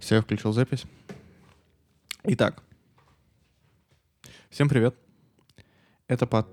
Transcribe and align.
Все, 0.00 0.16
я 0.16 0.22
включил 0.22 0.52
запись. 0.52 0.84
Итак, 2.24 2.62
всем 4.48 4.68
привет. 4.68 4.96
Это 6.08 6.26
под... 6.26 6.48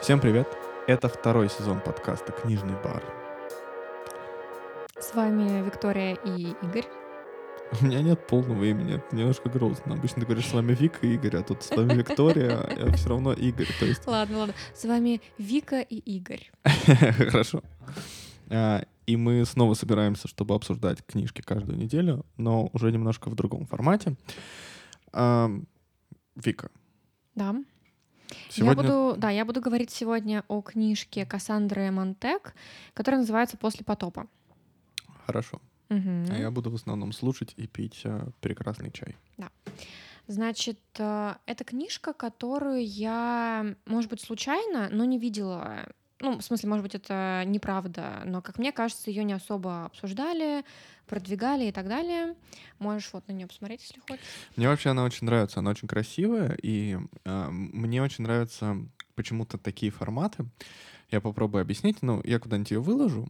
Всем 0.00 0.20
привет. 0.20 0.48
Это 0.86 1.08
второй 1.08 1.48
сезон 1.48 1.80
подкаста 1.80 2.32
«Книжный 2.32 2.74
бар». 2.82 3.02
С 4.98 5.14
вами 5.14 5.64
Виктория 5.64 6.14
и 6.24 6.54
Игорь. 6.62 7.03
У 7.80 7.84
меня 7.84 8.02
нет 8.02 8.26
полного 8.26 8.64
имени, 8.64 8.96
это 8.96 9.16
немножко 9.16 9.48
грустно. 9.48 9.94
Обычно 9.94 10.20
ты 10.20 10.26
говоришь, 10.26 10.46
с 10.46 10.52
вами 10.52 10.74
Вика 10.74 11.06
и 11.06 11.14
Игорь, 11.14 11.36
а 11.36 11.42
тут 11.42 11.62
с 11.62 11.70
вами 11.70 11.94
Виктория, 11.94 12.58
а 12.60 12.92
все 12.92 13.08
равно 13.08 13.32
Игорь. 13.32 13.68
То 13.78 13.86
есть... 13.86 14.06
Ладно, 14.06 14.38
ладно. 14.38 14.54
С 14.74 14.84
вами 14.84 15.20
Вика 15.38 15.80
и 15.80 15.96
Игорь. 15.96 16.50
Хорошо. 16.64 17.62
А, 18.50 18.84
и 19.06 19.16
мы 19.16 19.44
снова 19.44 19.74
собираемся, 19.74 20.28
чтобы 20.28 20.54
обсуждать 20.54 21.04
книжки 21.06 21.42
каждую 21.42 21.78
неделю, 21.78 22.24
но 22.36 22.70
уже 22.72 22.92
немножко 22.92 23.30
в 23.30 23.34
другом 23.34 23.66
формате. 23.66 24.16
А, 25.12 25.50
Вика. 26.36 26.70
Да. 27.34 27.56
Сегодня... 28.48 28.82
Я 28.82 28.88
буду, 28.88 29.20
да, 29.20 29.30
я 29.30 29.44
буду 29.44 29.60
говорить 29.60 29.90
сегодня 29.90 30.44
о 30.48 30.60
книжке 30.62 31.26
Кассандры 31.26 31.90
Монтек, 31.90 32.54
которая 32.94 33.20
называется 33.20 33.56
«После 33.56 33.84
потопа». 33.84 34.26
Хорошо. 35.26 35.60
Мгм. 35.88 36.26
А 36.30 36.38
я 36.38 36.50
буду 36.50 36.70
в 36.70 36.74
основном 36.74 37.12
слушать 37.12 37.54
и 37.56 37.66
пить 37.66 38.00
э, 38.04 38.26
прекрасный 38.40 38.90
чай. 38.90 39.16
Значит, 40.26 40.80
э, 40.98 41.34
это 41.44 41.64
книжка, 41.64 42.14
которую 42.14 42.84
я, 42.84 43.74
может 43.84 44.08
быть, 44.08 44.22
случайно, 44.22 44.88
но 44.90 45.04
не 45.04 45.18
видела. 45.18 45.86
Ну, 46.20 46.38
в 46.38 46.42
смысле, 46.42 46.70
может 46.70 46.82
быть, 46.82 46.94
это 46.94 47.42
неправда, 47.44 48.22
но, 48.24 48.40
как 48.40 48.58
мне 48.58 48.72
кажется, 48.72 49.10
ее 49.10 49.24
не 49.24 49.34
особо 49.34 49.84
обсуждали, 49.84 50.64
продвигали 51.06 51.66
и 51.66 51.72
так 51.72 51.88
далее. 51.88 52.34
Можешь 52.78 53.10
вот 53.12 53.28
на 53.28 53.32
нее 53.32 53.46
посмотреть, 53.46 53.82
если 53.82 54.00
хочешь. 54.00 54.24
Мне 54.56 54.68
вообще 54.68 54.90
она 54.90 55.04
очень 55.04 55.26
нравится, 55.26 55.58
она 55.58 55.72
очень 55.72 55.88
красивая, 55.88 56.56
и 56.62 56.96
э, 57.24 57.48
мне 57.50 58.02
очень 58.02 58.24
нравятся 58.24 58.78
почему-то 59.16 59.58
такие 59.58 59.92
форматы. 59.92 60.46
Я 61.10 61.20
попробую 61.20 61.60
объяснить, 61.60 62.00
но 62.00 62.22
я 62.24 62.38
куда-нибудь 62.38 62.70
ее 62.70 62.80
выложу. 62.80 63.28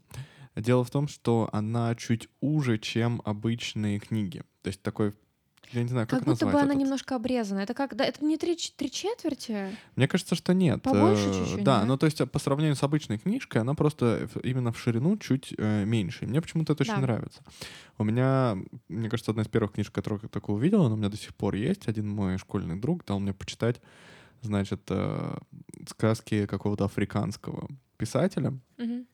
Дело 0.56 0.84
в 0.84 0.90
том, 0.90 1.08
что 1.08 1.48
она 1.52 1.94
чуть 1.96 2.28
уже, 2.40 2.78
чем 2.78 3.20
обычные 3.24 3.98
книги. 3.98 4.42
То 4.62 4.68
есть 4.68 4.80
такой, 4.82 5.14
я 5.72 5.82
не 5.82 5.88
знаю, 5.88 6.06
как, 6.06 6.20
Как, 6.20 6.28
будто 6.28 6.46
бы 6.46 6.52
она 6.52 6.66
этот? 6.66 6.76
немножко 6.76 7.16
обрезана. 7.16 7.58
Это 7.60 7.74
как, 7.74 7.96
да, 7.96 8.04
это 8.04 8.24
не 8.24 8.36
три, 8.36 8.56
три 8.76 8.90
четверти? 8.90 9.76
Мне 9.96 10.06
кажется, 10.06 10.36
что 10.36 10.54
нет. 10.54 10.80
Побольше 10.82 11.28
Э, 11.28 11.32
чуть-чуть, 11.40 11.64
Да, 11.64 11.80
да? 11.80 11.86
ну 11.86 11.96
то 11.96 12.06
есть 12.06 12.20
а, 12.20 12.26
по 12.26 12.38
сравнению 12.38 12.76
с 12.76 12.82
обычной 12.84 13.18
книжкой, 13.18 13.62
она 13.62 13.74
просто 13.74 14.28
именно 14.44 14.72
в 14.72 14.78
ширину 14.78 15.16
чуть 15.16 15.52
э, 15.58 15.84
меньше. 15.84 16.24
И 16.24 16.28
мне 16.28 16.40
почему-то 16.40 16.74
это 16.74 16.84
очень 16.84 16.94
Да. 16.94 17.00
нравится. 17.00 17.42
У 17.98 18.04
меня, 18.04 18.56
мне 18.88 19.08
кажется, 19.10 19.32
одна 19.32 19.42
из 19.42 19.48
первых 19.48 19.72
книжек, 19.72 19.92
которую 19.92 20.20
я 20.22 20.28
такую 20.28 20.56
увидел, 20.56 20.84
она 20.84 20.94
у 20.94 20.98
меня 20.98 21.08
до 21.08 21.16
сих 21.16 21.34
пор 21.34 21.54
есть. 21.56 21.88
Один 21.88 22.08
мой 22.08 22.38
школьный 22.38 22.76
друг 22.76 23.04
дал 23.04 23.18
мне 23.18 23.32
почитать, 23.32 23.80
значит, 24.42 24.82
э, 24.90 25.36
сказки 25.88 26.46
какого-то 26.46 26.84
африканского 26.84 27.68
писателя. 27.96 28.56
Мгм. 28.76 29.06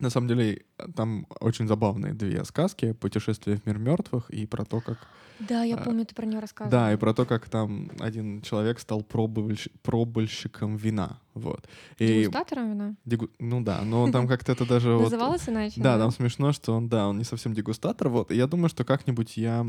На 0.00 0.10
самом 0.10 0.28
деле, 0.28 0.62
там 0.96 1.26
очень 1.40 1.68
забавные 1.68 2.12
две 2.14 2.44
сказки 2.44 2.92
«Путешествие 2.92 3.56
в 3.58 3.66
мир 3.66 3.78
мертвых» 3.78 4.30
и 4.30 4.46
про 4.46 4.64
то, 4.64 4.80
как 4.80 4.98
Да, 5.38 5.62
я 5.62 5.76
А, 5.76 5.82
помню, 5.84 6.04
ты 6.04 6.14
про 6.14 6.26
нее 6.26 6.40
рассказывал. 6.40 6.70
да, 6.70 6.92
и 6.92 6.96
про 6.96 7.14
то, 7.14 7.24
как 7.26 7.48
там 7.48 7.90
один 8.00 8.40
человек 8.42 8.78
стал 8.80 9.00
пробовальщ- 9.02 9.70
пробольщиком 9.82 10.76
вина. 10.76 11.18
Вот. 11.34 11.68
И, 11.98 12.06
Дегустатором 12.24 12.70
вина? 12.70 12.94
дегу- 13.06 13.30
Ну 13.38 13.60
да, 13.62 13.82
но 13.84 14.10
там 14.10 14.26
как-то 14.28 14.52
это 14.52 14.66
даже 14.66 14.92
вот... 14.94 15.04
Называлась 15.04 15.48
иначе? 15.48 15.80
Да, 15.80 15.98
там 15.98 16.10
смешно, 16.10 16.52
что 16.52 16.74
он, 16.74 16.88
да, 16.88 17.06
он 17.08 17.18
не 17.18 17.24
совсем 17.24 17.52
дегустатор. 17.54 18.08
Вот. 18.08 18.30
И 18.30 18.36
я 18.36 18.46
думаю, 18.46 18.68
что 18.70 18.84
как-нибудь 18.84 19.36
я, 19.36 19.66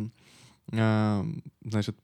значит, 1.64 1.98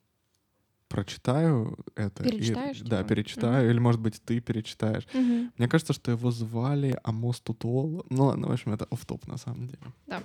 прочитаю 0.87 1.77
это. 1.95 2.23
и- 2.23 2.29
Перечитаешь, 2.31 2.79
да, 2.81 2.97
типа? 2.97 3.09
перечитаю. 3.09 3.69
Или, 3.69 3.79
может 3.79 4.01
быть, 4.01 4.21
ты 4.23 4.39
перечитаешь. 4.39 5.07
Мгм. 5.13 5.51
Мне 5.57 5.67
кажется, 5.67 5.93
что 5.93 6.11
его 6.11 6.31
звали 6.31 6.99
Амос 7.03 7.39
Тутуол. 7.41 8.05
Ну 8.09 8.25
ладно, 8.25 8.47
в 8.47 8.51
общем, 8.51 8.73
это 8.73 8.85
оф-топ 8.91 9.27
на 9.27 9.37
самом 9.37 9.67
деле. 9.67 10.21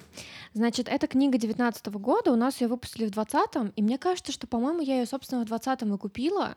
Значит, 0.54 0.88
эта 0.88 1.06
книга 1.06 1.38
19 1.38 1.86
года, 1.98 2.32
у 2.32 2.36
нас 2.36 2.60
ее 2.60 2.68
выпустили 2.68 3.06
в 3.06 3.10
20-м, 3.10 3.72
и 3.76 3.82
мне 3.82 3.98
кажется, 3.98 4.32
что, 4.32 4.46
по-моему, 4.46 4.80
я 4.80 5.00
ее, 5.00 5.06
собственно, 5.06 5.44
в 5.44 5.48
20-м 5.50 5.94
и 5.94 5.98
купила. 5.98 6.56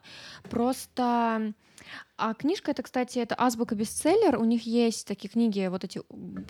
Просто... 0.49 1.53
А 2.17 2.33
книжка 2.33 2.71
это, 2.71 2.81
кстати, 2.81 3.19
это 3.19 3.35
азбука 3.37 3.75
бестселлер. 3.75 4.37
У 4.37 4.45
них 4.45 4.65
есть 4.65 5.05
такие 5.05 5.29
книги, 5.29 5.67
вот 5.67 5.83
эти 5.83 6.01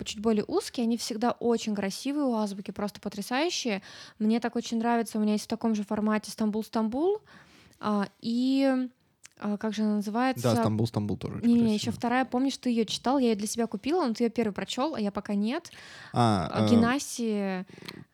чуть 0.04 0.20
более 0.20 0.44
узкие, 0.46 0.84
они 0.84 0.96
всегда 0.96 1.32
очень 1.32 1.74
красивые 1.74 2.26
у 2.26 2.34
азбуки, 2.34 2.70
просто 2.70 3.00
потрясающие. 3.00 3.82
Мне 4.18 4.38
так 4.38 4.54
очень 4.54 4.78
нравится. 4.78 5.18
У 5.18 5.20
меня 5.20 5.32
есть 5.32 5.44
в 5.46 5.48
таком 5.48 5.74
же 5.74 5.82
формате 5.82 6.30
Стамбул-Стамбул. 6.30 7.20
а, 7.80 8.08
и 8.20 8.88
а, 9.38 9.56
как 9.58 9.74
же 9.74 9.82
она 9.82 9.96
называется? 9.96 10.42
Да, 10.42 10.56
Стамбул, 10.56 10.86
Стамбул 10.86 11.16
тоже 11.16 11.40
Не, 11.42 11.54
не, 11.54 11.74
еще 11.74 11.90
вторая, 11.90 12.24
помнишь, 12.24 12.56
ты 12.56 12.70
ее 12.70 12.86
читал, 12.86 13.18
я 13.18 13.30
ее 13.30 13.34
для 13.36 13.46
себя 13.46 13.66
купила, 13.66 14.06
но 14.06 14.14
ты 14.14 14.24
ее 14.24 14.30
первый 14.30 14.52
прочел, 14.52 14.94
а 14.94 15.00
я 15.00 15.10
пока 15.10 15.34
нет. 15.34 15.70
А, 16.12 16.48
А, 16.52 16.64
э, 16.64 16.70
Генаси, 16.70 17.66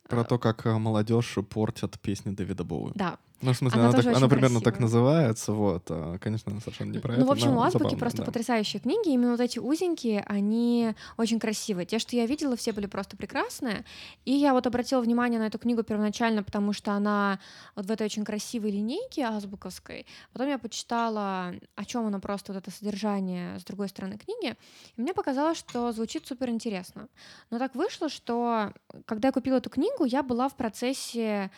Про 0.08 0.24
то, 0.24 0.38
как 0.38 0.66
э, 0.66 0.76
молодежь 0.78 1.36
портят 1.48 2.00
песни 2.00 2.30
Давида 2.30 2.64
Боуи. 2.64 2.92
да. 2.94 3.18
Ну, 3.42 3.52
в 3.52 3.56
смысле, 3.56 3.80
Она 3.80 3.88
она, 3.90 4.02
так- 4.02 4.16
она 4.16 4.28
примерно 4.28 4.60
так 4.60 4.76
красивая. 4.76 4.80
называется, 4.82 5.52
вот. 5.52 5.82
а, 5.90 6.18
Конечно, 6.18 6.52
она 6.52 6.60
совершенно 6.60 6.92
не 6.92 6.98
про 7.00 7.12
это. 7.14 7.20
Ну, 7.20 7.26
в 7.26 7.32
общем, 7.32 7.56
у 7.56 7.60
Азбуки 7.60 7.82
забавно, 7.82 7.98
просто 7.98 8.18
да. 8.18 8.24
потрясающие 8.24 8.80
книги. 8.80 9.08
Именно 9.10 9.32
вот 9.32 9.40
эти 9.40 9.58
узенькие, 9.58 10.22
они 10.28 10.94
очень 11.16 11.40
красивые. 11.40 11.84
Те, 11.84 11.98
что 11.98 12.14
я 12.14 12.26
видела, 12.26 12.56
все 12.56 12.72
были 12.72 12.86
просто 12.86 13.16
прекрасные. 13.16 13.84
И 14.24 14.32
я 14.32 14.52
вот 14.52 14.66
обратила 14.66 15.00
внимание 15.00 15.40
на 15.40 15.46
эту 15.48 15.58
книгу 15.58 15.82
первоначально, 15.82 16.42
потому 16.44 16.72
что 16.72 16.92
она 16.92 17.40
вот 17.74 17.86
в 17.86 17.90
этой 17.90 18.04
очень 18.06 18.24
красивой 18.24 18.70
линейке 18.70 19.24
азбуковской. 19.24 20.06
Потом 20.32 20.48
я 20.48 20.58
почитала, 20.58 21.52
о 21.74 21.84
чем 21.84 22.06
она 22.06 22.20
просто, 22.20 22.52
вот 22.52 22.62
это 22.62 22.70
содержание 22.70 23.58
с 23.58 23.64
другой 23.64 23.88
стороны 23.88 24.18
книги. 24.18 24.54
И 24.96 25.00
мне 25.02 25.12
показалось, 25.14 25.58
что 25.58 25.90
звучит 25.92 26.26
супер 26.26 26.48
интересно. 26.50 27.08
Но 27.50 27.58
так 27.58 27.74
вышло, 27.74 28.08
что 28.08 28.72
когда 29.06 29.28
я 29.28 29.32
купила 29.32 29.56
эту 29.56 29.68
книгу, 29.70 30.04
я 30.04 30.22
была 30.22 30.48
в 30.48 30.54
процессе 30.56 31.50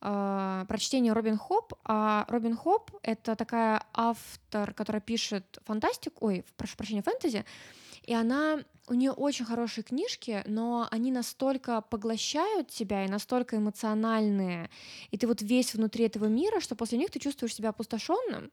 э, 0.00 0.64
прочтения 0.68 1.12
Робин 1.12 1.38
Хоп. 1.38 1.74
А 1.84 2.24
Робин 2.28 2.56
Хоп— 2.56 2.90
это 3.02 3.36
такая 3.36 3.82
автор, 3.92 4.74
которая 4.74 5.00
пишет 5.00 5.58
фантастику, 5.64 6.26
ой, 6.26 6.44
прошу 6.56 6.76
прощения, 6.76 7.02
фэнтези, 7.02 7.44
и 8.02 8.14
она 8.14 8.58
у 8.88 8.94
нее 8.94 9.12
очень 9.12 9.44
хорошие 9.44 9.82
книжки, 9.84 10.42
но 10.46 10.86
они 10.90 11.10
настолько 11.10 11.80
поглощают 11.80 12.68
тебя 12.68 13.04
и 13.04 13.08
настолько 13.08 13.56
эмоциональные, 13.56 14.68
и 15.10 15.16
ты 15.16 15.26
вот 15.26 15.42
весь 15.42 15.74
внутри 15.74 16.04
этого 16.06 16.26
мира, 16.26 16.60
что 16.60 16.74
после 16.74 16.98
них 16.98 17.10
ты 17.10 17.18
чувствуешь 17.18 17.54
себя 17.54 17.70
опустошенным. 17.70 18.50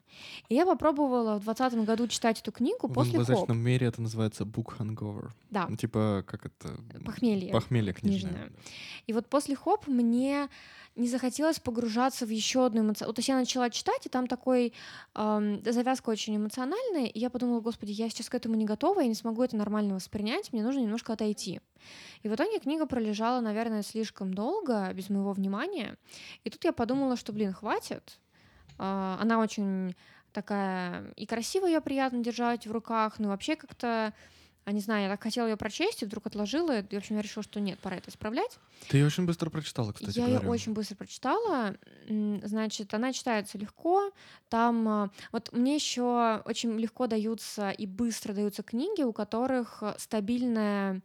И 0.50 0.56
я 0.56 0.66
попробовала 0.66 1.36
в 1.40 1.44
2020 1.44 1.86
году 1.86 2.08
читать 2.08 2.40
эту 2.40 2.52
книгу 2.52 2.88
В 2.88 2.94
после 2.94 3.14
Хоп. 3.14 3.22
англоязычном 3.22 3.58
мире 3.60 3.88
это 3.88 4.02
называется 4.02 4.44
book 4.44 4.78
hangover. 4.78 5.30
Да, 5.50 5.66
Ну, 5.68 5.76
Типа, 5.76 6.24
как 6.28 6.46
это? 6.46 6.78
Похмелье 7.06 7.52
Похмелье 7.52 7.94
книжное. 7.94 8.32
книжное. 8.32 8.52
И 9.08 9.14
вот 9.14 9.28
после 9.28 9.56
Хоп 9.56 9.88
мне 9.88 10.48
не 10.98 11.08
захотелось 11.08 11.58
погружаться 11.60 12.26
в 12.26 12.30
еще 12.30 12.66
одну 12.66 12.82
эмоцию. 12.82 13.08
Вот, 13.08 13.16
то 13.16 13.20
есть 13.20 13.30
я 13.30 13.36
начала 13.38 13.70
читать, 13.70 14.06
и 14.06 14.10
там 14.10 14.28
такой 14.28 14.74
эм, 15.16 15.64
завязка 15.64 16.10
очень 16.10 16.36
эмоциональная, 16.36 17.06
и 17.06 17.18
я 17.18 17.30
подумала, 17.30 17.62
господи, 17.62 17.92
я 17.94 18.10
сейчас 18.10 18.28
к 18.28 18.36
этому 18.36 18.56
не 18.56 18.66
готова, 18.66 19.00
я 19.00 19.08
не 19.08 19.16
смогу 19.16 19.42
это 19.42 19.56
нормально 19.56 19.96
воспринять, 19.96 20.21
мне 20.52 20.64
нужно 20.64 20.80
немножко 20.80 21.14
отойти. 21.14 21.62
И 22.24 22.30
в 22.30 22.36
итоге 22.36 22.60
книга 22.60 22.86
пролежала, 22.86 23.42
наверное, 23.42 23.82
слишком 23.82 24.34
долго, 24.34 24.92
без 24.94 25.10
моего 25.10 25.34
внимания. 25.34 25.98
И 26.44 26.50
тут 26.50 26.64
я 26.64 26.72
подумала, 26.72 27.16
что, 27.16 27.34
блин, 27.34 27.54
хватит. 27.54 28.20
А, 28.78 29.18
она 29.20 29.40
очень 29.40 29.96
такая 30.32 31.12
и 31.16 31.26
красиво 31.26 31.66
ее 31.66 31.82
приятно 31.82 32.24
держать 32.24 32.68
в 32.68 32.72
руках, 32.72 33.20
но 33.20 33.30
вообще 33.30 33.56
как-то 33.56 34.14
а 34.64 34.72
не 34.72 34.80
знаю, 34.80 35.04
я 35.04 35.10
так 35.10 35.24
хотела 35.24 35.48
ее 35.48 35.58
прочесть, 35.58 36.04
и 36.04 36.06
вдруг 36.06 36.28
отложила, 36.28 36.80
и, 36.80 36.96
в 36.96 36.98
общем, 36.98 37.16
я 37.16 37.22
решила, 37.22 37.44
что 37.44 37.60
нет, 37.60 37.80
пора 37.80 37.98
это 37.98 38.10
исправлять. 38.10 38.60
Ты 38.90 38.98
ее 38.98 39.08
очень 39.08 39.26
быстро 39.26 39.50
прочитала, 39.50 39.92
кстати 39.92 40.20
я 40.20 40.28
ее 40.28 40.40
очень 40.40 40.74
быстро 40.74 40.96
прочитала. 40.96 41.76
Значит, 42.08 42.94
она 42.94 43.12
читается 43.12 43.58
легко. 43.58 44.12
Там 44.50 44.88
а, 44.88 45.10
вот 45.32 45.52
мне 45.52 45.76
еще 45.76 46.42
очень 46.46 46.78
легко 46.78 47.08
даются 47.08 47.72
и 47.72 47.88
быстро 47.88 48.34
даются 48.34 48.62
книги, 48.62 49.02
у 49.02 49.14
которых 49.14 49.84
стабильное 49.98 51.02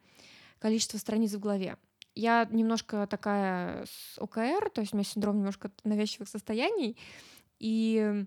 количество 0.59 0.99
страниц 0.99 1.33
в 1.33 1.41
голове. 1.41 1.77
Я 2.15 2.47
немножко 2.51 3.07
такая 3.07 3.87
с 3.87 4.19
ОКР, 4.19 4.71
то 4.71 4.81
есть 4.81 4.93
у 4.93 4.97
меня 4.97 5.05
синдром 5.05 5.37
немножко 5.37 5.71
навязчивых 5.85 6.29
состояний, 6.29 6.97
и 7.59 8.27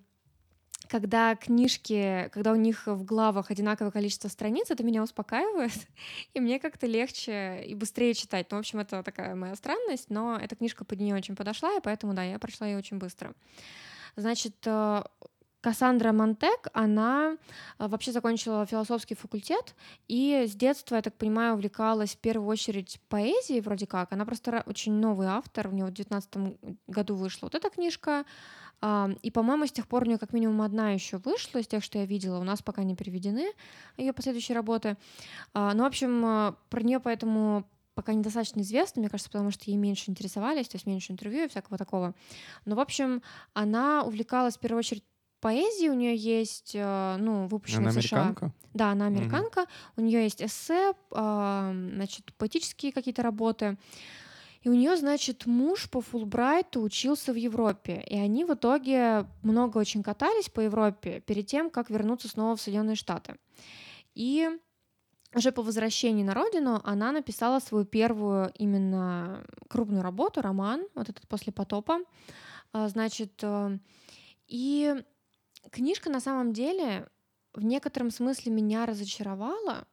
когда 0.89 1.35
книжки, 1.35 2.29
когда 2.33 2.51
у 2.51 2.55
них 2.55 2.87
в 2.87 3.03
главах 3.05 3.51
одинаковое 3.51 3.91
количество 3.91 4.27
страниц, 4.27 4.71
это 4.71 4.83
меня 4.83 5.03
успокаивает, 5.03 5.71
и 6.33 6.39
мне 6.39 6.59
как-то 6.59 6.87
легче 6.87 7.63
и 7.63 7.75
быстрее 7.75 8.13
читать. 8.13 8.47
Ну, 8.49 8.57
в 8.57 8.59
общем, 8.61 8.79
это 8.79 9.03
такая 9.03 9.35
моя 9.35 9.55
странность, 9.55 10.09
но 10.09 10.37
эта 10.37 10.55
книжка 10.55 10.83
под 10.83 10.99
нее 10.99 11.15
очень 11.15 11.35
подошла, 11.35 11.77
и 11.77 11.81
поэтому, 11.81 12.13
да, 12.13 12.23
я 12.23 12.39
прочла 12.39 12.67
ее 12.67 12.77
очень 12.77 12.97
быстро. 12.97 13.33
Значит, 14.15 14.55
э, 14.65 15.03
Кассандра 15.61 16.11
Монтек, 16.13 16.67
она 16.73 17.35
э, 17.77 17.87
вообще 17.87 18.11
закончила 18.11 18.65
философский 18.65 19.15
факультет 19.15 19.75
и 20.07 20.45
с 20.47 20.55
детства, 20.55 20.95
я 20.95 21.01
так 21.01 21.15
понимаю, 21.15 21.55
увлекалась 21.55 22.15
в 22.15 22.17
первую 22.17 22.47
очередь 22.47 22.99
поэзией 23.09 23.61
вроде 23.61 23.85
как. 23.85 24.13
Она 24.13 24.25
просто 24.25 24.63
очень 24.65 24.93
новый 24.93 25.27
автор, 25.27 25.67
у 25.67 25.71
нее 25.71 25.85
в 25.85 25.91
2019 25.91 26.79
году 26.87 27.15
вышла 27.15 27.47
вот 27.47 27.55
эта 27.55 27.69
книжка, 27.69 28.25
и, 29.21 29.31
по-моему, 29.31 29.67
с 29.67 29.73
тех 29.73 29.87
пор 29.89 30.03
у 30.03 30.05
нее 30.05 30.17
как 30.17 30.31
минимум 30.31 30.61
одна 30.61 30.91
еще 30.91 31.17
вышла 31.17 31.59
из 31.59 31.67
тех, 31.67 31.83
что 31.83 31.97
я 31.97 32.05
видела. 32.05 32.39
У 32.39 32.43
нас 32.43 32.61
пока 32.61 32.83
не 32.83 32.95
переведены 32.95 33.51
ее 33.97 34.13
последующие 34.13 34.55
работы. 34.55 34.95
А, 35.53 35.73
ну, 35.73 35.83
в 35.83 35.87
общем, 35.87 36.25
э, 36.25 36.53
про 36.69 36.81
нее 36.81 37.01
поэтому 37.01 37.65
пока 37.93 38.13
недостаточно 38.13 38.61
известно, 38.61 39.01
мне 39.01 39.09
кажется, 39.09 39.29
потому 39.29 39.51
что 39.51 39.69
ей 39.69 39.75
меньше 39.75 40.09
интересовались, 40.09 40.69
то 40.69 40.77
есть 40.77 40.85
меньше 40.85 41.11
интервью 41.11 41.43
и 41.43 41.47
всякого 41.49 41.77
такого. 41.77 42.15
Но, 42.63 42.77
в 42.77 42.79
общем, 42.79 43.21
она 43.53 44.03
увлекалась 44.03 44.55
в 44.55 44.59
первую 44.61 44.79
очередь 44.79 45.03
поэзией, 45.39 45.89
у 45.89 45.93
нее 45.93 46.15
есть, 46.15 46.71
э, 46.73 47.15
ну, 47.19 47.47
выпущенная 47.47 47.91
она 47.91 47.99
в 47.99 48.03
США. 48.03 48.17
американка? 48.17 48.53
Да, 48.73 48.91
она 48.91 49.07
американка. 49.07 49.61
Угу. 49.61 49.67
У 49.97 50.01
нее 50.01 50.23
есть 50.23 50.41
эссе, 50.41 50.93
значит, 51.11 52.33
поэтические 52.37 52.91
какие-то 52.91 53.23
работы. 53.23 53.77
И 54.61 54.69
у 54.69 54.73
нее, 54.73 54.97
значит, 54.97 55.45
муж 55.45 55.89
по 55.89 56.01
Фулбрайту 56.01 56.81
учился 56.81 57.31
в 57.31 57.37
Европе. 57.37 58.03
И 58.07 58.17
они 58.17 58.43
в 58.43 58.53
итоге 58.53 59.25
много 59.41 59.77
очень 59.77 60.03
катались 60.03 60.49
по 60.49 60.59
Европе 60.59 61.21
перед 61.21 61.47
тем, 61.47 61.69
как 61.69 61.89
вернуться 61.89 62.27
снова 62.27 62.57
в 62.57 62.61
Соединенные 62.61 62.95
Штаты. 62.95 63.35
И 64.15 64.49
уже 65.33 65.51
по 65.51 65.61
возвращении 65.61 66.23
на 66.23 66.33
родину 66.33 66.81
она 66.83 67.11
написала 67.11 67.59
свою 67.59 67.85
первую 67.85 68.51
именно 68.55 69.45
крупную 69.69 70.01
работу, 70.01 70.41
роман, 70.41 70.85
вот 70.95 71.07
этот 71.07 71.27
«После 71.27 71.53
потопа». 71.53 71.99
А, 72.73 72.89
значит, 72.89 73.39
э, 73.41 73.79
и 74.47 75.03
книжка 75.71 76.09
на 76.09 76.19
самом 76.19 76.53
деле 76.53 77.07
в 77.53 77.63
некотором 77.63 78.11
смысле 78.11 78.51
меня 78.51 78.85
разочаровала, 78.85 79.87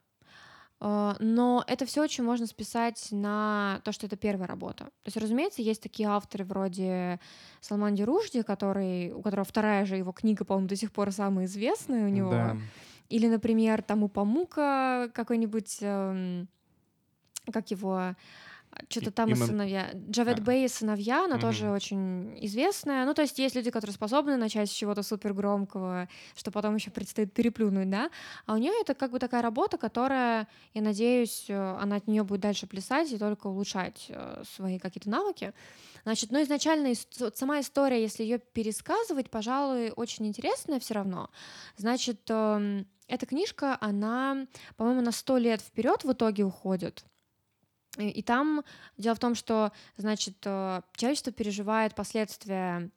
а, 0.79 1.15
но 1.19 1.63
это 1.67 1.85
все 1.85 2.03
очень 2.03 2.23
можно 2.23 2.45
списать 2.45 3.07
на 3.11 3.81
то, 3.83 3.91
что 3.91 4.05
это 4.05 4.15
первая 4.15 4.47
работа. 4.47 4.85
То 4.85 5.07
есть, 5.07 5.17
разумеется, 5.17 5.61
есть 5.61 5.81
такие 5.81 6.07
авторы 6.07 6.45
вроде 6.45 7.19
Салман 7.61 7.95
Деружди, 7.95 8.43
который, 8.43 9.11
у 9.11 9.21
которого 9.21 9.45
вторая 9.45 9.85
же 9.85 9.97
его 9.97 10.11
книга, 10.11 10.45
по-моему, 10.45 10.67
до 10.67 10.75
сих 10.75 10.91
пор 10.91 11.11
самая 11.11 11.45
известная 11.45 12.05
у 12.05 12.09
него. 12.09 12.31
Да. 12.31 12.57
Или, 13.09 13.27
например, 13.27 13.81
там 13.81 14.03
у 14.03 14.09
Памука 14.09 15.09
какой-нибудь, 15.13 15.77
эм, 15.81 16.47
как 17.51 17.71
его, 17.71 18.15
что-то 18.89 19.11
там 19.11 19.29
и, 19.29 19.33
и 19.33 19.35
сыновья. 19.35 19.91
Джавед 20.09 20.39
а. 20.39 20.41
Бэй 20.41 20.65
и 20.65 20.67
сыновья, 20.67 21.25
она 21.25 21.35
угу. 21.35 21.41
тоже 21.41 21.69
очень 21.69 22.37
известная. 22.45 23.05
Ну, 23.05 23.13
то 23.13 23.21
есть 23.21 23.37
есть 23.39 23.55
люди, 23.55 23.71
которые 23.71 23.93
способны 23.93 24.37
начать 24.37 24.69
с 24.69 24.73
чего-то 24.73 25.03
супер 25.03 25.33
громкого, 25.33 26.07
что 26.35 26.51
потом 26.51 26.75
еще 26.75 26.91
предстоит 26.91 27.33
переплюнуть, 27.33 27.89
да. 27.89 28.09
А 28.45 28.53
у 28.53 28.57
нее 28.57 28.73
это 28.81 28.93
как 28.93 29.11
бы 29.11 29.19
такая 29.19 29.41
работа, 29.41 29.77
которая, 29.77 30.47
я 30.73 30.81
надеюсь, 30.81 31.45
э, 31.49 31.77
она 31.81 31.97
от 31.97 32.07
нее 32.07 32.23
будет 32.23 32.41
дальше 32.41 32.67
плясать 32.67 33.11
и 33.11 33.17
только 33.17 33.47
улучшать 33.47 34.07
э, 34.09 34.43
свои 34.55 34.79
какие-то 34.79 35.09
навыки. 35.09 35.53
Значит, 36.03 36.31
ну 36.31 36.41
изначально 36.41 36.93
сама 37.33 37.59
история, 37.59 38.01
если 38.01 38.23
ее 38.23 38.39
пересказывать, 38.39 39.29
пожалуй, 39.29 39.91
очень 39.91 40.27
интересная 40.27 40.79
все 40.79 40.93
равно. 40.93 41.29
Значит, 41.75 42.21
эм, 42.29 42.87
эта 43.07 43.25
книжка, 43.25 43.77
она, 43.81 44.47
по-моему, 44.75 45.01
на 45.01 45.11
сто 45.11 45.37
лет 45.37 45.61
вперед 45.61 46.03
в 46.03 46.11
итоге 46.11 46.43
уходит. 46.43 47.03
И 47.97 48.21
там 48.21 48.63
дело 48.97 49.15
в 49.15 49.19
том, 49.19 49.35
что, 49.35 49.71
значит, 49.97 50.37
э, 50.45 50.81
человечество 50.95 51.31
переживает 51.31 51.95
последствия 51.95 52.91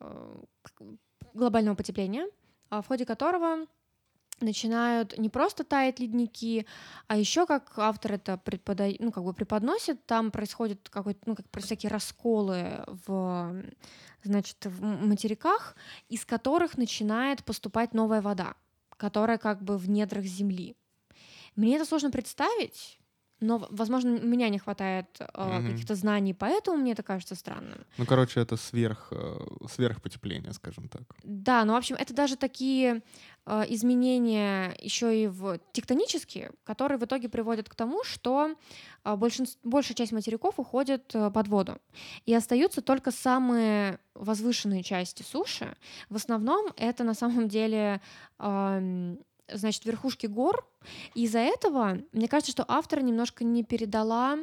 э, 0.00 0.36
глобального 1.32 1.74
потепления, 1.74 2.26
а 2.68 2.82
в 2.82 2.86
ходе 2.86 3.06
которого 3.06 3.66
начинают 4.42 5.16
не 5.18 5.28
просто 5.28 5.64
таять 5.64 6.00
ледники, 6.00 6.66
а 7.06 7.16
еще 7.16 7.46
как 7.46 7.72
автор 7.76 8.12
это 8.14 8.36
препода... 8.36 8.88
ну, 8.98 9.12
как 9.12 9.24
бы 9.24 9.32
преподносит, 9.32 10.04
там 10.06 10.30
происходят 10.30 10.88
какой 10.88 11.16
ну, 11.26 11.36
как 11.36 11.46
всякие 11.62 11.90
расколы 11.90 12.84
в, 13.06 13.64
значит, 14.24 14.66
в 14.66 14.82
материках, 14.82 15.76
из 16.08 16.24
которых 16.24 16.76
начинает 16.76 17.44
поступать 17.44 17.94
новая 17.94 18.20
вода, 18.20 18.54
которая 18.96 19.38
как 19.38 19.62
бы 19.62 19.78
в 19.78 19.88
недрах 19.88 20.24
земли. 20.24 20.76
Мне 21.54 21.76
это 21.76 21.84
сложно 21.84 22.10
представить, 22.10 22.98
но, 23.42 23.66
возможно, 23.70 24.12
у 24.12 24.26
меня 24.26 24.48
не 24.48 24.58
хватает 24.58 25.06
э, 25.20 25.24
mm 25.24 25.72
каких-то 25.72 25.94
знаний, 25.94 26.34
поэтому 26.34 26.76
мне 26.76 26.92
это 26.92 27.02
кажется 27.02 27.34
странным. 27.34 27.78
Ну, 27.98 28.06
короче, 28.06 28.40
это 28.40 28.56
сверх, 28.56 29.08
э, 29.10 29.38
сверхпотепление, 29.68 30.52
скажем 30.52 30.88
так. 30.88 31.02
Да, 31.24 31.64
ну, 31.64 31.72
в 31.72 31.76
общем, 31.76 31.96
это 31.96 32.14
даже 32.14 32.36
такие 32.36 33.02
э, 33.46 33.64
изменения 33.68 34.76
еще 34.80 35.24
и 35.24 35.26
в 35.26 35.58
тектонические, 35.72 36.50
которые 36.64 36.98
в 36.98 37.04
итоге 37.04 37.28
приводят 37.28 37.68
к 37.68 37.74
тому, 37.74 38.04
что 38.04 38.54
э, 39.04 39.16
большинство, 39.16 39.60
большая 39.70 39.94
часть 39.94 40.12
материков 40.12 40.58
уходит 40.58 41.14
э, 41.14 41.30
под 41.30 41.48
воду, 41.48 41.78
и 42.26 42.34
остаются 42.34 42.80
только 42.80 43.10
самые 43.10 43.98
возвышенные 44.14 44.82
части 44.82 45.22
суши. 45.22 45.76
В 46.08 46.16
основном 46.16 46.72
это 46.76 47.04
на 47.04 47.14
самом 47.14 47.48
деле 47.48 48.00
э, 48.38 49.16
значит, 49.54 49.84
верхушки 49.84 50.26
гор. 50.26 50.66
Из-за 51.14 51.38
этого, 51.38 51.98
мне 52.12 52.28
кажется, 52.28 52.52
что 52.52 52.64
автор 52.66 53.02
немножко 53.02 53.44
не 53.44 53.62
передала 53.62 54.38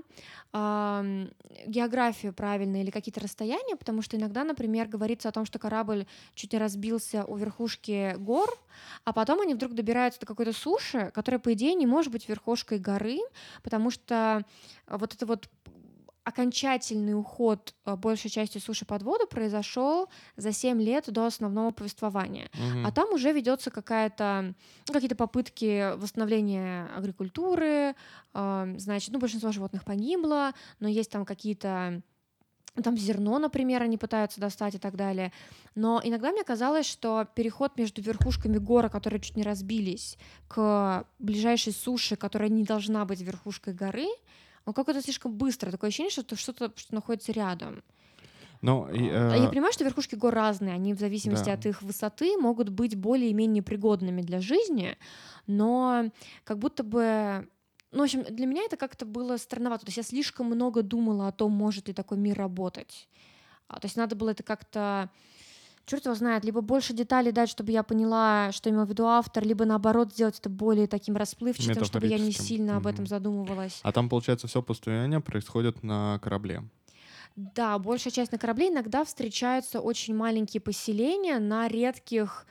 э, 0.53 1.27
географию 1.65 2.33
правильно 2.33 2.81
или 2.81 2.91
какие-то 2.91 3.19
расстояния, 3.19 3.75
потому 3.75 4.01
что 4.01 4.17
иногда, 4.17 4.43
например, 4.43 4.87
говорится 4.87 5.29
о 5.29 5.31
том, 5.31 5.45
что 5.45 5.59
корабль 5.59 6.05
чуть 6.35 6.53
не 6.53 6.59
разбился 6.59 7.25
у 7.25 7.35
верхушки 7.35 8.15
гор, 8.17 8.49
а 9.03 9.13
потом 9.13 9.41
они 9.41 9.53
вдруг 9.53 9.73
добираются 9.73 10.21
до 10.21 10.25
какой-то 10.25 10.53
суши, 10.53 11.11
которая, 11.13 11.39
по 11.39 11.53
идее, 11.53 11.73
не 11.73 11.85
может 11.85 12.11
быть 12.11 12.29
верхушкой 12.29 12.79
горы, 12.79 13.19
потому 13.63 13.91
что 13.91 14.45
вот 14.87 15.13
это 15.13 15.25
вот 15.25 15.49
окончательный 16.29 17.13
уход 17.13 17.73
э, 17.85 17.95
большей 17.95 18.29
части 18.29 18.59
суши 18.59 18.85
под 18.85 19.03
воду 19.03 19.27
произошел 19.27 20.09
за 20.37 20.51
7 20.51 20.81
лет 20.81 21.11
до 21.11 21.25
основного 21.25 21.71
повествования. 21.71 22.49
Угу. 22.53 22.87
А 22.87 22.91
там 22.91 23.13
уже 23.13 23.31
ведется 23.31 23.71
какая-то 23.71 24.53
ну, 24.87 24.93
какие-то 24.93 25.15
попытки 25.15 25.95
восстановления 25.97 26.87
агрикультуры, 26.95 27.95
э, 28.33 28.75
значит, 28.77 29.11
ну, 29.11 29.19
большинство 29.19 29.51
животных 29.51 29.83
погибло, 29.83 30.53
но 30.79 30.87
есть 30.87 31.11
там 31.11 31.25
какие-то 31.25 32.01
там 32.83 32.95
зерно, 32.95 33.39
например, 33.39 33.81
они 33.81 33.97
пытаются 33.97 34.39
достать 34.39 34.75
и 34.75 34.77
так 34.77 34.95
далее. 34.95 35.33
Но 35.75 35.99
иногда 36.03 36.31
мне 36.31 36.43
казалось, 36.43 36.85
что 36.85 37.27
переход 37.35 37.77
между 37.77 38.01
верхушками 38.01 38.57
гора, 38.57 38.89
которые 38.89 39.19
чуть 39.19 39.35
не 39.35 39.43
разбились, 39.43 40.17
к 40.47 41.05
ближайшей 41.17 41.73
суше, 41.73 42.15
которая 42.15 42.49
не 42.49 42.63
должна 42.63 43.03
быть 43.05 43.21
верхушкой 43.21 43.73
горы, 43.73 44.07
он 44.69 44.73
какой-то 44.73 45.01
слишком 45.01 45.33
быстро. 45.33 45.71
Такое 45.71 45.89
ощущение, 45.89 46.11
что 46.11 46.35
что-то 46.35 46.71
что 46.75 46.93
находится 46.93 47.31
рядом. 47.31 47.83
Но, 48.61 48.89
и, 48.89 49.07
э... 49.07 49.35
Я 49.37 49.49
понимаю, 49.49 49.73
что 49.73 49.83
верхушки 49.83 50.15
гор 50.15 50.33
разные, 50.33 50.73
они 50.73 50.93
в 50.93 50.99
зависимости 50.99 51.45
да. 51.45 51.53
от 51.53 51.65
их 51.65 51.81
высоты 51.81 52.37
могут 52.37 52.69
быть 52.69 52.95
более-менее 52.95 53.63
пригодными 53.63 54.21
для 54.21 54.41
жизни, 54.41 54.97
но 55.47 56.11
как 56.43 56.59
будто 56.59 56.83
бы 56.83 57.47
ну, 57.91 57.99
в 57.99 58.03
общем, 58.03 58.23
для 58.23 58.45
меня 58.45 58.61
это 58.63 58.77
как-то 58.77 59.07
было 59.07 59.37
странновато. 59.37 59.85
То 59.85 59.89
есть 59.89 59.97
я 59.97 60.03
слишком 60.03 60.45
много 60.45 60.83
думала 60.83 61.27
о 61.27 61.31
том, 61.31 61.51
может 61.51 61.87
ли 61.87 61.93
такой 61.93 62.19
мир 62.19 62.37
работать. 62.37 63.09
А, 63.67 63.79
то 63.79 63.85
есть 63.85 63.97
надо 63.97 64.15
было 64.15 64.29
это 64.29 64.43
как-то 64.43 65.09
черт 65.89 66.05
его 66.05 66.15
знает, 66.15 66.45
либо 66.45 66.61
больше 66.61 66.93
деталей 66.93 67.31
дать, 67.31 67.49
чтобы 67.49 67.71
я 67.71 67.83
поняла, 67.83 68.51
что 68.51 68.69
имел 68.69 68.85
в 68.85 68.89
виду 68.89 69.05
автор, 69.05 69.43
либо 69.43 69.65
наоборот 69.65 70.13
сделать 70.13 70.37
это 70.37 70.49
более 70.49 70.87
таким 70.87 71.17
расплывчатым, 71.17 71.83
чтобы 71.83 72.07
я 72.07 72.19
не 72.19 72.31
сильно 72.31 72.77
об 72.77 72.87
этом 72.87 73.07
задумывалась. 73.07 73.79
А 73.83 73.91
там, 73.91 74.09
получается, 74.09 74.47
все 74.47 74.61
поступление 74.61 75.19
происходит 75.19 75.83
на 75.83 76.19
корабле. 76.19 76.63
Да, 77.35 77.77
большая 77.79 78.11
часть 78.11 78.31
на 78.31 78.37
корабле. 78.37 78.69
Иногда 78.69 79.03
встречаются 79.03 79.79
очень 79.79 80.15
маленькие 80.15 80.61
поселения 80.61 81.39
на 81.39 81.67
редких 81.67 82.45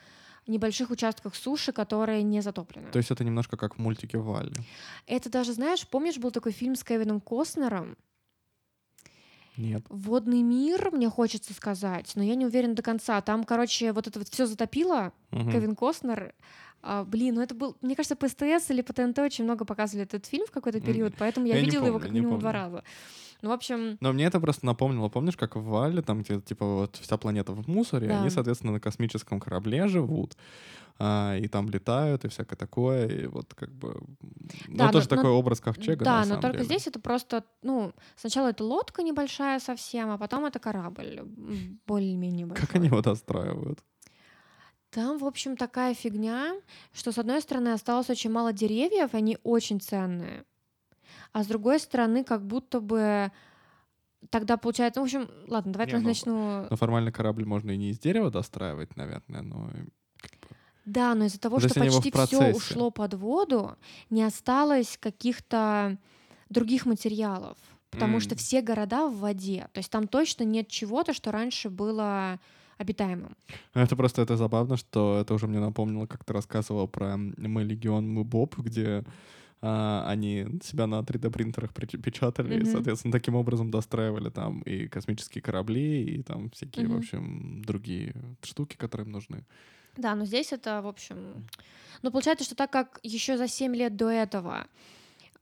небольших 0.47 0.89
участках 0.89 1.35
суши, 1.35 1.71
которые 1.71 2.23
не 2.23 2.41
затоплены. 2.41 2.89
То 2.91 2.97
есть 2.97 3.11
это 3.11 3.23
немножко 3.23 3.55
как 3.55 3.75
в 3.75 3.77
мультике 3.77 4.17
Валли. 4.17 4.53
Это 5.05 5.29
даже, 5.29 5.53
знаешь, 5.53 5.87
помнишь, 5.87 6.17
был 6.17 6.31
такой 6.31 6.51
фильм 6.51 6.75
с 6.75 6.83
Кевином 6.83 7.21
Костнером? 7.21 7.97
Нет. 9.59 9.83
Водный 9.89 10.41
мир, 10.41 10.89
мне 10.93 11.09
хочется 11.09 11.53
сказать, 11.53 12.13
но 12.15 12.23
я 12.23 12.35
не 12.35 12.45
уверена 12.45 12.75
до 12.75 12.81
конца. 12.81 13.19
Там, 13.19 13.43
короче, 13.43 13.91
вот 13.91 14.07
это 14.07 14.19
вот 14.19 14.29
все 14.29 14.45
затопило. 14.45 15.11
Угу. 15.31 15.51
Кевин 15.51 15.75
Костнер, 15.75 16.33
А, 16.81 17.03
блин, 17.03 17.35
ну 17.35 17.41
это 17.41 17.53
был, 17.55 17.75
мне 17.81 17.95
кажется, 17.95 18.15
по 18.15 18.27
СТС 18.27 18.69
или 18.71 18.81
по 18.81 18.93
ТНТ 18.93 19.19
очень 19.19 19.43
много 19.43 19.65
показывали 19.65 20.03
этот 20.05 20.25
фильм 20.25 20.45
в 20.47 20.51
какой-то 20.51 20.79
период, 20.79 21.13
поэтому 21.17 21.45
я, 21.45 21.55
Я 21.55 21.61
видела 21.61 21.85
его 21.85 21.93
помню, 21.95 22.05
как 22.07 22.11
не 22.13 22.19
минимум 22.21 22.39
два 22.39 22.51
раза. 22.51 22.83
Ну, 23.41 23.49
в 23.49 23.53
общем, 23.53 23.97
Но 24.01 24.11
мне 24.11 24.25
это 24.25 24.39
просто 24.39 24.65
напомнило, 24.65 25.07
помнишь, 25.07 25.37
как 25.37 25.55
в 25.55 25.63
Вале, 25.63 26.01
там, 26.01 26.23
где, 26.23 26.41
типа, 26.41 26.65
вот 26.65 26.97
вся 26.97 27.17
планета 27.17 27.53
в 27.53 27.67
мусоре, 27.69 28.07
Да. 28.07 28.19
они, 28.19 28.29
соответственно, 28.29 28.73
на 28.73 28.79
космическом 28.81 29.39
корабле 29.39 29.87
живут, 29.87 30.35
а, 30.97 31.37
и 31.37 31.47
там 31.47 31.69
летают, 31.69 32.25
и 32.25 32.27
всякое 32.27 32.57
такое, 32.57 33.07
и 33.07 33.27
вот 33.27 33.53
как 33.53 33.71
бы... 33.71 33.95
Ну, 34.67 34.77
Да, 34.77 34.91
тоже 34.91 35.07
но- 35.09 35.15
но- 35.15 35.21
такой 35.21 35.31
образ 35.31 35.61
ковчега, 35.61 36.03
да, 36.03 36.25
но 36.25 36.35
только 36.35 36.57
деле. 36.57 36.65
здесь 36.65 36.87
это 36.87 36.99
просто, 36.99 37.45
ну, 37.61 37.93
сначала 38.17 38.49
это 38.49 38.65
лодка 38.65 39.03
небольшая 39.03 39.59
совсем, 39.59 40.09
а 40.09 40.17
потом 40.17 40.45
это 40.45 40.59
корабль 40.59 41.21
более-менее 41.87 42.45
большой. 42.45 42.67
Как 42.67 42.75
они 42.75 42.87
его 42.87 43.01
достраивают? 43.01 43.79
Там, 44.91 45.19
в 45.19 45.25
общем, 45.25 45.55
такая 45.55 45.93
фигня, 45.93 46.55
что, 46.93 47.11
с 47.11 47.17
одной 47.17 47.41
стороны, 47.41 47.69
осталось 47.69 48.09
очень 48.09 48.31
мало 48.31 48.53
деревьев, 48.53 49.13
они 49.13 49.37
очень 49.43 49.79
ценные, 49.79 50.45
а 51.31 51.43
с 51.43 51.47
другой 51.47 51.79
стороны, 51.79 52.23
как 52.23 52.45
будто 52.45 52.79
бы 52.79 53.31
тогда 54.29 54.57
получается... 54.57 54.99
ну, 54.99 55.05
В 55.05 55.07
общем, 55.07 55.29
ладно, 55.47 55.73
давайте 55.73 55.95
Не, 55.95 56.01
ну, 56.01 56.07
начну... 56.07 56.67
Ну, 56.69 56.75
формально 56.75 57.11
корабль 57.11 57.45
можно 57.45 57.71
и 57.71 57.77
не 57.77 57.91
из 57.91 57.99
дерева 57.99 58.31
достраивать, 58.31 58.95
наверное, 58.97 59.41
но... 59.41 59.69
Да, 60.85 61.13
но 61.13 61.25
из-за 61.25 61.39
того, 61.39 61.59
То 61.59 61.69
что 61.69 61.79
почти 61.79 62.11
все 62.11 62.51
ушло 62.51 62.89
под 62.89 63.13
воду, 63.13 63.77
не 64.09 64.23
осталось 64.23 64.97
каких-то 64.99 65.97
других 66.49 66.87
материалов. 66.87 67.57
Потому 67.91 68.19
что 68.19 68.31
М. 68.31 68.37
все 68.37 68.61
города 68.61 69.07
в 69.07 69.17
воде. 69.17 69.67
То 69.73 69.79
есть 69.79 69.91
там 69.91 70.07
точно 70.07 70.43
нет 70.43 70.67
чего-то, 70.67 71.13
что 71.13 71.31
раньше 71.31 71.69
было 71.69 72.39
обитаемым. 72.79 73.35
Ну, 73.75 73.81
Это 73.81 73.95
просто 73.95 74.21
это 74.21 74.37
забавно, 74.37 74.77
что 74.77 75.19
это 75.21 75.33
уже 75.33 75.47
мне 75.47 75.59
напомнило, 75.59 76.07
как 76.07 76.23
ты 76.23 76.33
рассказывал 76.33 76.87
про 76.87 77.17
«Мы 77.17 77.63
Легион, 77.63 78.09
мы 78.09 78.23
Боб», 78.23 78.57
где 78.57 79.03
а, 79.61 80.05
они 80.07 80.47
себя 80.63 80.87
на 80.87 81.01
3D-принтерах 81.01 81.71
прич- 81.73 82.01
печатали, 82.01 82.55
и, 82.55 82.59
Мгм. 82.59 82.65
соответственно, 82.71 83.11
таким 83.11 83.35
образом 83.35 83.69
достраивали 83.69 84.29
там 84.29 84.61
и 84.61 84.87
космические 84.87 85.41
корабли, 85.41 86.03
и 86.03 86.23
там 86.23 86.49
всякие, 86.51 86.87
в 86.87 86.91
Мгм. 86.91 86.97
общем, 86.97 87.61
другие 87.65 88.15
штуки, 88.41 88.77
которые 88.77 89.05
им 89.05 89.11
нужны. 89.11 89.45
Да, 89.97 90.15
но 90.15 90.25
здесь 90.25 90.53
это, 90.53 90.81
в 90.81 90.87
общем... 90.87 91.17
Ну, 92.01 92.11
получается, 92.11 92.45
что 92.45 92.55
так 92.55 92.71
как 92.71 92.99
еще 93.03 93.37
за 93.37 93.49
7 93.49 93.75
лет 93.75 93.97
до 93.97 94.09
этого 94.09 94.67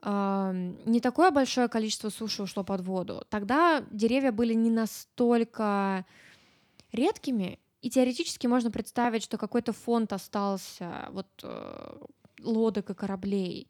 ам, 0.02 0.76
не 0.86 1.00
такое 1.00 1.30
большое 1.32 1.68
количество 1.68 2.10
суши 2.10 2.42
ушло 2.42 2.64
под 2.64 2.82
воду, 2.82 3.24
тогда 3.30 3.84
деревья 3.92 4.32
были 4.32 4.54
не 4.56 4.72
настолько 4.72 6.06
редкими, 6.92 7.60
и 7.82 7.90
теоретически 7.90 8.48
можно 8.48 8.72
представить, 8.72 9.24
что 9.24 9.38
какой-то 9.38 9.72
фонд 9.74 10.12
остался 10.14 11.08
вот 11.12 11.28
э, 11.44 11.98
лодок 12.42 12.90
и 12.90 12.94
кораблей. 12.94 13.68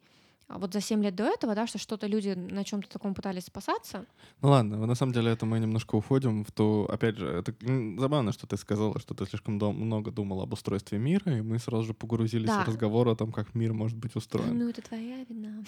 А 0.50 0.58
вот 0.58 0.72
за 0.72 0.80
7 0.80 1.04
лет 1.04 1.14
до 1.14 1.24
этого, 1.24 1.54
да, 1.54 1.66
что 1.66 1.76
что-то 1.76 2.06
люди 2.06 2.30
на 2.30 2.64
чем-то 2.64 2.88
таком 2.88 3.12
пытались 3.14 3.44
спасаться. 3.44 4.06
Ну 4.40 4.48
ладно, 4.48 4.86
на 4.86 4.94
самом 4.94 5.12
деле 5.12 5.30
это 5.30 5.44
мы 5.44 5.58
немножко 5.60 5.94
уходим 5.94 6.42
в 6.42 6.50
ту... 6.52 6.86
Опять 6.86 7.18
же, 7.18 7.26
это 7.28 7.54
забавно, 8.00 8.32
что 8.32 8.46
ты 8.46 8.56
сказала, 8.56 8.98
что 8.98 9.12
ты 9.14 9.26
слишком 9.26 9.58
дом- 9.58 9.76
много 9.76 10.10
думала 10.10 10.44
об 10.44 10.54
устройстве 10.54 10.96
мира, 10.98 11.36
и 11.36 11.42
мы 11.42 11.58
сразу 11.58 11.82
же 11.88 11.92
погрузились 11.92 12.46
Да. 12.48 12.64
в 12.64 12.66
разговор 12.68 13.08
о 13.08 13.14
том, 13.14 13.30
как 13.30 13.54
мир 13.54 13.74
может 13.74 13.98
быть 13.98 14.16
устроен. 14.16 14.56
Ну, 14.58 14.70
это 14.70 14.80
твоя 14.80 15.22
вина. 15.28 15.62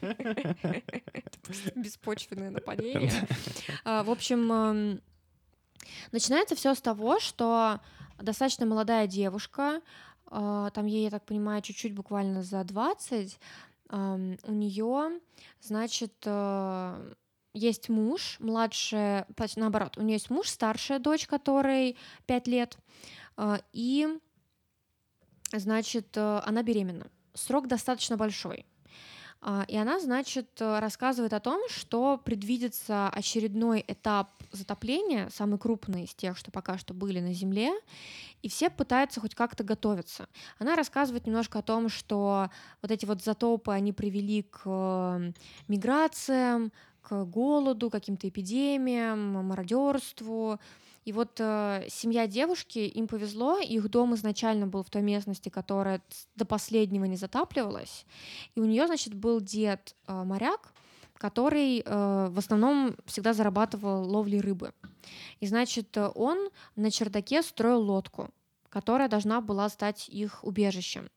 Беспочвенное 1.74 2.50
нападение. 2.50 3.10
А, 3.84 4.04
В 4.04 4.10
общем, 4.10 5.00
начинается 6.12 6.54
все 6.54 6.74
с 6.74 6.80
того, 6.80 7.20
что 7.20 7.80
достаточно 8.18 8.66
молодая 8.66 9.06
девушка, 9.06 9.80
а, 10.26 10.70
там 10.70 10.86
ей, 10.86 11.04
я 11.04 11.10
так 11.10 11.24
понимаю, 11.24 11.60
чуть-чуть 11.62 11.94
буквально 11.94 12.42
за 12.42 12.64
20, 12.64 13.38
ам, 13.90 14.38
у 14.44 14.52
нее, 14.52 15.20
значит, 15.60 16.14
э, 16.24 17.12
есть 17.52 17.90
муж, 17.90 18.36
младшая, 18.40 19.26
наоборот, 19.56 19.98
у 19.98 20.02
нее 20.02 20.14
есть 20.14 20.30
муж, 20.30 20.48
старшая 20.48 20.98
дочь, 20.98 21.26
которой 21.26 21.98
5 22.26 22.46
лет, 22.46 22.78
а, 23.36 23.60
и, 23.72 24.08
значит, 25.52 26.16
она 26.16 26.62
беременна. 26.62 27.08
Срок 27.34 27.66
достаточно 27.66 28.16
большой. 28.16 28.64
А, 29.42 29.64
И 29.68 29.76
она, 29.76 30.00
значит, 30.00 30.60
рассказывает 30.60 31.32
о 31.32 31.40
том, 31.40 31.68
что 31.68 32.16
предвидится 32.16 33.08
очередной 33.08 33.84
этап 33.86 34.30
затопления, 34.52 35.28
самый 35.30 35.58
крупный 35.58 36.04
из 36.04 36.14
тех, 36.14 36.36
что 36.36 36.50
пока 36.50 36.78
что 36.78 36.94
были 36.94 37.20
на 37.20 37.32
Земле, 37.32 37.72
и 38.42 38.48
все 38.48 38.70
пытаются 38.70 39.20
хоть 39.20 39.34
как-то 39.34 39.64
готовиться. 39.64 40.28
Она 40.58 40.76
рассказывает 40.76 41.26
немножко 41.26 41.58
о 41.58 41.62
том, 41.62 41.88
что 41.88 42.50
вот 42.82 42.90
эти 42.90 43.04
вот 43.06 43.22
затопы, 43.22 43.72
они 43.72 43.92
привели 43.92 44.42
к 44.42 44.62
э, 44.64 45.32
миграциям, 45.68 46.72
к 47.02 47.24
голоду, 47.24 47.90
каким-то 47.90 48.28
эпидемиям, 48.28 49.44
мародерству. 49.46 50.58
И 51.04 51.12
вот 51.12 51.40
э, 51.40 51.86
семья 51.88 52.28
девушки, 52.28 52.78
им 52.78 53.08
повезло, 53.08 53.58
их 53.58 53.88
дом 53.88 54.14
изначально 54.14 54.68
был 54.68 54.84
в 54.84 54.90
той 54.90 55.02
местности, 55.02 55.48
которая 55.48 56.00
до 56.36 56.44
последнего 56.44 57.04
не 57.06 57.16
затапливалась. 57.16 58.06
И 58.54 58.60
у 58.60 58.64
нее, 58.64 58.86
значит, 58.86 59.14
был 59.14 59.40
дед 59.40 59.96
э, 60.06 60.22
моряк, 60.22 60.71
который 61.22 61.84
э, 61.84 62.28
в 62.30 62.38
основном 62.38 62.96
всегда 63.06 63.32
зарабатывал 63.32 64.02
ловлей 64.10 64.40
рыбы. 64.40 64.74
И, 65.38 65.46
значит, 65.46 65.96
э, 65.96 66.10
он 66.16 66.50
на 66.74 66.90
чердаке 66.90 67.42
строил 67.42 67.80
лодку, 67.80 68.30
которая 68.68 69.08
должна 69.08 69.40
была 69.40 69.68
стать 69.68 70.08
их 70.08 70.42
убежищем. 70.42 71.08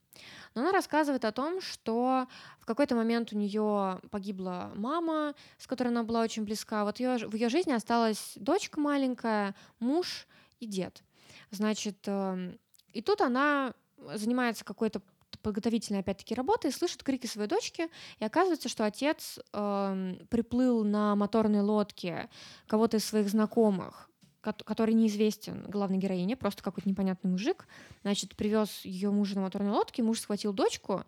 Но 0.54 0.62
она 0.62 0.72
рассказывает 0.72 1.26
о 1.26 1.32
том, 1.32 1.60
что 1.60 2.28
в 2.60 2.66
какой-то 2.68 2.96
момент 2.96 3.34
у 3.34 3.38
нее 3.38 4.00
погибла 4.12 4.72
мама, 4.76 5.34
с 5.58 5.66
которой 5.66 5.88
она 5.88 6.04
была 6.04 6.22
очень 6.22 6.44
близка. 6.44 6.84
Вот 6.84 7.00
её 7.00 7.28
в 7.28 7.34
ее 7.34 7.50
жизни 7.50 7.74
осталась 7.74 8.34
дочка 8.36 8.80
маленькая, 8.80 9.56
муж 9.80 10.28
и 10.60 10.68
дед. 10.68 11.04
Значит, 11.50 11.98
эм, 12.06 12.60
и 12.94 13.02
тут 13.02 13.22
она 13.22 13.74
занимается 14.14 14.64
какой-то 14.64 15.02
подготовительной, 15.42 16.00
опять-таки, 16.00 16.36
работой, 16.36 16.72
слышит 16.72 17.04
крики 17.04 17.28
своей 17.28 17.48
дочки, 17.48 17.90
и 18.20 18.26
оказывается, 18.26 18.70
что 18.70 18.86
отец 18.86 19.40
эм, 19.54 20.20
приплыл 20.30 20.84
на 20.84 21.16
моторной 21.16 21.62
лодке 21.62 22.30
кого-то 22.68 22.98
из 22.98 23.06
своих 23.06 23.30
знакомых, 23.30 24.10
кот- 24.42 24.64
который 24.64 24.94
неизвестен 24.94 25.64
главной 25.68 25.98
героине, 25.98 26.36
просто 26.36 26.64
какой-то 26.64 26.90
непонятный 26.90 27.30
мужик, 27.30 27.68
значит, 28.02 28.36
привез 28.36 28.86
ее 28.86 29.12
мужа 29.12 29.36
на 29.36 29.42
моторной 29.42 29.72
лодке, 29.72 30.04
муж 30.04 30.20
схватил 30.20 30.54
дочку 30.54 31.04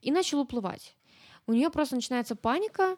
и 0.00 0.10
начал 0.10 0.40
уплывать. 0.40 0.96
У 1.46 1.52
нее 1.52 1.70
просто 1.70 1.96
начинается 1.96 2.36
паника, 2.36 2.96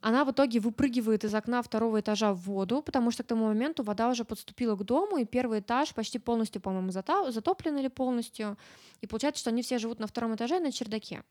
она 0.00 0.24
в 0.24 0.30
итоге 0.30 0.60
выпрыгивает 0.60 1.24
из 1.24 1.34
окна 1.34 1.62
второго 1.62 2.00
этажа 2.00 2.32
в 2.32 2.40
воду, 2.40 2.82
потому 2.82 3.10
что 3.10 3.22
к 3.22 3.26
тому 3.26 3.46
моменту 3.46 3.82
вода 3.82 4.08
уже 4.08 4.24
подступила 4.24 4.74
к 4.76 4.84
дому, 4.84 5.18
и 5.18 5.24
первый 5.24 5.60
этаж 5.60 5.94
почти 5.94 6.18
полностью, 6.18 6.62
по-моему, 6.62 6.90
затоплен 6.90 7.76
или 7.76 7.88
полностью. 7.88 8.56
И 9.00 9.06
получается, 9.06 9.40
что 9.40 9.50
они 9.50 9.62
все 9.62 9.78
живут 9.78 9.98
на 10.00 10.06
втором 10.06 10.34
этаже 10.34 10.58
на 10.60 10.72
чердаке. 10.72 11.22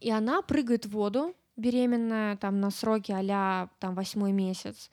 И 0.00 0.10
она 0.10 0.42
прыгает 0.42 0.86
в 0.86 0.90
воду, 0.90 1.34
беременная, 1.56 2.36
там, 2.36 2.60
на 2.60 2.70
сроке 2.70 3.14
а 3.14 3.68
там, 3.78 3.94
восьмой 3.94 4.32
месяц. 4.32 4.90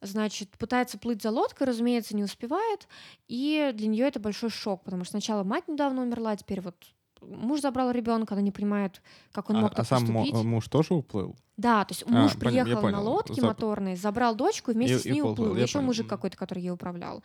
Значит, 0.00 0.50
пытается 0.58 0.98
плыть 0.98 1.22
за 1.22 1.30
лодкой, 1.30 1.66
разумеется, 1.66 2.16
не 2.16 2.24
успевает. 2.24 2.88
И 3.28 3.70
для 3.74 3.86
нее 3.86 4.06
это 4.06 4.18
большой 4.18 4.50
шок, 4.50 4.82
потому 4.84 5.04
что 5.04 5.12
сначала 5.12 5.44
мать 5.44 5.68
недавно 5.68 6.02
умерла, 6.02 6.36
теперь 6.36 6.60
вот 6.60 6.74
муж 7.22 7.60
забрал 7.60 7.90
ребенка, 7.90 8.34
она 8.34 8.42
не 8.42 8.50
понимает, 8.52 9.02
как 9.32 9.50
он 9.50 9.56
А, 9.56 9.60
мог 9.60 9.72
а 9.72 9.74
так 9.76 9.86
сам 9.86 10.06
поступить. 10.06 10.34
муж 10.44 10.68
тоже 10.68 10.94
уплыл? 10.94 11.36
Да, 11.56 11.84
то 11.84 11.92
есть 11.92 12.04
А, 12.06 12.10
муж 12.10 12.32
я 12.34 12.38
приехал 12.40 12.74
на 12.74 12.80
понял. 12.80 13.02
лодке 13.04 13.40
Зап- 13.40 13.46
моторной, 13.46 13.96
забрал 13.96 14.34
дочку 14.34 14.70
и 14.70 14.74
вместе 14.74 14.96
И- 14.96 14.98
с 14.98 15.06
и 15.06 15.10
ней 15.12 15.20
поплыл, 15.22 15.32
уплыл. 15.48 15.56
я 15.56 15.62
Еще 15.62 15.74
понял. 15.74 15.86
мужик 15.86 16.06
какой-то, 16.08 16.36
который 16.36 16.60
ей 16.62 16.70
управлял. 16.70 17.22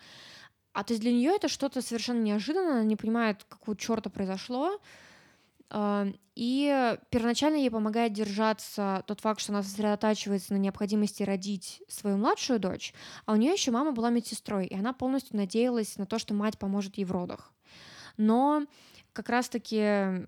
А 0.73 0.83
то 0.83 0.91
есть 0.93 1.01
для 1.01 1.11
нее 1.13 1.31
это 1.35 1.47
что-то 1.47 1.81
совершенно 1.81 2.21
неожиданное, 2.21 2.73
она 2.73 2.83
не 2.83 2.97
понимает, 2.97 3.45
какого 3.47 3.77
черта 3.77 4.09
произошло. 4.09 4.79
А, 5.69 6.07
И 6.37 6.97
первоначально 7.11 7.55
ей 7.55 7.71
помогает 7.71 8.11
держаться 8.11 9.05
тот 9.07 9.21
факт, 9.21 9.39
что 9.39 9.53
она 9.53 9.63
сосредотачивается 9.63 10.51
на 10.51 10.57
необходимости 10.57 11.23
родить 11.23 11.81
свою 11.87 12.17
младшую 12.17 12.59
дочь, 12.59 12.93
а 13.25 13.31
у 13.31 13.35
нее 13.37 13.53
еще 13.53 13.71
мама 13.71 13.93
была 13.93 14.09
медсестрой, 14.09 14.65
и 14.67 14.75
она 14.77 14.91
полностью 14.91 15.37
надеялась 15.37 15.97
на 15.97 16.05
то, 16.05 16.19
что 16.19 16.33
мать 16.33 16.59
поможет 16.59 16.97
ей 16.97 17.05
в 17.05 17.11
родах. 17.13 17.53
Но 18.17 18.65
как 19.15 19.29
раз-таки 19.29 20.27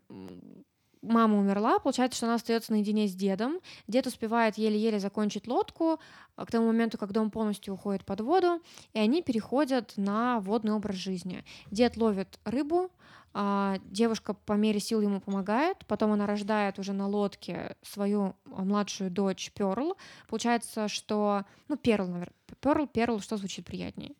мама 1.01 1.37
умерла, 1.37 1.79
получается, 1.79 2.17
что 2.17 2.25
она 2.25 2.35
остается 2.35 2.71
наедине 2.71 3.07
с 3.07 3.13
дедом. 3.13 3.59
Дед 3.87 4.07
успевает 4.07 4.57
еле-еле 4.57 4.99
закончить 4.99 5.47
лодку 5.47 5.99
а, 6.35 6.45
к 6.45 6.51
тому 6.51 6.67
моменту, 6.67 6.97
когда 6.97 7.21
он 7.21 7.31
полностью 7.31 7.73
уходит 7.73 8.05
под 8.05 8.21
воду, 8.21 8.61
и 8.93 8.99
они 8.99 9.21
переходят 9.21 9.93
на 9.97 10.39
водный 10.39 10.73
образ 10.73 10.95
жизни. 10.95 11.43
Дед 11.71 11.97
ловит 11.97 12.39
рыбу, 12.45 12.91
а 13.33 13.77
девушка 13.85 14.33
по 14.33 14.53
мере 14.53 14.79
сил 14.79 15.01
ему 15.01 15.21
помогает, 15.21 15.85
потом 15.85 16.11
она 16.13 16.25
рождает 16.25 16.79
уже 16.79 16.93
на 16.93 17.07
лодке 17.07 17.75
свою 17.81 18.35
а, 18.51 18.63
младшую 18.63 19.11
дочь 19.11 19.51
Перл. 19.53 19.97
Получается, 20.27 20.87
что... 20.87 21.45
Ну, 21.67 21.77
Перл, 21.77 22.07
наверное. 22.07 22.33
Перл, 22.59 22.87
Перл, 22.87 23.19
что 23.19 23.37
звучит 23.37 23.65
приятнее? 23.65 24.13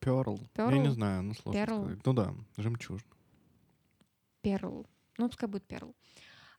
Перл. 0.00 0.38
Я 0.56 0.78
не 0.78 0.90
знаю, 0.90 1.22
ну 1.22 1.34
сложно 1.34 1.66
Перл? 1.66 1.82
сказать. 1.82 2.06
Ну 2.06 2.12
да, 2.12 2.34
жемчужина. 2.56 3.08
Перл. 4.42 4.86
Ну, 5.18 5.28
пускай 5.28 5.48
будет 5.48 5.64
Перл. 5.66 5.94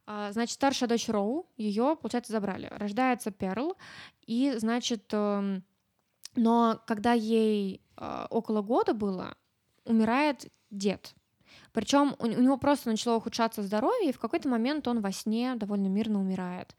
А, 0.06 0.32
значит, 0.32 0.56
старшая 0.56 0.90
дочь 0.90 1.08
Роу, 1.08 1.48
ее, 1.58 1.98
получается, 2.02 2.34
забрали. 2.34 2.68
Рождается 2.72 3.32
Перл, 3.32 3.78
и, 4.26 4.54
значит, 4.58 5.14
эм, 5.14 5.64
но 6.36 6.82
когда 6.88 7.14
ей 7.14 7.82
э, 7.98 8.28
около 8.30 8.62
года 8.62 8.94
было, 8.94 9.36
умирает 9.86 10.52
дед. 10.72 11.14
Причем 11.72 12.16
у, 12.20 12.24
у 12.24 12.28
него 12.28 12.58
просто 12.58 12.90
начало 12.90 13.18
ухудшаться 13.18 13.64
здоровье, 13.64 14.10
и 14.10 14.14
в 14.14 14.20
какой-то 14.20 14.50
момент 14.50 14.88
он 14.88 15.02
во 15.02 15.12
сне 15.12 15.56
довольно 15.56 15.88
мирно 15.88 16.20
умирает. 16.20 16.76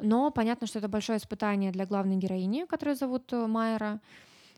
Но 0.00 0.30
понятно, 0.30 0.66
что 0.66 0.78
это 0.78 0.88
большое 0.88 1.18
испытание 1.18 1.72
для 1.72 1.86
главной 1.86 2.16
героини, 2.16 2.66
которую 2.66 2.96
зовут 2.96 3.32
э, 3.32 3.46
Майра. 3.46 4.00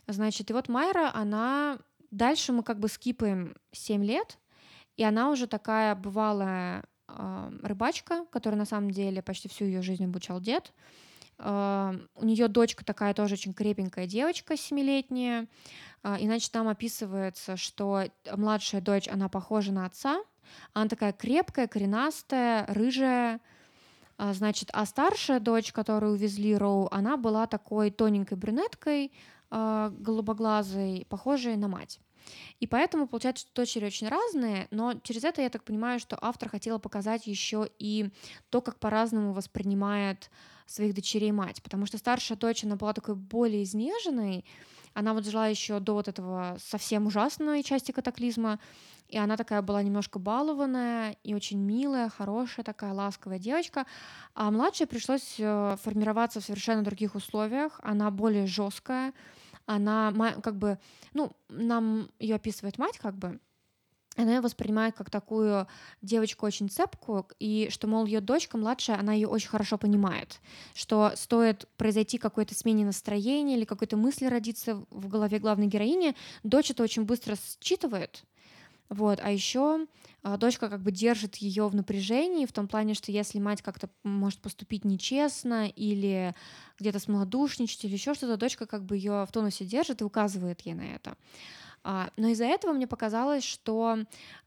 Значит, 0.07 0.51
и 0.51 0.53
вот 0.53 0.69
Майра, 0.69 1.11
она... 1.15 1.79
Дальше 2.13 2.53
мы 2.53 2.63
как 2.63 2.79
бы 2.79 2.89
скипаем 2.89 3.57
7 3.73 4.05
лет, 4.05 4.39
и 4.97 5.05
она 5.05 5.31
уже 5.31 5.47
такая 5.47 5.95
бывалая 5.95 6.85
э, 7.09 7.51
рыбачка, 7.63 8.25
которая 8.31 8.59
на 8.59 8.65
самом 8.65 8.91
деле 8.91 9.23
почти 9.23 9.49
всю 9.49 9.67
ее 9.67 9.83
жизнь 9.83 10.05
обучал 10.05 10.41
дед. 10.41 10.73
Э, 11.39 11.93
у 12.15 12.25
нее 12.25 12.49
дочка 12.49 12.85
такая 12.85 13.13
тоже 13.13 13.35
очень 13.35 13.53
крепенькая 13.53 14.07
девочка, 14.07 14.57
семилетняя. 14.57 15.49
Э, 16.03 16.17
иначе 16.19 16.49
там 16.51 16.69
описывается, 16.69 17.57
что 17.57 18.05
младшая 18.35 18.81
дочь, 18.81 19.09
она 19.09 19.29
похожа 19.29 19.73
на 19.73 19.85
отца. 19.85 20.23
Она 20.73 20.89
такая 20.89 21.13
крепкая, 21.13 21.67
коренастая, 21.67 22.67
рыжая. 22.69 23.41
Значит, 24.19 24.71
а 24.73 24.87
старшая 24.87 25.41
дочь, 25.41 25.73
которую 25.73 26.13
увезли 26.15 26.57
Роу, 26.57 26.89
она 26.91 27.19
была 27.19 27.47
такой 27.47 27.91
тоненькой 27.91 28.39
брюнеткой, 28.39 29.13
голубоглазой, 29.51 31.05
похожей 31.11 31.57
на 31.57 31.69
мать. 31.69 32.01
И 32.61 32.67
поэтому 32.67 33.07
получается, 33.07 33.47
что 33.47 33.63
дочери 33.63 33.87
очень 33.87 34.09
разные, 34.09 34.69
но 34.71 34.95
через 35.03 35.25
это 35.25 35.43
я 35.43 35.51
так 35.51 35.65
понимаю, 35.65 36.01
что 36.01 36.19
автор 36.21 36.49
хотела 36.49 36.79
показать 36.79 37.27
еще 37.27 37.69
и 37.79 38.11
то, 38.51 38.61
как 38.61 38.79
по-разному 38.79 39.33
воспринимает 39.33 40.31
своих 40.67 40.95
дочерей 40.95 41.33
мать, 41.33 41.63
потому 41.63 41.87
что 41.87 41.99
старшая 41.99 42.37
дочь, 42.37 42.65
она 42.65 42.77
была 42.77 42.93
такой 42.93 43.15
более 43.15 43.63
изнеженной, 43.63 44.45
она 44.95 45.13
вот 45.13 45.27
жила 45.27 45.47
еще 45.47 45.79
до 45.79 45.93
вот 45.93 46.09
этого 46.09 46.57
совсем 46.59 47.07
ужасной 47.07 47.63
части 47.63 47.93
катаклизма, 47.93 48.59
и 49.09 49.19
она 49.19 49.37
такая 49.37 49.63
была 49.63 49.83
немножко 49.83 50.19
балованная 50.19 51.17
и 51.23 51.35
очень 51.35 51.59
милая, 51.59 52.09
хорошая 52.09 52.65
такая 52.65 52.93
ласковая 52.93 53.39
девочка. 53.39 53.87
А 54.35 54.51
младшей 54.51 54.87
пришлось 54.87 55.37
э, 55.39 55.77
формироваться 55.83 56.41
в 56.41 56.45
совершенно 56.45 56.83
других 56.83 57.15
условиях. 57.15 57.79
Она 57.83 58.11
более 58.11 58.47
жесткая, 58.47 59.13
она 59.67 60.13
как 60.43 60.57
бы, 60.57 60.79
ну, 61.13 61.33
нам 61.49 62.11
ее 62.19 62.37
описывает 62.37 62.79
мать 62.79 62.99
как 62.99 63.17
бы, 63.17 63.41
она 64.17 64.37
ее 64.37 64.41
воспринимает 64.41 64.97
как 64.97 65.11
такую 65.11 65.67
девочку 66.01 66.47
очень 66.47 66.71
цепкую, 66.71 67.27
и 67.39 67.69
что, 67.71 67.87
мол, 67.87 68.07
ее 68.07 68.21
дочка 68.21 68.57
младшая, 68.57 68.99
она 68.99 69.13
ее 69.13 69.29
очень 69.29 69.49
хорошо 69.49 69.77
понимает, 69.77 70.41
что 70.75 71.13
стоит 71.15 71.69
произойти 71.77 72.19
какой-то 72.19 72.55
смене 72.55 72.87
настроения 72.87 73.57
или 73.57 73.65
какой-то 73.65 73.97
мысли 73.97 74.27
родиться 74.27 74.85
в 74.91 75.09
голове 75.09 75.39
главной 75.39 75.67
героини, 75.67 76.17
дочь 76.43 76.71
это 76.71 76.83
очень 76.83 77.05
быстро 77.05 77.37
считывает, 77.61 78.25
вот, 78.89 79.21
а 79.23 79.31
еще 79.31 79.87
а, 80.23 80.37
дочка 80.37 80.69
как 80.69 80.83
бы 80.83 80.91
держит 80.91 81.37
ее 81.37 81.69
в 81.69 81.75
напряжении 81.75 82.47
в 82.47 82.53
том 82.53 82.69
плане, 82.69 82.95
что 82.95 83.13
если 83.13 83.39
мать 83.39 83.63
как-то 83.63 83.89
может 84.05 84.41
поступить 84.41 84.85
нечестно 84.85 85.69
или 85.69 86.35
где-то 86.79 86.99
смолодушничать 86.99 87.85
или 87.85 87.93
еще 87.93 88.15
что-то, 88.15 88.37
дочка 88.37 88.67
как 88.67 88.85
бы 88.85 88.97
ее 88.97 89.25
в 89.25 89.33
тонусе 89.33 89.65
держит 89.65 90.01
и 90.01 90.05
указывает 90.05 90.61
ей 90.63 90.75
на 90.75 90.83
это. 90.83 91.17
А, 91.89 92.11
но 92.17 92.27
из-за 92.29 92.47
этого 92.47 92.73
мне 92.73 92.89
показалось, 92.89 93.45
что 93.45 93.99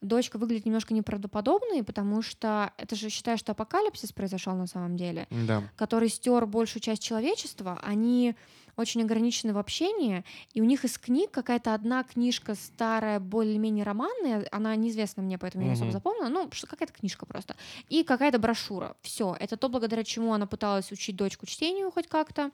дочка 0.02 0.38
выглядит 0.38 0.66
немножко 0.66 0.94
неправдоподобной, 0.94 1.84
потому 1.86 2.22
что 2.22 2.74
это 2.78 2.98
же 2.98 3.08
считаю, 3.08 3.38
что 3.38 3.54
апокалипсис 3.54 4.12
произошел 4.12 4.56
на 4.56 4.68
самом 4.68 4.98
деле, 4.98 5.26
да. 5.30 5.64
который 5.78 6.10
стер 6.10 6.46
большую 6.46 6.82
часть 6.82 7.02
человечества. 7.02 7.80
Они 7.82 8.36
очень 8.80 9.04
ограничены 9.04 9.54
в 9.54 9.58
общении, 9.58 10.24
и 10.54 10.62
у 10.62 10.66
них 10.66 10.86
из 10.86 10.98
книг 10.98 11.32
какая-то 11.32 11.74
одна 11.74 12.04
книжка 12.04 12.56
старая, 12.56 13.20
более-менее 13.20 13.84
романная, 13.84 14.48
она 14.52 14.76
неизвестна 14.76 15.24
мне, 15.24 15.38
поэтому 15.38 15.64
я 15.64 15.70
не 15.70 15.76
особо 15.76 15.92
запомнила, 15.92 16.30
ну, 16.30 16.50
какая-то 16.68 16.94
книжка 16.94 17.26
просто, 17.26 17.56
и 17.90 18.04
какая-то 18.04 18.40
брошюра. 18.40 18.96
Все, 19.02 19.36
это 19.40 19.58
то, 19.58 19.70
благодаря 19.70 20.04
чему 20.04 20.34
она 20.34 20.48
пыталась 20.48 20.92
учить 20.92 21.16
дочку 21.16 21.46
чтению 21.46 21.92
хоть 21.92 22.08
как-то, 22.08 22.52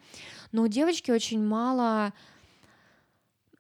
но 0.51 0.63
у 0.63 0.67
девочки 0.67 1.12
очень 1.12 1.44
мало 1.44 2.13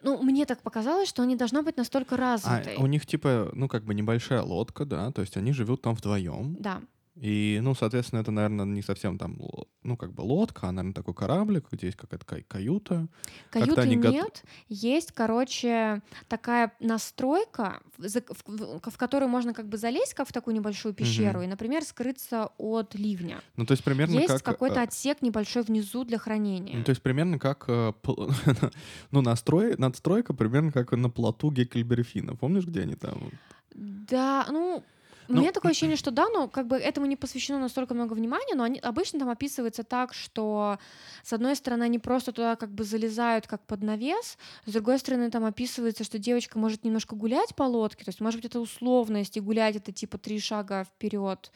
ну, 0.01 0.21
мне 0.21 0.45
так 0.45 0.61
показалось, 0.61 1.09
что 1.09 1.23
они 1.23 1.35
должна 1.35 1.63
быть 1.63 1.77
настолько 1.77 2.15
развитой. 2.15 2.75
А 2.75 2.79
у 2.79 2.85
них 2.85 3.07
типа, 3.07 3.49
ну, 3.53 3.67
как 3.67 3.83
бы 3.85 3.95
небольшая 3.95 4.43
лодка, 4.43 4.85
да, 4.85 5.11
то 5.11 5.21
есть 5.21 5.35
они 5.35 5.51
живут 5.51 5.81
там 5.81 5.95
вдвоем. 5.95 6.55
Да. 6.59 6.81
И, 7.15 7.59
ну, 7.61 7.73
соответственно, 7.73 8.19
это, 8.19 8.31
наверное, 8.31 8.65
не 8.65 8.81
совсем 8.81 9.17
там, 9.17 9.39
ну, 9.83 9.95
как 9.95 10.13
бы 10.13 10.21
лодка, 10.21 10.67
а, 10.67 10.71
наверное, 10.73 10.93
такой 10.93 11.13
кораблик, 11.13 11.67
где 11.71 11.87
есть 11.87 11.97
какая-то 11.97 12.25
каюта. 12.25 13.07
Каюты 13.51 13.81
они 13.81 13.95
нет, 13.95 14.23
гот... 14.23 14.43
есть, 14.67 15.13
короче, 15.13 16.01
такая 16.27 16.73
настройка, 16.81 17.81
в, 17.97 18.03
в, 18.03 18.91
в 18.91 18.97
которую 18.97 19.29
можно 19.29 19.53
как 19.53 19.69
бы 19.69 19.77
залезть, 19.77 20.13
как 20.13 20.27
в 20.27 20.33
такую 20.33 20.55
небольшую 20.55 20.93
пещеру, 20.93 21.39
угу. 21.39 21.45
и, 21.45 21.47
например, 21.47 21.83
скрыться 21.83 22.49
от 22.57 22.95
ливня. 22.95 23.39
Ну, 23.55 23.65
то 23.65 23.71
есть 23.71 23.83
примерно 23.83 24.15
есть 24.15 24.27
как... 24.27 24.43
какой-то 24.43 24.81
э, 24.81 24.83
отсек 24.83 25.21
небольшой 25.21 25.63
внизу 25.63 26.03
для 26.03 26.17
хранения. 26.17 26.75
Ну, 26.77 26.83
то 26.83 26.89
есть 26.89 27.01
примерно 27.01 27.39
как, 27.39 27.63
э, 27.69 27.93
ну, 29.11 29.21
настрой, 29.21 29.75
надстройка 29.77 30.33
примерно 30.33 30.73
как 30.73 30.91
на 30.91 31.09
плоту 31.09 31.49
Геккельберфина. 31.49 32.35
Помнишь, 32.35 32.65
где 32.65 32.81
они 32.81 32.95
там? 32.95 33.31
Да, 33.73 34.45
ну, 34.49 34.83
у 35.27 35.33
ну, 35.33 35.41
меня 35.41 35.51
такое 35.51 35.71
ощущение, 35.71 35.97
что 35.97 36.11
да, 36.11 36.27
но 36.29 36.47
как 36.47 36.67
бы 36.67 36.77
этому 36.77 37.05
не 37.05 37.15
посвящено 37.15 37.59
настолько 37.59 37.93
много 37.93 38.13
внимания, 38.13 38.55
но 38.55 38.63
они 38.63 38.79
обычно 38.79 39.19
там 39.19 39.29
описывается 39.29 39.83
так, 39.83 40.13
что 40.13 40.77
с 41.23 41.33
одной 41.33 41.55
стороны 41.55 41.83
они 41.83 41.99
просто 41.99 42.31
туда 42.31 42.55
как 42.55 42.71
бы 42.71 42.83
залезают 42.83 43.47
как 43.47 43.65
под 43.65 43.81
навес, 43.81 44.37
с 44.65 44.71
другой 44.71 44.99
стороны 44.99 45.29
там 45.31 45.45
описывается, 45.45 46.03
что 46.03 46.17
девочка 46.17 46.59
может 46.59 46.83
немножко 46.83 47.15
гулять 47.15 47.55
по 47.55 47.63
лодке, 47.63 48.05
то 48.05 48.09
есть 48.09 48.21
может 48.21 48.39
быть 48.39 48.45
это 48.45 48.59
условность, 48.59 49.37
и 49.37 49.39
гулять 49.39 49.75
это 49.75 49.91
типа 49.91 50.17
три 50.17 50.39
шага 50.39 50.83
вперед, 50.83 51.51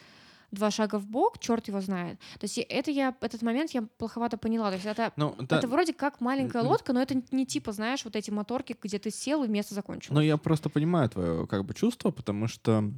два 0.51 0.71
шага 0.71 0.99
в 0.99 1.07
бок, 1.07 1.39
черт 1.39 1.67
его 1.67 1.81
знает. 1.81 2.19
То 2.39 2.45
есть 2.45 2.57
это 2.57 2.91
я 2.91 3.15
этот 3.21 3.41
момент 3.41 3.71
я 3.71 3.83
плоховато 3.97 4.37
поняла. 4.37 4.69
То 4.69 4.75
есть 4.75 4.85
это, 4.85 5.13
ну, 5.15 5.35
да. 5.39 5.57
это 5.57 5.67
вроде 5.67 5.93
как 5.93 6.21
маленькая 6.21 6.63
лодка, 6.63 6.93
но 6.93 7.01
это 7.01 7.21
не 7.31 7.45
типа, 7.45 7.71
знаешь, 7.71 8.03
вот 8.05 8.15
эти 8.15 8.31
моторки, 8.31 8.75
где 8.81 8.99
ты 8.99 9.11
сел 9.11 9.43
и 9.43 9.47
место 9.47 9.75
закончил. 9.75 10.13
Ну, 10.13 10.21
я 10.21 10.37
просто 10.37 10.69
понимаю 10.69 11.09
твое 11.09 11.47
как 11.47 11.65
бы 11.65 11.73
чувство, 11.73 12.11
потому 12.11 12.47
что 12.47 12.91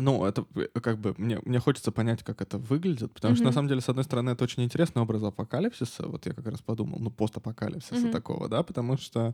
ну, 0.00 0.24
это 0.24 0.44
э, 0.54 0.80
как 0.80 0.98
бы 0.98 1.14
мне, 1.18 1.38
мне 1.44 1.58
хочется 1.58 1.92
понять, 1.92 2.22
как 2.22 2.40
это 2.40 2.58
выглядит, 2.58 3.12
потому 3.12 3.34
mm-hmm. 3.34 3.36
что 3.36 3.44
на 3.44 3.52
самом 3.52 3.68
деле, 3.68 3.80
с 3.80 3.88
одной 3.88 4.04
стороны, 4.04 4.30
это 4.30 4.44
очень 4.44 4.62
интересный 4.64 5.02
образ 5.02 5.22
апокалипсиса. 5.22 6.06
Вот 6.06 6.26
я 6.26 6.32
как 6.32 6.46
раз 6.46 6.60
подумал, 6.60 6.98
ну, 6.98 7.10
постапокалипсиса 7.10 7.94
mm-hmm. 7.94 8.12
такого, 8.12 8.48
да, 8.48 8.62
потому 8.62 8.96
что 8.96 9.32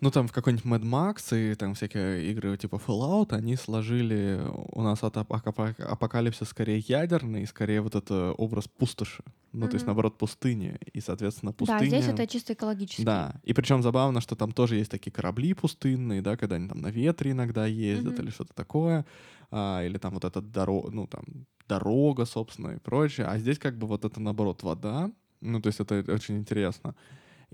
ну, 0.00 0.10
там 0.10 0.28
в 0.28 0.32
какой-нибудь 0.32 0.66
Mad 0.66 0.82
Max 0.82 1.36
и 1.36 1.54
там 1.54 1.74
всякие 1.74 2.30
игры 2.30 2.56
типа 2.56 2.80
Fallout, 2.84 3.32
они 3.32 3.56
сложили 3.56 4.40
у 4.72 4.82
нас 4.82 5.02
от 5.02 5.16
апокалипсиса 5.16 6.44
скорее 6.44 6.78
ядерный, 6.78 7.46
скорее 7.46 7.80
вот 7.80 7.94
это 7.94 8.32
образ 8.32 8.68
пустоши. 8.68 9.22
Ну, 9.52 9.66
mm-hmm. 9.66 9.70
то 9.70 9.74
есть, 9.76 9.86
наоборот, 9.86 10.18
пустыни. 10.18 10.78
И, 10.92 11.00
соответственно, 11.00 11.52
пустыня... 11.52 11.78
Да, 11.78 11.86
здесь 11.86 12.08
это 12.08 12.26
чисто 12.26 12.54
экологически. 12.54 13.02
Да. 13.02 13.40
И 13.44 13.52
причем 13.52 13.82
забавно, 13.82 14.20
что 14.20 14.34
там 14.34 14.50
тоже 14.50 14.74
есть 14.76 14.90
такие 14.90 15.12
корабли 15.12 15.54
пустынные, 15.54 16.22
да, 16.22 16.36
когда 16.36 16.56
они 16.56 16.68
там 16.68 16.80
на 16.80 16.88
ветре 16.88 17.30
иногда 17.30 17.64
ездят 17.64 18.14
mm-hmm. 18.14 18.22
или 18.22 18.30
что-то 18.30 18.52
такое. 18.52 19.06
А, 19.52 19.84
или 19.84 19.96
там 19.98 20.14
вот 20.14 20.24
эта 20.24 20.42
дорога, 20.42 20.90
ну, 20.90 21.06
там, 21.06 21.24
дорога, 21.68 22.24
собственно, 22.24 22.70
и 22.70 22.78
прочее. 22.78 23.26
А 23.26 23.38
здесь 23.38 23.58
как 23.60 23.78
бы 23.78 23.86
вот 23.86 24.04
это, 24.04 24.20
наоборот, 24.20 24.64
вода. 24.64 25.12
Ну, 25.40 25.60
то 25.60 25.68
есть 25.68 25.78
это 25.78 26.04
очень 26.08 26.36
интересно. 26.36 26.96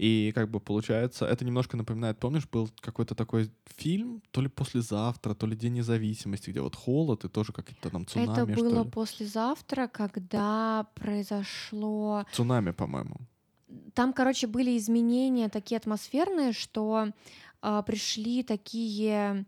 И 0.01 0.33
как 0.35 0.51
бы 0.51 0.61
получается, 0.61 1.27
это 1.27 1.45
немножко 1.45 1.77
напоминает, 1.77 2.19
помнишь, 2.19 2.49
был 2.53 2.71
какой-то 2.81 3.15
такой 3.15 3.51
фильм, 3.77 4.23
то 4.31 4.41
ли 4.41 4.49
послезавтра, 4.49 5.35
то 5.35 5.47
ли 5.47 5.55
День 5.55 5.75
независимости, 5.75 6.51
где 6.51 6.63
вот 6.63 6.75
холод 6.75 7.25
и 7.25 7.29
тоже 7.29 7.53
какие-то 7.53 7.91
там 7.91 8.07
цунами. 8.07 8.53
Это 8.53 8.63
было 8.63 8.85
послезавтра, 8.85 9.89
когда 9.89 10.87
произошло... 10.95 12.25
Цунами, 12.33 12.71
по-моему. 12.71 13.17
Там, 13.93 14.15
короче, 14.15 14.47
были 14.47 14.79
изменения 14.79 15.51
такие 15.51 15.77
атмосферные, 15.77 16.55
что 16.55 17.09
э, 17.63 17.83
пришли 17.87 18.43
такие 18.43 19.45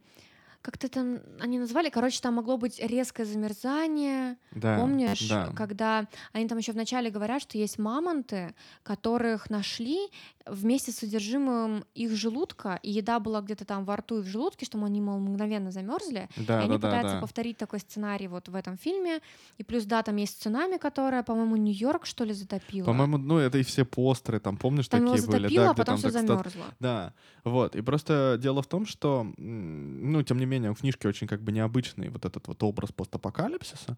как-то 0.63 0.89
там 0.89 1.19
они 1.41 1.59
назвали, 1.59 1.91
короче, 1.91 2.21
там 2.21 2.35
могло 2.35 2.57
быть 2.57 2.79
резкое 2.79 3.25
замерзание. 3.25 4.37
Да, 4.53 4.79
Помнишь, 4.79 5.29
да. 5.29 5.53
когда 5.57 6.07
они 6.33 6.49
там 6.49 6.59
еще 6.59 6.73
вначале 6.73 7.11
говорят, 7.11 7.43
что 7.43 7.59
есть 7.59 7.79
мамонты, 7.79 8.55
которых 8.85 9.51
нашли 9.51 10.09
вместе 10.47 10.93
с 10.93 10.97
содержимым 10.97 11.85
их 11.95 12.13
желудка, 12.13 12.79
и 12.83 12.91
еда 12.91 13.21
была 13.21 13.41
где-то 13.41 13.65
там 13.65 13.85
во 13.85 13.97
рту 13.97 14.19
и 14.19 14.23
в 14.23 14.27
желудке, 14.27 14.65
чтобы 14.65 14.87
они, 14.87 15.01
мол, 15.01 15.19
мгновенно 15.19 15.71
замерзли. 15.71 16.29
Да, 16.37 16.61
и 16.61 16.65
они 16.65 16.79
да, 16.79 16.89
пытаются 16.89 17.15
да. 17.17 17.21
повторить 17.21 17.57
такой 17.57 17.81
сценарий 17.81 18.29
вот 18.29 18.49
в 18.49 18.55
этом 18.55 18.77
фильме. 18.77 19.21
И 19.59 19.65
плюс, 19.65 19.85
да, 19.85 20.03
там 20.03 20.17
есть 20.17 20.43
цунами, 20.43 20.77
которая, 20.77 21.23
по-моему, 21.23 21.57
Нью-Йорк, 21.57 22.07
что 22.07 22.25
ли, 22.25 22.33
затопила. 22.33 22.87
По-моему, 22.87 23.19
ну, 23.19 23.39
это 23.39 23.59
и 23.59 23.63
все 23.63 23.85
постеры, 23.85 24.41
там, 24.41 24.57
помнишь, 24.57 24.89
там 24.89 25.01
такие 25.01 25.21
затопило, 25.21 25.49
были? 25.49 25.57
Да, 25.57 25.71
а 25.71 25.75
потом 25.75 25.97
все 25.97 26.11
замерзло. 26.11 26.65
Да, 26.81 27.13
вот. 27.45 27.77
И 27.77 27.81
просто 27.83 28.39
дело 28.41 28.63
в 28.63 28.67
том, 28.67 28.87
что, 28.87 29.27
ну, 29.37 30.23
тем 30.23 30.39
не 30.39 30.47
менее, 30.47 30.52
менее, 30.53 30.71
у 30.71 30.75
книжки 30.75 31.07
очень 31.07 31.27
как 31.27 31.43
бы 31.43 31.53
необычный 31.53 32.09
вот 32.11 32.25
этот 32.25 32.49
вот 32.49 32.63
образ 32.63 32.93
постапокалипсиса, 32.93 33.97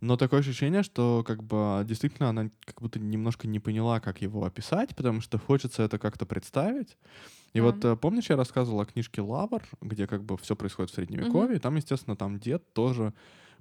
но 0.00 0.16
такое 0.16 0.40
ощущение, 0.40 0.82
что 0.82 1.24
как 1.26 1.42
бы 1.42 1.82
действительно 1.84 2.28
она 2.28 2.50
как 2.64 2.80
будто 2.80 2.98
немножко 3.00 3.48
не 3.48 3.60
поняла, 3.60 4.00
как 4.00 4.22
его 4.22 4.44
описать, 4.44 4.94
потому 4.96 5.20
что 5.20 5.38
хочется 5.38 5.82
это 5.82 5.98
как-то 5.98 6.26
представить. 6.26 6.96
И 7.54 7.60
Да. 7.60 7.64
вот 7.66 7.84
э, 7.84 7.96
помнишь, 7.96 8.30
я 8.30 8.36
рассказывал 8.36 8.80
о 8.80 8.86
книжке 8.86 9.22
«Лавр», 9.22 9.62
где 9.80 10.06
как 10.06 10.22
бы 10.24 10.36
все 10.36 10.54
происходит 10.54 10.90
в 10.90 10.94
Средневековье, 10.94 11.46
Мгм. 11.48 11.56
и 11.56 11.58
там, 11.60 11.76
естественно, 11.76 12.16
там 12.16 12.38
дед 12.38 12.72
тоже 12.72 13.12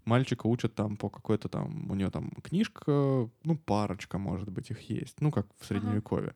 мальчика 0.05 0.47
учат 0.47 0.75
там 0.75 0.97
по 0.97 1.10
какой-то 1.10 1.49
там, 1.49 1.89
у 1.91 1.95
нее 1.95 2.10
там 2.10 2.31
книжка, 2.43 3.29
ну, 3.43 3.58
парочка, 3.65 4.17
может 4.17 4.49
быть, 4.49 4.71
их 4.71 4.89
есть, 4.89 5.21
ну, 5.21 5.31
как 5.31 5.47
в 5.60 5.65
Средневековье. 5.65 6.34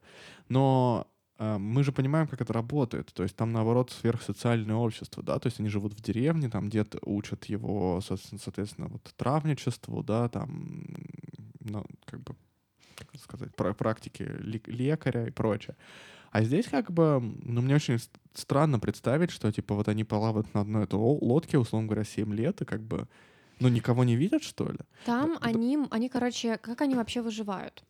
Но 0.49 1.05
мы 1.39 1.83
же 1.83 1.91
понимаем, 1.91 2.27
как 2.27 2.41
это 2.41 2.51
работает. 2.53 3.13
То 3.13 3.23
есть 3.23 3.35
там, 3.35 3.53
наоборот, 3.53 3.91
сверхсоциальное 3.91 4.75
общество, 4.75 5.23
да, 5.23 5.39
то 5.39 5.47
есть 5.47 5.59
они 5.59 5.69
живут 5.69 5.93
в 5.93 6.01
деревне, 6.01 6.49
там 6.49 6.69
дед 6.69 6.95
учат 7.01 7.45
его, 7.45 8.01
со- 8.01 8.17
соответственно, 8.17 8.87
вот 8.89 9.01
травничеству, 9.15 10.03
да, 10.03 10.27
там, 10.27 10.85
ну, 11.61 11.85
как 12.05 12.21
бы, 12.21 12.35
как 12.95 13.07
это 13.13 13.23
сказать, 13.23 13.55
практики 13.55 14.23
лек- 14.23 14.67
лекаря 14.67 15.27
и 15.27 15.31
прочее. 15.31 15.75
А 16.31 16.43
здесь 16.43 16.67
как 16.67 16.91
бы, 16.91 17.21
ну, 17.43 17.61
мне 17.61 17.75
очень 17.75 17.99
странно 18.33 18.79
представить, 18.79 19.31
что, 19.31 19.51
типа, 19.51 19.75
вот 19.75 19.87
они 19.87 20.03
плавают 20.03 20.53
на 20.53 20.61
одной 20.61 20.83
этой 20.83 20.95
ло- 20.95 21.17
лодке, 21.21 21.57
условно 21.57 21.87
говоря, 21.87 22.03
7 22.03 22.33
лет, 22.33 22.61
и 22.61 22.65
как 22.65 22.81
бы, 22.81 23.07
ну, 23.59 23.67
никого 23.69 24.03
не 24.03 24.15
видят, 24.15 24.43
что 24.43 24.65
ли? 24.69 24.77
Там 25.05 25.33
Да, 25.33 25.39
да. 25.39 25.47
они, 25.49 25.77
они, 25.91 26.09
короче, 26.09 26.57
как 26.57 26.81
они 26.81 26.95
вообще 26.95 27.21
выживают? 27.21 27.83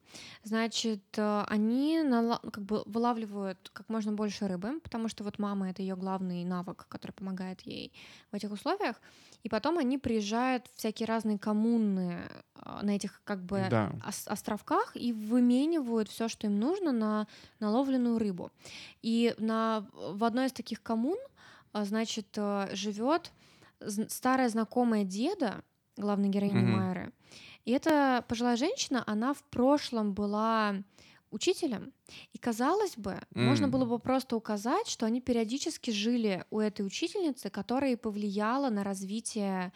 Значит, 0.43 1.03
э, 1.17 1.43
они 1.47 2.01
нала- 2.03 2.39
как 2.51 2.63
бы 2.63 2.82
вылавливают 2.86 3.69
как 3.73 3.89
можно 3.89 4.12
больше 4.12 4.47
рыбы, 4.47 4.79
потому 4.82 5.08
что 5.10 5.23
вот 5.23 5.38
мама 5.39 5.69
это 5.69 5.82
ее 5.82 5.95
главный 5.95 6.43
навык, 6.45 6.86
который 6.89 7.12
помогает 7.12 7.62
ей 7.62 7.91
в 8.32 8.36
этих 8.36 8.51
условиях. 8.51 8.95
И 9.43 9.49
потом 9.49 9.77
они 9.77 9.97
приезжают 9.97 10.67
в 10.67 10.77
всякие 10.77 11.05
разные 11.08 11.38
коммуны 11.38 12.17
э, 12.55 12.79
на 12.82 12.95
этих 12.95 13.21
как 13.23 13.43
бы 13.43 13.67
Да. 13.69 13.91
ос- 14.08 14.27
островках 14.27 14.95
и 14.95 15.13
выменивают 15.13 16.10
все, 16.10 16.27
что 16.27 16.47
им 16.47 16.60
нужно 16.60 16.91
на 16.91 17.27
наловленную 17.60 18.17
рыбу. 18.17 18.51
И 19.03 19.36
на, 19.38 19.86
в 19.93 20.23
одной 20.23 20.47
из 20.47 20.51
таких 20.53 20.82
коммун, 20.82 21.17
а, 21.71 21.86
значит, 21.86 22.36
живет 22.73 23.32
старая 24.09 24.49
знакомая 24.49 25.03
деда, 25.03 25.63
главной 25.97 26.29
героини 26.29 26.63
Мгм. 26.63 26.71
Майры. 26.71 27.13
И 27.65 27.71
эта 27.71 28.23
пожилая 28.27 28.55
женщина, 28.57 29.03
она 29.07 29.33
в 29.33 29.43
прошлом 29.43 30.13
была 30.13 30.75
учителем, 31.31 31.93
и 32.33 32.37
казалось 32.39 32.97
бы, 32.97 33.21
можно 33.35 33.67
М. 33.67 33.71
было 33.71 33.85
бы 33.85 33.99
просто 33.99 34.35
указать, 34.35 34.87
что 34.87 35.05
они 35.05 35.21
периодически 35.21 35.91
жили 35.91 36.45
у 36.49 36.59
этой 36.59 36.85
учительницы, 36.85 37.49
которая 37.49 37.91
и 37.93 37.95
повлияла 37.95 38.69
на 38.69 38.83
развитие 38.83 39.71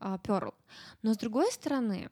а, 0.00 0.18
Перл. 0.18 0.54
Но 1.02 1.12
с 1.14 1.18
другой 1.18 1.52
стороны, 1.52 2.10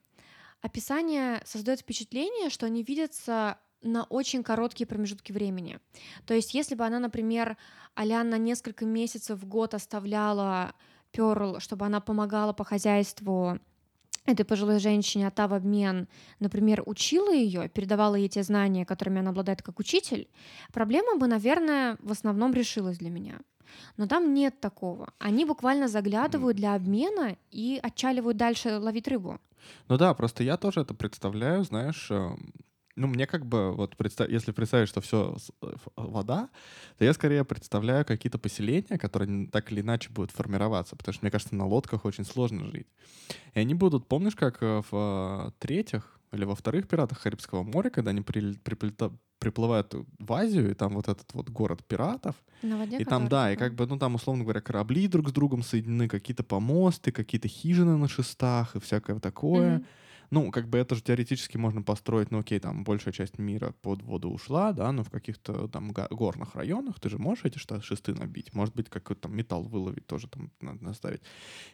описание 0.60 1.42
создает 1.44 1.80
впечатление, 1.80 2.50
что 2.50 2.66
они 2.66 2.82
видятся 2.82 3.58
на 3.82 4.04
очень 4.04 4.42
короткие 4.44 4.86
промежутки 4.86 5.32
времени. 5.32 5.80
То 6.26 6.34
есть, 6.34 6.54
если 6.54 6.74
бы 6.76 6.84
она, 6.86 7.00
например, 7.00 7.56
Алян 7.94 8.30
на 8.30 8.38
несколько 8.38 8.84
месяцев 8.84 9.40
в 9.40 9.46
год 9.46 9.74
оставляла 9.74 10.74
Перл, 11.12 11.60
чтобы 11.60 11.86
она 11.86 12.00
помогала 12.00 12.52
по 12.52 12.64
хозяйству 12.64 13.58
этой 14.24 14.44
пожилой 14.44 14.78
женщине, 14.78 15.26
а 15.26 15.30
та 15.30 15.48
в 15.48 15.54
обмен, 15.54 16.08
например, 16.40 16.82
учила 16.86 17.32
ее, 17.32 17.68
передавала 17.68 18.14
ей 18.14 18.28
те 18.28 18.42
знания, 18.42 18.86
которыми 18.86 19.20
она 19.20 19.30
обладает 19.30 19.62
как 19.62 19.78
учитель, 19.78 20.28
проблема 20.72 21.16
бы, 21.16 21.26
наверное, 21.26 21.96
в 22.00 22.12
основном 22.12 22.52
решилась 22.52 22.98
для 22.98 23.10
меня. 23.10 23.40
Но 23.96 24.06
там 24.06 24.34
нет 24.34 24.60
такого. 24.60 25.12
Они 25.18 25.44
буквально 25.44 25.88
заглядывают 25.88 26.56
для 26.56 26.74
обмена 26.74 27.36
и 27.50 27.80
отчаливают 27.82 28.36
дальше 28.36 28.78
ловить 28.78 29.08
рыбу. 29.08 29.40
Ну 29.88 29.96
да, 29.96 30.12
просто 30.14 30.42
я 30.44 30.56
тоже 30.56 30.80
это 30.80 30.94
представляю, 30.94 31.64
знаешь, 31.64 32.10
эм, 32.10 32.52
ну 32.96 33.06
мне 33.06 33.26
как 33.26 33.46
бы 33.46 33.72
вот 33.72 33.96
представь, 33.96 34.30
если 34.30 34.52
представить, 34.52 34.88
что 34.88 35.00
все 35.00 35.36
вода, 35.96 36.50
то 36.98 37.04
я 37.04 37.12
скорее 37.12 37.44
представляю 37.44 38.04
какие-то 38.04 38.38
поселения, 38.38 38.98
которые 38.98 39.46
так 39.48 39.72
или 39.72 39.80
иначе 39.80 40.10
будут 40.10 40.30
формироваться, 40.30 40.96
потому 40.96 41.12
что 41.14 41.24
мне 41.24 41.30
кажется 41.30 41.54
на 41.54 41.66
лодках 41.66 42.04
очень 42.04 42.24
сложно 42.24 42.66
жить. 42.66 42.86
И 43.54 43.60
они 43.60 43.74
будут, 43.74 44.08
помнишь, 44.08 44.36
как 44.36 44.62
э, 44.62 44.82
в 44.90 45.48
э, 45.48 45.50
третьих 45.58 46.18
или 46.32 46.44
во 46.44 46.54
вторых 46.54 46.88
пиратах 46.88 47.20
Карибского 47.22 47.62
моря, 47.62 47.90
когда 47.90 48.10
они 48.10 48.20
прил- 48.20 48.58
приплета- 48.62 49.12
приплывают 49.38 49.94
в 50.18 50.32
Азию, 50.32 50.70
и 50.70 50.74
там 50.74 50.94
вот 50.94 51.08
этот 51.08 51.34
вот 51.34 51.50
город 51.50 51.84
пиратов, 51.86 52.36
На 52.62 52.78
воде 52.78 52.96
и 52.98 53.04
там, 53.04 53.28
да, 53.28 53.52
и 53.52 53.56
как 53.56 53.74
бы, 53.74 53.86
ну, 53.86 53.98
там, 53.98 54.14
условно 54.14 54.44
говоря, 54.44 54.60
корабли 54.60 55.08
друг 55.08 55.28
с 55.28 55.32
другом 55.32 55.62
соединены, 55.62 56.08
какие-то 56.08 56.42
помосты, 56.44 57.12
какие-то 57.12 57.48
хижины 57.48 57.96
на 57.96 58.08
шестах 58.08 58.76
и 58.76 58.80
всякое 58.80 59.18
такое. 59.18 59.76
Мгм. 59.76 59.86
Ну, 60.32 60.50
как 60.50 60.66
бы 60.66 60.78
это 60.78 60.94
же 60.94 61.02
теоретически 61.02 61.58
можно 61.58 61.82
построить, 61.82 62.30
ну, 62.30 62.38
окей, 62.38 62.58
там 62.58 62.84
большая 62.84 63.12
часть 63.12 63.38
мира 63.38 63.74
под 63.82 64.02
воду 64.02 64.30
ушла, 64.30 64.72
да, 64.72 64.90
но 64.90 65.04
в 65.04 65.10
каких-то 65.10 65.68
там 65.68 65.92
горных 65.92 66.54
районах 66.54 66.98
ты 67.00 67.10
же 67.10 67.18
можешь 67.18 67.44
эти 67.44 67.58
шесты 67.58 68.14
набить. 68.14 68.54
Может 68.54 68.74
быть, 68.74 68.88
какой-то 68.88 69.22
там 69.22 69.36
металл 69.36 69.62
выловить 69.62 70.06
тоже 70.06 70.28
там 70.28 70.50
надо 70.62 70.82
наставить. 70.82 71.20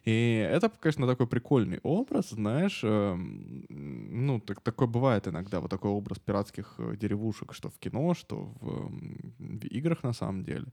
И 0.05 0.49
это, 0.51 0.71
конечно, 0.71 1.07
такой 1.07 1.29
прикольный 1.29 1.81
образ, 1.85 2.31
знаешь, 2.31 2.81
эм, 2.83 3.65
ну, 3.69 4.41
так, 4.41 4.61
такое 4.63 4.89
бывает 4.89 5.29
иногда, 5.29 5.61
вот 5.61 5.71
такой 5.71 5.91
образ 5.93 6.19
пиратских 6.19 6.75
э, 6.79 6.97
деревушек, 6.97 7.55
что 7.55 7.71
в 7.71 7.79
кино, 7.79 8.15
что 8.15 8.55
в, 8.61 8.91
в 9.39 9.67
играх 9.67 10.03
на 10.03 10.13
самом 10.13 10.45
деле. 10.45 10.67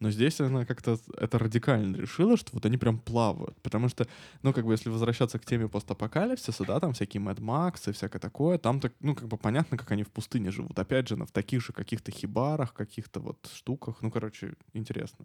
Но 0.00 0.10
здесь 0.10 0.40
она 0.40 0.64
как-то 0.64 0.98
это 1.16 1.38
радикально 1.38 1.96
решила, 1.96 2.36
что 2.36 2.50
вот 2.52 2.64
они 2.66 2.78
прям 2.78 2.98
плавают. 2.98 3.56
Потому 3.62 3.88
что, 3.88 4.06
ну, 4.42 4.52
как 4.52 4.64
бы, 4.64 4.72
если 4.72 4.88
возвращаться 4.90 5.38
к 5.38 5.44
теме 5.44 5.68
постапокалипсиса, 5.68 6.64
да, 6.64 6.80
там 6.80 6.92
всякие 6.94 7.20
Mad 7.30 7.38
Max 7.38 7.88
и 7.88 7.92
всякое 7.92 8.18
такое, 8.18 8.58
там 8.58 8.80
так, 8.80 8.92
ну, 9.00 9.14
как 9.14 9.28
бы 9.28 9.36
понятно, 9.36 9.76
как 9.76 9.90
они 9.92 10.02
в 10.02 10.10
пустыне 10.10 10.50
живут. 10.50 10.78
Опять 10.78 11.08
же, 11.08 11.16
на, 11.16 11.26
в 11.26 11.32
таких 11.32 11.62
же 11.62 11.72
каких-то 11.72 12.10
хибарах, 12.10 12.74
каких-то 12.74 13.20
вот 13.20 13.50
штуках. 13.52 14.02
Ну, 14.02 14.10
короче, 14.10 14.54
интересно. 14.72 15.24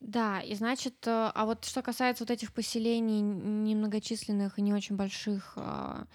Да, 0.00 0.40
и 0.40 0.54
значит, 0.54 1.06
э, 1.06 1.30
а 1.34 1.44
вот 1.44 1.64
что 1.64 1.82
касается 1.82 2.22
вот 2.22 2.30
этих 2.30 2.52
поселений 2.52 3.20
немногочисленных 3.20 4.58
и 4.58 4.62
не 4.62 4.72
очень 4.72 4.96
больших 4.96 5.54
а, 5.56 6.06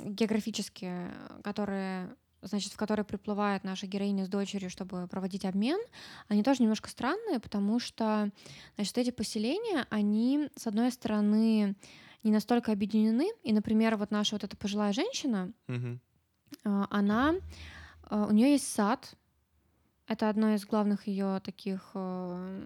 географически, 0.00 0.86
э, 0.86 1.40
которые, 1.44 2.16
значит, 2.42 2.72
в 2.72 2.76
которые 2.76 3.04
приплывает 3.04 3.62
наша 3.62 3.86
героиня 3.86 4.24
с 4.24 4.28
дочерью, 4.28 4.68
чтобы 4.68 5.06
проводить 5.06 5.44
обмен, 5.44 5.78
они 6.26 6.42
тоже 6.42 6.62
немножко 6.62 6.90
странные, 6.90 7.38
потому 7.38 7.78
что, 7.78 8.30
значит, 8.74 8.98
эти 8.98 9.10
поселения, 9.10 9.86
они, 9.90 10.48
с 10.56 10.66
одной 10.66 10.90
стороны, 10.90 11.76
не 12.24 12.32
настолько 12.32 12.72
объединены, 12.72 13.30
и, 13.42 13.52
например, 13.52 13.96
вот 13.96 14.10
наша 14.10 14.34
вот 14.34 14.44
эта 14.44 14.56
пожилая 14.56 14.92
женщина, 14.92 15.52
а, 16.64 16.86
она, 16.90 17.34
а, 18.02 18.26
у 18.26 18.32
нее 18.32 18.52
есть 18.52 18.66
сад. 18.72 19.14
Это 20.06 20.28
одно 20.28 20.54
из 20.54 20.66
главных 20.66 21.06
ее 21.06 21.40
таких, 21.42 21.90
э, 21.94 22.64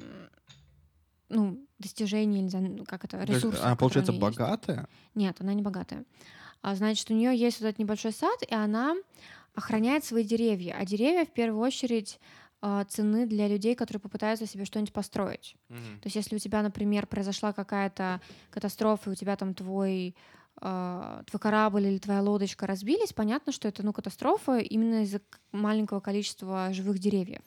ну, 1.29 1.65
достижений, 1.79 2.49
знаю, 2.49 2.85
как 2.85 3.05
это, 3.05 3.23
ресурсов. 3.23 3.65
она, 3.65 3.77
получается, 3.77 4.13
неё 4.13 4.27
есть. 4.27 4.39
богатая? 4.39 4.89
Нет, 5.15 5.37
она 5.41 5.55
не 5.55 5.63
богатая. 5.63 6.05
А, 6.63 6.75
значит, 6.75 7.09
у 7.11 7.15
нее 7.15 7.37
есть 7.37 7.61
вот 7.61 7.67
этот 7.69 7.79
небольшой 7.79 8.13
сад, 8.13 8.43
и 8.43 8.53
она 8.53 8.97
охраняет 9.55 10.05
свои 10.05 10.25
деревья. 10.25 10.77
А 10.79 10.85
деревья 10.85 11.25
в 11.25 11.33
первую 11.33 11.61
очередь 11.63 12.19
а, 12.61 12.85
ценны 12.85 13.27
для 13.27 13.49
людей, 13.49 13.75
которые 13.75 14.01
попытаются 14.01 14.47
себе 14.47 14.65
что-нибудь 14.65 14.93
построить. 14.93 15.57
То 16.01 16.07
есть, 16.07 16.17
если 16.17 16.37
у 16.37 16.39
тебя, 16.39 16.63
например, 16.63 17.07
произошла 17.07 17.53
какая-то 17.53 18.21
катастрофа, 18.51 19.11
и 19.11 19.13
у 19.13 19.17
тебя 19.17 19.37
там 19.37 19.55
твой 19.55 20.17
а, 20.61 21.23
твой 21.27 21.39
корабль 21.39 21.87
или 21.87 21.99
твоя 21.99 22.21
лодочка 22.21 22.67
разбились, 22.67 23.13
понятно, 23.13 23.53
что 23.53 23.69
это 23.69 23.85
ну, 23.85 23.93
катастрофа 23.93 24.59
именно 24.59 25.03
из-за 25.03 25.21
маленького 25.53 26.01
количества 26.01 26.73
живых 26.73 26.99
деревьев. 26.99 27.43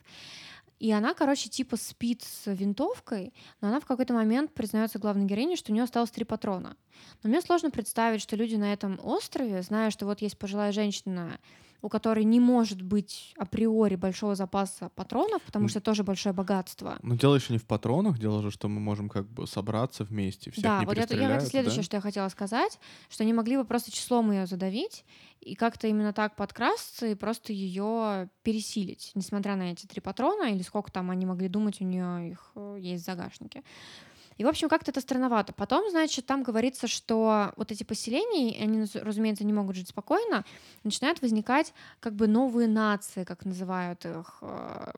И 0.80 0.92
она, 0.92 1.14
короче, 1.14 1.48
типа 1.48 1.78
спит 1.78 2.24
с 2.24 2.52
винтовкой, 2.52 3.34
но 3.60 3.68
она 3.68 3.80
в 3.80 3.86
какой-то 3.86 4.14
момент 4.14 4.52
признается 4.54 4.98
главной 4.98 5.26
героине, 5.26 5.56
что 5.56 5.72
у 5.72 5.76
нее 5.76 5.84
осталось 5.84 6.10
три 6.10 6.26
патрона. 6.26 6.76
Но 7.22 7.30
мне 7.30 7.42
сложно 7.42 7.70
представить, 7.70 8.22
что 8.22 8.36
люди 8.36 8.56
на 8.56 8.74
этом 8.74 9.00
острове, 9.04 9.62
зная, 9.62 9.92
что 9.92 10.08
вот 10.08 10.22
есть 10.22 10.40
пожилая 10.40 10.72
женщина, 10.72 11.38
у 11.82 11.90
которой 11.90 12.24
не 12.24 12.40
может 12.40 12.82
быть 12.82 13.34
априори 13.38 13.96
большого 13.96 14.36
запаса 14.36 14.90
патронов, 14.96 15.42
потому 15.44 15.68
что 15.68 15.82
тоже 15.82 16.04
большое 16.04 16.34
богатство. 16.34 16.98
Но 17.02 17.16
дело 17.16 17.36
еще 17.36 17.54
не 17.54 17.60
в 17.60 17.66
патронах, 17.66 18.20
дело 18.20 18.42
же, 18.42 18.52
что 18.52 18.68
мы 18.68 18.80
можем 18.80 19.10
как 19.10 19.28
бы 19.28 19.48
собраться 19.48 20.04
вместе, 20.04 20.52
всех 20.52 20.64
да, 20.64 20.82
вот 20.86 20.98
это, 20.98 21.16
я, 21.16 21.36
это 21.36 21.46
следующее, 21.46 21.82
да? 21.82 21.84
что 21.84 21.98
я 21.98 22.02
хотела 22.02 22.30
сказать, 22.30 22.80
что 23.10 23.24
они 23.24 23.34
могли 23.34 23.58
бы 23.58 23.66
просто 23.66 23.92
числом 23.92 24.32
ее 24.32 24.46
задавить 24.46 25.06
и 25.40 25.56
как-то 25.56 25.88
именно 25.88 26.14
так 26.14 26.36
подкрасться 26.36 27.08
и 27.08 27.16
просто 27.16 27.52
ее 27.52 28.30
пересилить, 28.44 29.12
несмотря 29.16 29.56
на 29.56 29.72
эти 29.72 29.88
три 29.88 30.02
патрона 30.02 30.52
или 30.54 30.62
сколько 30.62 30.92
там 30.92 31.10
они 31.10 31.26
могли 31.26 31.48
думать, 31.48 31.82
у 31.82 31.84
нее 31.84 32.32
их 32.32 32.52
э, 32.56 32.78
есть 32.80 33.04
в 33.04 33.06
загашнике. 33.06 33.64
И, 34.38 34.44
в 34.44 34.48
общем, 34.48 34.70
как-то 34.70 34.92
это 34.92 35.02
странновато. 35.02 35.54
Потом, 35.54 35.90
значит, 35.90 36.26
там 36.26 36.44
говорится, 36.44 36.88
что 36.88 37.54
вот 37.58 37.72
эти 37.72 37.84
поселения, 37.84 38.62
они, 38.62 38.86
разумеется, 38.94 39.44
не 39.44 39.54
могут 39.54 39.76
жить 39.76 39.90
спокойно, 39.90 40.46
начинают 40.84 41.22
возникать 41.22 41.74
как 42.00 42.16
бы 42.16 42.28
новые 42.28 42.68
нации, 42.68 43.24
как 43.24 43.46
называют 43.46 44.06
их. 44.06 44.38
э, 44.42 44.92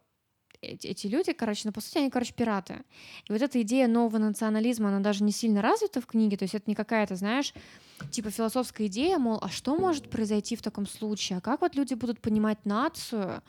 эти 0.64 1.08
люди, 1.08 1.34
короче, 1.34 1.64
ну, 1.66 1.72
по 1.74 1.82
сути, 1.82 1.98
они, 1.98 2.10
короче, 2.10 2.34
пираты. 2.34 2.84
И 3.28 3.34
вот 3.34 3.42
эта 3.42 3.62
идея 3.62 3.88
нового 3.88 4.18
национализма, 4.18 4.90
она 4.90 5.00
даже 5.00 5.24
не 5.24 5.32
сильно 5.32 5.62
развита 5.62 6.00
в 6.02 6.06
книге, 6.06 6.38
то 6.38 6.44
есть 6.44 6.56
это 6.56 6.64
не 6.68 6.76
какая-то, 6.76 7.16
знаешь, 7.16 7.54
типа 8.12 8.32
философская 8.32 8.88
идея, 8.88 9.18
мол, 9.18 9.40
а 9.42 9.50
что 9.50 9.76
может 9.76 10.10
произойти 10.10 10.56
в 10.56 10.62
таком 10.62 10.88
случае? 10.88 11.40
А 11.40 11.42
как 11.42 11.62
вот 11.62 11.76
люди 11.76 11.94
будут 11.94 12.22
понимать 12.22 12.66
нацию 12.66 13.44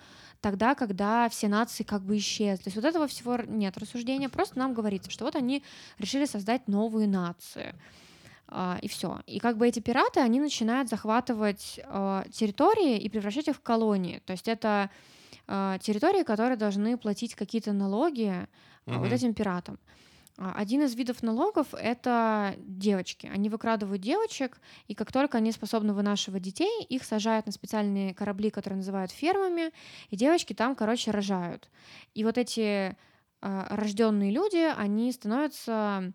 тогда, 0.44 0.74
когда 0.74 1.30
все 1.30 1.48
нации 1.48 1.84
как 1.84 2.02
бы 2.02 2.18
исчезли? 2.18 2.64
То 2.64 2.68
есть 2.68 2.76
вот 2.76 2.84
этого 2.84 3.06
всего 3.06 3.38
нет 3.46 3.78
рассуждения, 3.78 4.28
просто 4.28 4.58
нам 4.58 4.74
говорится, 4.74 5.10
что 5.10 5.24
вот 5.24 5.36
они 5.36 5.62
решили 5.98 6.26
создать 6.26 6.68
новые 6.68 7.08
нации. 7.08 7.74
Uh, 8.48 8.78
и 8.82 8.88
все. 8.88 9.22
И 9.26 9.38
как 9.38 9.56
бы 9.56 9.66
эти 9.66 9.80
пираты, 9.80 10.20
они 10.20 10.38
начинают 10.38 10.90
захватывать 10.90 11.80
uh, 11.82 12.30
территории 12.30 12.98
и 12.98 13.08
превращать 13.08 13.48
их 13.48 13.56
в 13.56 13.60
колонии. 13.60 14.20
То 14.26 14.32
есть 14.32 14.46
это 14.46 14.90
uh, 15.46 15.78
территории, 15.78 16.24
которые 16.24 16.58
должны 16.58 16.98
платить 16.98 17.34
какие-то 17.34 17.72
налоги 17.72 18.46
uh, 18.84 18.98
вот 18.98 19.10
этим 19.10 19.32
пиратам. 19.32 19.78
Один 20.36 20.82
из 20.82 20.94
видов 20.96 21.22
налогов— 21.22 21.68
это 21.72 22.56
девочки. 22.58 23.30
Они 23.32 23.48
выкрадывают 23.48 24.02
девочек, 24.02 24.58
и 24.88 24.94
как 24.94 25.12
только 25.12 25.38
они 25.38 25.52
способны 25.52 25.94
вынашивать 25.94 26.42
детей, 26.42 26.82
их 26.88 27.04
сажают 27.04 27.46
на 27.46 27.52
специальные 27.52 28.14
корабли, 28.14 28.50
которые 28.50 28.78
называют 28.78 29.12
фермами, 29.12 29.70
и 30.10 30.16
девочки 30.16 30.52
там, 30.52 30.74
короче, 30.74 31.12
рожают. 31.12 31.70
И 32.14 32.24
вот 32.24 32.36
эти 32.36 32.60
э, 32.60 32.94
рожденные 33.40 34.32
люди, 34.32 34.72
они 34.76 35.12
становятся 35.12 36.12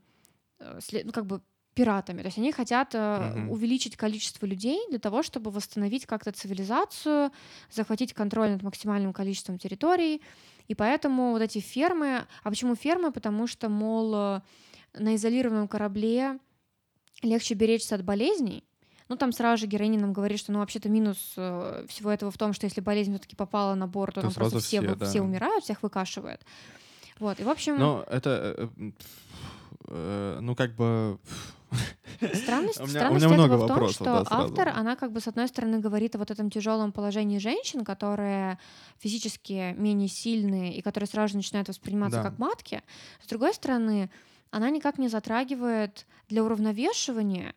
э, 0.60 0.80
ну, 1.06 1.14
как 1.14 1.26
бы 1.26 1.42
пиратами. 1.80 2.22
То 2.22 2.28
есть 2.28 2.38
они 2.38 2.52
хотят 2.52 2.94
э, 2.94 3.48
увеличить 3.50 3.96
количество 3.96 4.46
людей 4.46 4.80
для 4.90 5.00
того, 5.00 5.24
чтобы 5.24 5.50
восстановить 5.50 6.06
как-то 6.06 6.34
цивилизацию, 6.34 7.32
захватить 7.72 8.14
контроль 8.14 8.50
над 8.50 8.64
максимальным 8.64 9.14
количеством 9.14 9.58
территорий. 9.58 10.22
И 10.68 10.76
поэтому 10.76 11.32
вот 11.32 11.42
эти 11.42 11.60
фермы... 11.60 12.28
А 12.44 12.50
почему 12.50 12.76
фермы? 12.76 13.14
Потому 13.14 13.48
что, 13.48 13.70
мол, 13.70 14.14
э, 14.14 14.42
на 14.94 15.16
изолированном 15.16 15.70
корабле 15.70 16.38
легче 17.24 17.54
беречься 17.54 17.96
от 17.96 18.04
болезней. 18.04 18.66
Ну, 19.08 19.16
там 19.16 19.32
сразу 19.32 19.62
же 19.62 19.68
героиня 19.68 20.02
нам 20.02 20.12
говорит, 20.12 20.40
что, 20.40 20.52
ну, 20.52 20.60
вообще-то 20.60 20.90
минус 20.90 21.34
э, 21.38 21.86
всего 21.88 22.12
этого 22.12 22.30
в 22.30 22.38
том, 22.38 22.52
что 22.52 22.66
если 22.66 22.82
болезнь 22.82 23.12
все-таки 23.12 23.38
попала 23.38 23.74
на 23.76 23.88
борт, 23.88 24.16
то, 24.16 24.22
то 24.22 24.28
там 24.28 24.34
просто 24.34 24.60
все, 24.60 24.82
все, 24.82 24.96
да. 24.96 25.06
все 25.06 25.22
умирают, 25.22 25.64
всех 25.64 25.82
выкашивает. 25.82 26.42
Вот, 27.20 27.40
и 27.40 27.44
в 27.44 27.50
общем... 27.50 27.80
Ну, 27.80 28.02
это... 28.02 28.70
Э, 28.78 28.92
э, 29.88 30.40
ну, 30.42 30.56
как 30.56 30.76
бы 30.76 31.18
Странность, 32.34 32.80
у 32.80 32.84
меня, 32.84 33.00
странность 33.00 33.26
у 33.26 33.30
меня 33.30 33.46
этого 33.46 33.66
в 33.66 33.68
том, 33.68 33.90
что 33.90 34.04
да, 34.04 34.24
автор, 34.30 34.70
она 34.70 34.96
как 34.96 35.12
бы 35.12 35.22
с 35.22 35.28
одной 35.28 35.48
стороны 35.48 35.80
говорит 35.80 36.16
о 36.16 36.18
вот 36.18 36.32
этом 36.32 36.50
тяжелом 36.50 36.92
положении 36.92 37.38
женщин, 37.38 37.86
которые 37.86 38.60
физически 38.98 39.74
менее 39.78 40.10
сильные 40.10 40.76
и 40.76 40.82
которые 40.82 41.08
сразу 41.08 41.32
же 41.32 41.38
начинают 41.38 41.68
восприниматься 41.68 42.22
да. 42.22 42.30
как 42.30 42.40
матки. 42.40 42.84
С 43.24 43.28
другой 43.28 43.54
стороны, 43.54 44.10
она 44.52 44.70
никак 44.70 44.98
не 44.98 45.08
затрагивает 45.08 46.06
для 46.28 46.44
уравновешивания 46.44 47.54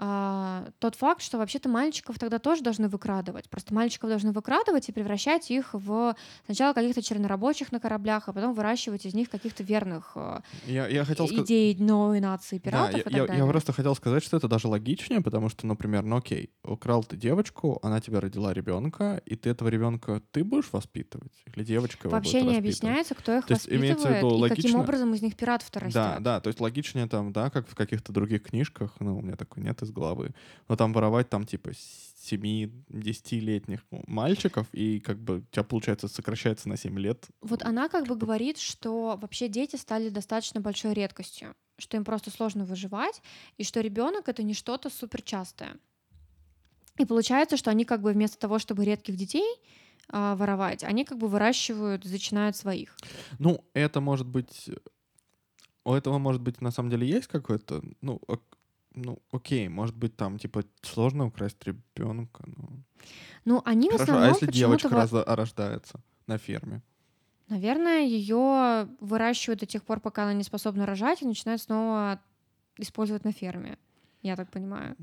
а, 0.00 0.68
тот 0.78 0.94
факт, 0.94 1.22
что 1.22 1.38
вообще-то 1.38 1.68
мальчиков 1.68 2.20
тогда 2.20 2.38
тоже 2.38 2.62
должны 2.62 2.88
выкрадывать. 2.88 3.50
Просто 3.50 3.74
мальчиков 3.74 4.08
должны 4.08 4.30
выкрадывать 4.30 4.88
и 4.88 4.92
превращать 4.92 5.50
их 5.50 5.70
в 5.72 6.14
сначала 6.46 6.72
каких-то 6.72 7.02
чернорабочих 7.02 7.72
на 7.72 7.80
кораблях, 7.80 8.28
а 8.28 8.32
потом 8.32 8.54
выращивать 8.54 9.06
из 9.06 9.14
них 9.14 9.28
каких-то 9.28 9.64
верных 9.64 10.12
а, 10.14 10.42
я, 10.66 10.86
я 10.86 11.04
хотел 11.04 11.26
идей 11.26 11.74
сказ... 11.74 11.88
новой 11.88 12.20
нации 12.20 12.58
пиратов. 12.58 12.92
Да, 12.92 13.10
и 13.10 13.12
я, 13.12 13.26
так 13.26 13.36
я, 13.36 13.44
я 13.44 13.46
просто 13.46 13.72
хотел 13.72 13.96
сказать, 13.96 14.22
что 14.22 14.36
это 14.36 14.46
даже 14.46 14.68
логичнее, 14.68 15.20
потому 15.20 15.48
что, 15.48 15.66
например, 15.66 16.04
ну 16.04 16.18
окей, 16.18 16.52
украл 16.62 17.02
ты 17.02 17.16
девочку, 17.16 17.80
она 17.82 18.00
тебе 18.00 18.20
родила 18.20 18.52
ребенка, 18.52 19.20
и 19.26 19.34
ты 19.34 19.50
этого 19.50 19.68
ребенка 19.68 20.22
ты 20.30 20.44
будешь 20.44 20.68
воспитывать? 20.70 21.32
Или 21.46 21.64
девочка 21.64 22.08
Вообще 22.08 22.42
не 22.42 22.56
объясняется, 22.56 23.16
кто 23.16 23.38
их 23.38 23.46
то 23.46 23.54
воспитывает 23.54 23.98
есть, 23.98 24.04
виду, 24.04 24.28
и 24.28 24.40
логично... 24.40 24.62
каким 24.62 24.80
образом 24.80 25.14
из 25.14 25.22
них 25.22 25.34
пиратов-то 25.34 25.80
растет. 25.80 25.94
Да, 25.94 26.18
да, 26.20 26.40
то 26.40 26.48
есть 26.48 26.60
логичнее 26.60 27.08
там, 27.08 27.32
да, 27.32 27.50
как 27.50 27.68
в 27.68 27.74
каких-то 27.74 28.12
других 28.12 28.44
книжках, 28.44 28.94
ну, 29.00 29.18
у 29.18 29.22
меня 29.22 29.36
такой 29.36 29.64
нет 29.64 29.82
из 29.88 29.90
головы. 29.90 30.34
Но 30.68 30.76
там 30.76 30.92
воровать 30.92 31.28
там 31.28 31.46
типа 31.46 31.70
7-10-летних 31.70 33.80
мальчиков, 34.06 34.66
и 34.72 35.00
как 35.00 35.18
бы 35.18 35.38
у 35.38 35.40
тебя, 35.40 35.64
получается, 35.64 36.08
сокращается 36.08 36.68
на 36.68 36.76
7 36.76 36.98
лет. 36.98 37.26
Вот 37.40 37.62
она 37.62 37.88
как 37.88 38.06
бы 38.06 38.16
говорит, 38.16 38.58
что 38.58 39.18
вообще 39.20 39.48
дети 39.48 39.76
стали 39.76 40.10
достаточно 40.10 40.60
большой 40.60 40.92
редкостью, 40.92 41.54
что 41.78 41.96
им 41.96 42.04
просто 42.04 42.30
сложно 42.30 42.64
выживать, 42.64 43.22
и 43.56 43.64
что 43.64 43.80
ребенок 43.80 44.28
это 44.28 44.42
не 44.42 44.54
что-то 44.54 44.90
супер 44.90 45.22
частое. 45.22 45.78
И 46.98 47.04
получается, 47.04 47.56
что 47.56 47.70
они 47.70 47.84
как 47.84 48.02
бы 48.02 48.12
вместо 48.12 48.38
того, 48.38 48.58
чтобы 48.58 48.84
редких 48.84 49.16
детей 49.16 49.56
а, 50.08 50.36
воровать, 50.36 50.84
они 50.84 51.04
как 51.04 51.18
бы 51.18 51.28
выращивают, 51.28 52.04
зачинают 52.04 52.56
своих. 52.56 52.96
Ну, 53.38 53.64
это 53.72 54.00
может 54.00 54.26
быть... 54.26 54.70
У 55.84 55.94
этого, 55.94 56.18
может 56.18 56.42
быть, 56.42 56.60
на 56.60 56.70
самом 56.70 56.90
деле 56.90 57.06
есть 57.06 57.28
какой-то, 57.28 57.82
ну, 58.02 58.20
ну, 58.94 59.18
окей, 59.30 59.68
может 59.68 59.96
быть, 59.96 60.16
там, 60.16 60.38
типа, 60.38 60.64
сложно 60.82 61.26
украсть 61.26 61.62
ребенка. 61.64 62.44
Но... 62.46 62.68
Ну, 63.44 63.62
они 63.64 63.88
Хорошо, 63.88 63.98
в 63.98 64.02
основном 64.02 64.28
а 64.28 64.32
если 64.32 64.46
девочка 64.50 64.88
раз... 64.88 65.12
рождается 65.12 66.00
на 66.26 66.38
ферме? 66.38 66.82
Наверное, 67.48 68.00
ее 68.00 68.88
выращивают 69.00 69.60
до 69.60 69.66
тех 69.66 69.82
пор, 69.82 70.00
пока 70.00 70.24
она 70.24 70.34
не 70.34 70.42
способна 70.42 70.84
рожать, 70.84 71.22
и 71.22 71.26
начинают 71.26 71.62
снова 71.62 72.20
использовать 72.76 73.24
на 73.24 73.32
ферме. 73.32 73.78
Я 74.22 74.36
так 74.36 74.50
понимаю. 74.50 74.96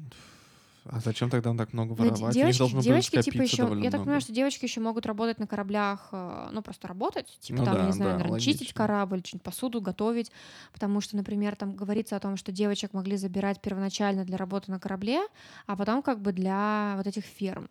А 0.87 0.99
зачем 0.99 1.31
тогда 1.31 1.49
он 1.49 1.57
так 1.57 1.73
много 1.73 1.93
воровать? 1.93 2.33
Девочки, 2.33 2.59
должно 2.59 2.81
девочки 2.81 3.19
типа 3.21 3.41
еще, 3.41 3.63
я 3.63 3.67
много. 3.67 3.91
так 3.91 4.01
понимаю, 4.01 4.21
что 4.21 4.31
девочки 4.31 4.65
еще 4.65 4.81
могут 4.81 5.05
работать 5.07 5.39
на 5.39 5.47
кораблях, 5.47 6.09
э, 6.11 6.49
ну 6.51 6.61
просто 6.61 6.87
работать, 6.87 7.37
типа 7.39 7.59
ну, 7.59 7.65
там, 7.65 7.75
да, 7.75 7.85
не 7.87 7.91
знаю, 7.91 8.11
да, 8.11 8.17
наверное, 8.17 8.33
логично. 8.33 8.53
чистить 8.53 8.73
корабль, 8.73 9.21
что-нибудь 9.25 9.43
посуду 9.43 9.81
готовить, 9.81 10.31
потому 10.73 11.01
что, 11.01 11.15
например, 11.15 11.55
там 11.55 11.75
говорится 11.75 12.15
о 12.15 12.19
том, 12.19 12.37
что 12.37 12.51
девочек 12.51 12.93
могли 12.93 13.17
забирать 13.17 13.61
первоначально 13.61 14.25
для 14.25 14.37
работы 14.37 14.69
на 14.69 14.79
корабле, 14.79 15.21
а 15.65 15.75
потом 15.75 16.03
как 16.03 16.21
бы 16.21 16.31
для 16.31 16.93
вот 16.97 17.07
этих 17.07 17.25
ферм. 17.25 17.67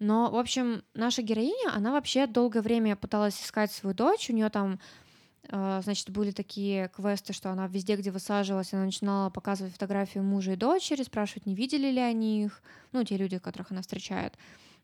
Но, 0.00 0.28
в 0.28 0.36
общем, 0.36 0.82
наша 0.94 1.22
героиня, 1.22 1.72
она 1.72 1.92
вообще 1.92 2.26
долгое 2.26 2.60
время 2.60 2.96
пыталась 2.96 3.40
искать 3.40 3.70
свою 3.70 3.94
дочь, 3.94 4.30
у 4.30 4.32
нее 4.32 4.48
там 4.48 4.80
значит, 5.48 6.10
были 6.10 6.30
такие 6.30 6.88
квесты, 6.88 7.32
что 7.32 7.50
она 7.50 7.66
везде, 7.66 7.96
где 7.96 8.10
высаживалась, 8.10 8.72
она 8.72 8.84
начинала 8.84 9.30
показывать 9.30 9.72
фотографию 9.72 10.24
мужа 10.24 10.52
и 10.52 10.56
дочери, 10.56 11.02
спрашивать, 11.02 11.46
не 11.46 11.54
видели 11.54 11.90
ли 11.90 12.00
они 12.00 12.44
их, 12.44 12.62
ну, 12.92 13.02
те 13.04 13.16
люди, 13.16 13.38
которых 13.38 13.70
она 13.72 13.82
встречает. 13.82 14.34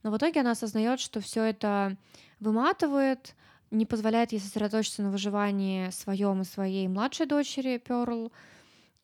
Но 0.02 0.10
в 0.10 0.16
итоге 0.16 0.40
она 0.40 0.52
осознает, 0.52 1.00
что 1.00 1.20
все 1.20 1.44
это 1.44 1.96
выматывает, 2.40 3.34
не 3.70 3.86
позволяет 3.86 4.32
ей 4.32 4.40
сосредоточиться 4.40 5.02
на 5.02 5.10
выживании 5.10 5.90
своем 5.90 6.42
и 6.42 6.44
своей 6.44 6.88
младшей 6.88 7.26
дочери 7.26 7.78
Перл, 7.78 8.32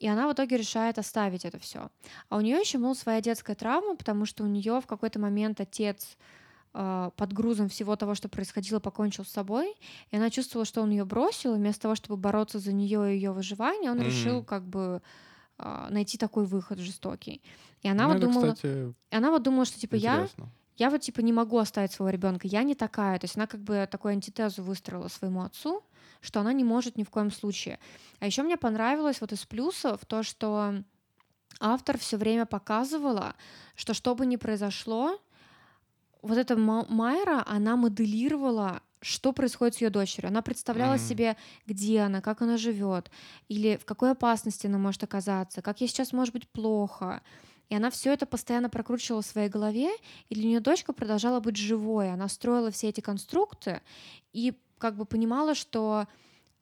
и 0.01 0.09
она 0.09 0.29
в 0.29 0.33
итоге 0.33 0.57
решает 0.57 0.99
оставить 0.99 1.45
это 1.45 1.59
все. 1.59 1.89
А 2.29 2.37
у 2.37 2.41
нее 2.41 2.59
еще, 2.59 2.79
мол, 2.79 2.95
своя 2.95 3.21
детская 3.21 3.55
травма, 3.55 3.97
потому 3.97 4.27
что 4.27 4.45
у 4.45 4.47
нее 4.47 4.81
в 4.81 4.87
какой-то 4.87 5.19
момент 5.19 5.61
отец 5.61 6.17
а, 6.17 6.44
под 6.75 7.33
грузом 7.33 7.69
всего 7.69 7.95
того, 7.95 8.17
что 8.17 8.29
происходило, 8.29 8.81
покончил 8.81 9.25
с 9.25 9.29
собой, 9.29 9.77
и 10.11 10.17
она 10.17 10.29
чувствовала, 10.29 10.65
что 10.65 10.83
он 10.83 10.91
ее 10.91 11.05
бросил, 11.05 11.55
и 11.55 11.59
вместо 11.59 11.83
того, 11.83 11.95
чтобы 11.95 12.17
бороться 12.17 12.59
за 12.59 12.73
нее 12.73 13.13
и 13.13 13.15
ее 13.15 13.31
выживание, 13.31 13.93
он 13.93 14.01
mm-hmm. 14.01 14.05
решил 14.05 14.43
как 14.43 14.67
бы 14.67 15.01
а, 15.57 15.89
найти 15.91 16.19
такой 16.19 16.47
выход 16.47 16.79
жестокий. 16.79 17.43
И 17.83 17.89
она 17.89 18.09
ну, 18.09 18.15
вот 18.15 18.21
думала, 18.21 18.55
кстати, 18.55 18.93
она 19.11 19.31
вот 19.31 19.43
думала, 19.45 19.65
что 19.65 19.79
типа 19.79 19.97
интересно. 19.97 20.51
я, 20.77 20.87
я 20.87 20.91
вот 20.91 21.01
типа 21.01 21.21
не 21.21 21.33
могу 21.33 21.59
оставить 21.59 21.93
своего 21.93 22.11
ребенка, 22.11 22.49
я 22.49 22.65
не 22.65 22.75
такая, 22.75 23.21
то 23.21 23.27
есть 23.27 23.37
она 23.37 23.47
как 23.47 23.61
бы 23.61 23.87
такую 23.89 24.13
антитезу 24.13 24.65
выстроила 24.65 25.07
своему 25.07 25.43
отцу, 25.43 25.85
что 26.21 26.41
она 26.41 26.53
не 26.53 26.65
может 26.65 26.99
ни 26.99 27.05
в 27.05 27.11
коем 27.11 27.31
случае. 27.31 27.79
А 28.19 28.27
еще 28.27 28.43
мне 28.43 28.57
понравилось 28.57 29.21
вот 29.21 29.33
из 29.33 29.45
плюсов 29.45 30.05
то, 30.07 30.25
что 30.25 30.83
автор 31.61 31.99
все 31.99 32.17
время 32.17 32.47
показывала, 32.47 33.37
что 33.77 33.95
что 33.95 34.17
бы 34.17 34.27
ни 34.27 34.37
произошло, 34.37 35.21
вот 36.25 36.39
эта 36.39 36.57
Майра, 36.57 37.45
она 37.47 37.77
моделировала 37.77 38.81
что 39.05 39.35
происходит 39.35 39.75
с 39.75 39.81
ее 39.83 39.91
дочерью. 39.91 40.29
Она 40.29 40.41
представляла 40.41 40.95
mm-hmm. 40.95 41.09
себе, 41.09 41.37
где 41.67 42.01
она, 42.01 42.23
как 42.23 42.41
она 42.41 42.57
живет, 42.57 43.11
или 43.49 43.77
в 43.77 43.85
какой 43.85 44.13
опасности 44.13 44.67
она 44.67 44.79
может 44.79 45.05
оказаться, 45.05 45.61
как 45.61 45.83
ей 45.83 45.89
сейчас 45.89 46.15
может 46.15 46.33
быть 46.33 46.49
плохо. 46.49 47.21
И 47.69 47.75
она 47.75 47.91
все 47.91 48.15
это 48.15 48.25
постоянно 48.25 48.71
прокручивала 48.71 49.21
в 49.21 49.27
своей 49.27 49.51
голове, 49.51 49.91
и 50.31 50.35
для 50.35 50.47
нее 50.47 50.61
дочка 50.61 50.95
продолжала 50.95 51.41
быть 51.41 51.57
живой. 51.57 52.13
Она 52.13 52.29
строила 52.29 52.71
все 52.71 52.89
эти 52.89 53.03
конструкты 53.03 53.83
и 54.33 54.55
как 54.79 54.97
бы 54.97 55.05
понимала, 55.05 55.55
что 55.55 56.07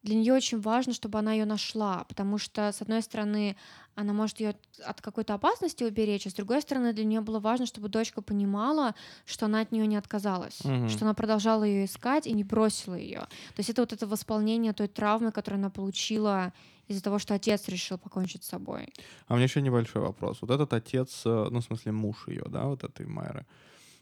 для 0.02 0.16
нее 0.16 0.34
очень 0.34 0.60
важно, 0.60 0.92
чтобы 0.92 1.18
она 1.18 1.32
ее 1.32 1.44
нашла, 1.44 2.04
потому 2.08 2.38
что, 2.38 2.72
с 2.72 2.82
одной 2.82 3.02
стороны, 3.02 3.56
она 3.94 4.12
может 4.12 4.40
ее 4.40 4.56
от 4.84 5.00
какой-то 5.00 5.34
опасности 5.34 5.84
уберечь, 5.84 6.26
а 6.26 6.30
с 6.30 6.34
другой 6.34 6.62
стороны, 6.62 6.92
для 6.92 7.04
нее 7.04 7.20
было 7.20 7.40
важно, 7.40 7.66
чтобы 7.66 7.88
дочка 7.88 8.22
понимала, 8.22 8.94
что 9.26 9.46
она 9.46 9.60
от 9.60 9.70
нее 9.70 9.86
не 9.86 9.96
отказалась, 9.96 10.60
угу. 10.64 10.88
что 10.88 11.04
она 11.04 11.14
продолжала 11.14 11.64
ее 11.64 11.84
искать 11.84 12.26
и 12.26 12.32
не 12.32 12.42
бросила 12.42 12.94
ее. 12.94 13.20
То 13.20 13.58
есть 13.58 13.70
это 13.70 13.82
вот 13.82 13.92
это 13.92 14.06
восполнение 14.06 14.72
той 14.72 14.88
травмы, 14.88 15.30
которую 15.30 15.58
она 15.60 15.70
получила 15.70 16.52
из-за 16.88 17.02
того, 17.02 17.18
что 17.18 17.34
отец 17.34 17.68
решил 17.68 17.98
покончить 17.98 18.44
с 18.44 18.48
собой. 18.48 18.92
А 19.28 19.34
у 19.34 19.36
меня 19.36 19.44
еще 19.44 19.62
небольшой 19.62 20.02
вопрос. 20.02 20.38
Вот 20.40 20.50
этот 20.50 20.72
отец, 20.72 21.22
э, 21.24 21.48
ну, 21.50 21.60
в 21.60 21.64
смысле, 21.64 21.92
муж 21.92 22.28
ее, 22.28 22.44
да, 22.48 22.64
вот 22.64 22.82
этой 22.82 23.06
Майры, 23.06 23.46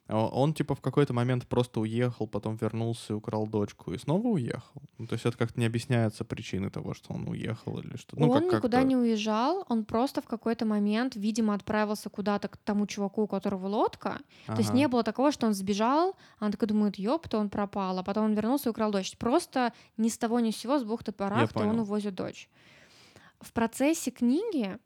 Он, 0.08 0.54
типа, 0.54 0.74
в 0.74 0.80
какой-то 0.80 1.12
момент 1.14 1.46
просто 1.46 1.78
уехал, 1.78 2.26
потом 2.26 2.56
вернулся 2.56 3.12
и 3.12 3.16
украл 3.16 3.46
дочку, 3.46 3.92
и 3.92 3.98
снова 3.98 4.26
уехал. 4.26 4.82
Ну, 4.98 5.06
то 5.06 5.12
есть 5.14 5.24
это 5.24 5.36
как-то 5.38 5.60
не 5.60 5.66
объясняется 5.66 6.24
причины 6.24 6.68
того, 6.68 6.94
что 6.94 7.12
он 7.14 7.28
уехал 7.28 7.78
или 7.78 7.96
что. 7.96 8.18
Ну, 8.18 8.28
он 8.28 8.42
как, 8.42 8.58
никуда 8.58 8.78
как-то- 8.78 8.88
не 8.88 8.96
уезжал, 8.96 9.64
он 9.68 9.84
просто 9.84 10.20
в 10.20 10.26
какой-то 10.26 10.64
момент, 10.66 11.14
видимо, 11.14 11.54
отправился 11.54 12.10
куда-то 12.10 12.48
к 12.48 12.56
тому 12.56 12.86
чуваку, 12.88 13.22
у 13.22 13.26
которого 13.28 13.68
лодка. 13.68 14.18
То 14.46 14.56
есть 14.56 14.70
Ага. 14.70 14.78
не 14.78 14.88
было 14.88 15.04
такого, 15.04 15.30
что 15.30 15.46
он 15.46 15.54
сбежал, 15.54 16.16
а 16.40 16.46
он 16.46 16.50
такой 16.50 16.66
думает, 16.66 16.98
ёпта, 16.98 17.38
он 17.38 17.48
пропал, 17.48 17.96
а 17.98 18.02
потом 18.02 18.24
он 18.24 18.34
вернулся 18.34 18.68
и 18.68 18.72
украл 18.72 18.90
дочь. 18.90 19.16
Просто 19.16 19.72
ни 19.96 20.08
с 20.08 20.18
того 20.18 20.40
ни 20.40 20.50
с 20.50 20.56
сего, 20.56 20.78
с 20.80 20.82
бухты 20.82 21.12
барахта 21.16 21.60
он 21.60 21.66
понял. 21.68 21.82
увозит 21.82 22.16
дочь. 22.16 22.48
В 23.40 23.52
процессе 23.52 24.10
книги 24.10 24.76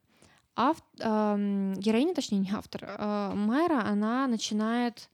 ав- 0.56 0.82
эм, 1.00 1.74
героиня, 1.74 2.14
точнее, 2.14 2.38
не 2.38 2.50
автор, 2.52 2.84
э, 2.84 3.32
Майра, 3.34 3.82
она 3.84 4.26
начинает 4.26 5.08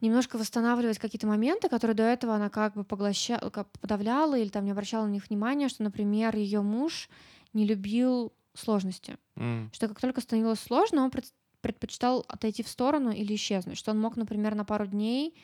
немножко 0.00 0.38
восстанавливать 0.38 0.98
какие-то 0.98 1.26
моменты, 1.26 1.68
которые 1.68 1.94
до 1.94 2.02
этого 2.04 2.34
она 2.34 2.48
как 2.48 2.74
бы 2.74 2.84
поглощала, 2.84 3.50
как 3.50 3.68
подавляла 3.80 4.38
или 4.38 4.48
там 4.48 4.64
не 4.64 4.70
обращала 4.70 5.06
на 5.06 5.10
них 5.10 5.28
внимания, 5.28 5.68
что, 5.68 5.82
например, 5.82 6.36
ее 6.36 6.62
муж 6.62 7.08
не 7.52 7.66
любил 7.66 8.32
сложности 8.54 9.16
М. 9.36 9.70
что 9.72 9.88
как 9.88 10.00
только 10.00 10.20
становилось 10.20 10.60
сложно, 10.60 11.04
он 11.04 11.10
пред- 11.10 11.32
предпочитал 11.60 12.24
отойти 12.28 12.62
в 12.62 12.68
сторону 12.68 13.10
или 13.10 13.34
исчезнуть, 13.34 13.76
что 13.78 13.90
он 13.92 14.00
мог, 14.00 14.16
например, 14.16 14.54
на 14.54 14.64
пару 14.64 14.86
дней 14.86 15.34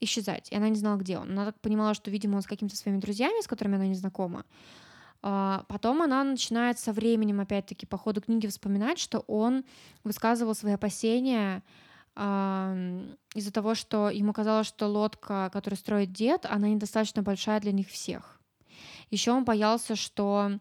исчезать, 0.00 0.50
и 0.50 0.56
она 0.56 0.68
не 0.68 0.76
знала, 0.76 0.96
где 0.96 1.18
он. 1.18 1.30
Она 1.30 1.46
так 1.46 1.60
понимала, 1.60 1.94
что, 1.94 2.10
видимо, 2.10 2.36
он 2.36 2.42
с 2.42 2.46
какими-то 2.46 2.76
своими 2.76 2.98
друзьями, 2.98 3.42
с 3.42 3.46
которыми 3.46 3.76
она 3.76 3.86
не 3.86 3.94
знакома. 3.94 4.44
А, 5.22 5.64
Потом 5.68 6.02
она 6.02 6.24
начинает 6.24 6.78
со 6.78 6.92
временем, 6.92 7.40
опять-таки, 7.40 7.86
по 7.86 7.98
ходу 7.98 8.20
книги 8.20 8.46
вспоминать, 8.46 8.98
что 8.98 9.20
он 9.20 9.64
высказывал 10.04 10.54
свои 10.54 10.72
опасения 10.72 11.62
из-за 12.16 13.52
того, 13.52 13.74
что 13.74 14.10
ему 14.10 14.32
казалось, 14.32 14.66
что 14.66 14.88
лодка, 14.88 15.48
которую 15.52 15.78
строит 15.78 16.12
дед, 16.12 16.44
она 16.44 16.68
недостаточно 16.68 17.22
большая 17.22 17.60
для 17.60 17.72
них 17.72 17.88
всех. 17.88 18.40
Еще 19.10 19.30
он 19.32 19.44
боялся, 19.44 19.94
что 19.94 20.58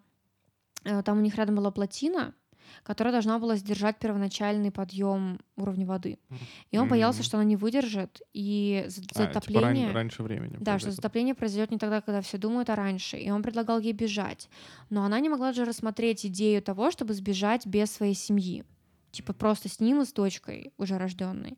э, 0.84 1.04
там 1.04 1.18
у 1.18 1.22
них 1.22 1.36
рядом 1.36 1.56
была 1.56 1.72
плотина, 1.72 2.34
которая 2.84 3.12
должна 3.12 3.40
была 3.40 3.56
сдержать 3.56 3.98
первоначальный 4.00 4.72
подъем 4.72 5.40
уровня 5.56 5.86
воды. 5.86 6.18
И 6.72 6.78
он 6.78 6.88
боялся, 6.88 7.24
что 7.24 7.38
она 7.38 7.44
не 7.46 7.56
выдержит, 7.56 8.22
и 8.34 8.86
за- 8.88 9.02
А, 9.02 9.04
типа, 9.04 9.20
ран- 9.20 9.34
затопление... 9.34 9.92
раньше 9.92 10.24
времени. 10.24 10.52
Да, 10.54 10.58
что 10.58 10.66
произойдет. 10.88 10.96
затопление 10.96 11.36
произойдет 11.36 11.72
не 11.72 11.78
тогда, 11.78 12.02
когда 12.02 12.22
все 12.22 12.38
думают, 12.38 12.70
а 12.70 12.76
раньше. 12.76 13.18
И 13.18 13.30
он 13.32 13.44
предлагал 13.44 13.80
ей 13.80 13.94
бежать. 13.94 14.50
Но 14.90 15.04
она 15.04 15.20
не 15.20 15.30
могла 15.30 15.54
же 15.54 15.66
рассмотреть 15.66 16.26
идею 16.26 16.62
того, 16.62 16.92
чтобы 16.92 17.14
сбежать 17.14 17.66
без 17.66 17.92
своей 17.92 18.14
семьи. 18.16 18.64
Типа 19.12 19.34
просто 19.34 19.70
с 19.70 19.80
ним 19.80 20.02
и 20.02 20.06
с 20.06 20.14
дочкой 20.14 20.72
уже 20.78 20.98
рожденной. 20.98 21.58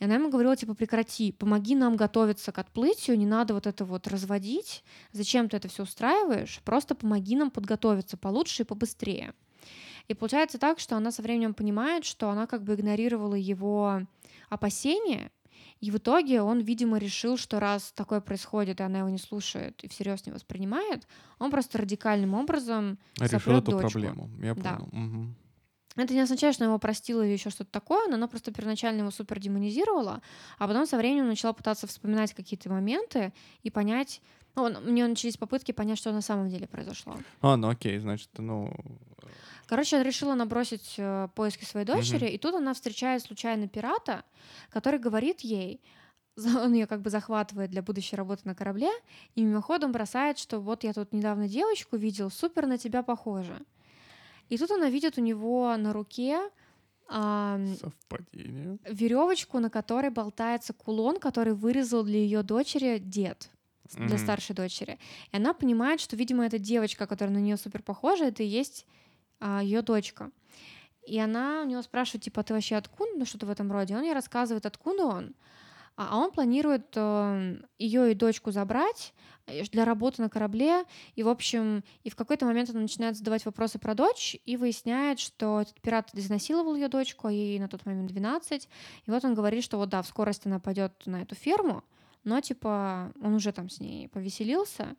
И 0.00 0.04
она 0.04 0.14
ему 0.14 0.30
говорила, 0.30 0.56
типа, 0.56 0.74
прекрати, 0.74 1.32
помоги 1.32 1.74
нам 1.74 1.96
готовиться 1.96 2.52
к 2.52 2.58
отплытию, 2.58 3.18
не 3.18 3.26
надо 3.26 3.52
вот 3.52 3.66
это 3.66 3.84
вот 3.84 4.06
разводить. 4.06 4.84
Зачем 5.12 5.48
ты 5.48 5.56
это 5.56 5.66
все 5.68 5.82
устраиваешь? 5.82 6.60
Просто 6.64 6.94
помоги 6.94 7.34
нам 7.34 7.50
подготовиться 7.50 8.16
получше 8.16 8.62
и 8.62 8.64
побыстрее. 8.64 9.34
И 10.08 10.14
получается 10.14 10.58
так, 10.58 10.80
что 10.80 10.96
она 10.96 11.12
со 11.12 11.22
временем 11.22 11.54
понимает, 11.54 12.04
что 12.04 12.30
она 12.30 12.46
как 12.46 12.62
бы 12.62 12.74
игнорировала 12.74 13.34
его 13.34 14.02
опасения, 14.48 15.30
и 15.80 15.90
в 15.90 15.98
итоге 15.98 16.42
он, 16.42 16.60
видимо, 16.60 16.98
решил, 16.98 17.36
что 17.36 17.60
раз 17.60 17.92
такое 17.92 18.20
происходит, 18.20 18.80
и 18.80 18.82
она 18.82 19.00
его 19.00 19.08
не 19.10 19.18
слушает 19.18 19.84
и 19.84 19.88
всерьез 19.88 20.26
не 20.26 20.32
воспринимает, 20.32 21.06
он 21.38 21.50
просто 21.50 21.78
радикальным 21.78 22.34
образом 22.34 22.98
Решил 23.20 23.58
эту 23.58 23.72
дочку. 23.72 23.90
проблему. 23.90 24.30
Я 24.42 24.54
Да. 24.54 24.76
понял. 24.76 24.88
Мгм. 24.92 25.36
Это 25.96 26.14
не 26.14 26.20
означает, 26.20 26.54
что 26.54 26.64
она 26.64 26.70
его 26.72 26.78
простила 26.78 27.22
или 27.22 27.32
еще 27.32 27.50
что-то 27.50 27.70
такое, 27.72 28.06
но 28.08 28.14
она 28.14 28.28
просто 28.28 28.52
первоначально 28.52 29.00
его 29.00 29.10
супер 29.10 29.40
демонизировала, 29.40 30.22
а 30.58 30.68
потом 30.68 30.86
со 30.86 30.96
временем 30.96 31.26
начала 31.26 31.52
пытаться 31.52 31.86
вспоминать 31.86 32.34
какие-то 32.34 32.70
моменты 32.70 33.32
и 33.62 33.70
понять, 33.70 34.20
ну, 34.54 34.64
у 34.64 34.90
нее 34.90 35.06
начались 35.06 35.36
попытки 35.36 35.72
понять, 35.72 35.98
что 35.98 36.12
на 36.12 36.20
самом 36.22 36.48
деле 36.48 36.66
произошло. 36.66 37.16
А, 37.40 37.56
ну 37.56 37.68
окей, 37.68 37.98
значит, 37.98 38.30
ну... 38.38 38.72
Короче, 39.68 39.96
она 39.96 40.04
решила 40.04 40.34
набросить 40.34 40.94
э, 40.96 41.28
поиски 41.34 41.64
своей 41.64 41.84
дочери, 41.86 42.26
и 42.30 42.38
тут 42.38 42.54
она 42.54 42.72
встречает 42.72 43.22
случайно 43.22 43.68
пирата, 43.68 44.24
который 44.70 44.98
говорит 44.98 45.40
ей, 45.40 45.80
он 46.36 46.72
ее 46.72 46.86
как 46.86 47.02
бы 47.02 47.10
захватывает 47.10 47.70
для 47.70 47.82
будущей 47.82 48.16
работы 48.16 48.42
на 48.44 48.54
корабле, 48.54 48.90
и 49.34 49.42
мимоходом 49.42 49.92
бросает, 49.92 50.38
что 50.38 50.58
вот 50.60 50.84
я 50.84 50.92
тут 50.94 51.12
недавно 51.12 51.48
девочку 51.48 51.96
видел, 51.96 52.30
супер 52.30 52.66
на 52.66 52.78
тебя 52.78 53.02
похожа. 53.02 53.58
И 54.48 54.56
тут 54.56 54.70
она 54.70 54.88
видит 54.88 55.18
у 55.18 55.20
него 55.20 55.76
на 55.76 55.92
руке 55.92 56.40
ам, 57.08 57.76
Совпадение. 57.76 58.78
веревочку, 58.88 59.58
на 59.58 59.68
которой 59.68 60.10
болтается 60.10 60.72
кулон, 60.72 61.18
который 61.20 61.52
вырезал 61.52 62.04
для 62.04 62.18
ее 62.18 62.42
дочери 62.42 62.98
дед 62.98 63.50
для 63.94 64.04
Мгм. 64.16 64.18
старшей 64.18 64.54
дочери. 64.54 64.98
И 65.32 65.36
она 65.36 65.52
понимает, 65.54 66.00
что, 66.00 66.14
видимо, 66.16 66.44
эта 66.46 66.58
девочка, 66.58 67.06
которая 67.06 67.34
на 67.34 67.40
нее 67.40 67.56
супер 67.56 67.82
похожа, 67.82 68.24
это 68.24 68.42
и 68.42 68.46
есть 68.46 68.86
ее 69.40 69.82
дочка. 69.82 70.30
И 71.06 71.18
она 71.18 71.62
у 71.62 71.66
него 71.66 71.80
спрашивает, 71.82 72.24
типа, 72.24 72.42
«А 72.42 72.44
ты 72.44 72.54
вообще 72.54 72.76
откуда? 72.76 73.10
Ну, 73.16 73.24
что-то 73.24 73.46
в 73.46 73.50
этом 73.50 73.72
роде. 73.72 73.96
Он 73.96 74.02
ей 74.02 74.12
рассказывает, 74.12 74.66
откуда 74.66 75.04
он. 75.06 75.34
А 75.98 76.10
а 76.10 76.18
он 76.18 76.30
планирует 76.30 76.96
ее 77.76 78.12
и 78.12 78.14
дочку 78.14 78.52
забрать 78.52 79.12
э, 79.46 79.64
для 79.64 79.84
работы 79.84 80.22
на 80.22 80.30
корабле. 80.30 80.84
И, 81.16 81.24
в 81.24 81.28
общем, 81.28 81.82
и 82.04 82.10
в 82.10 82.14
какой-то 82.14 82.46
момент 82.46 82.70
она 82.70 82.80
начинает 82.80 83.16
задавать 83.16 83.44
вопросы 83.44 83.80
про 83.80 83.94
дочь 83.94 84.36
и 84.44 84.56
выясняет, 84.56 85.18
что 85.18 85.62
этот 85.62 85.80
пират 85.80 86.10
изнасиловал 86.14 86.76
ее 86.76 86.86
дочку, 86.86 87.26
а 87.26 87.32
ей 87.32 87.58
на 87.58 87.66
тот 87.68 87.84
момент 87.84 88.12
12. 88.12 88.68
И 89.06 89.10
вот 89.10 89.24
он 89.24 89.34
говорит, 89.34 89.64
что 89.64 89.76
вот 89.76 89.88
да, 89.88 90.02
в 90.02 90.06
скорости 90.06 90.46
она 90.46 90.60
пойдет 90.60 90.92
на 91.06 91.22
эту 91.22 91.34
ферму, 91.34 91.82
но 92.22 92.40
типа 92.40 93.12
он 93.20 93.34
уже 93.34 93.50
там 93.50 93.68
с 93.68 93.80
ней 93.80 94.08
повеселился. 94.08 94.94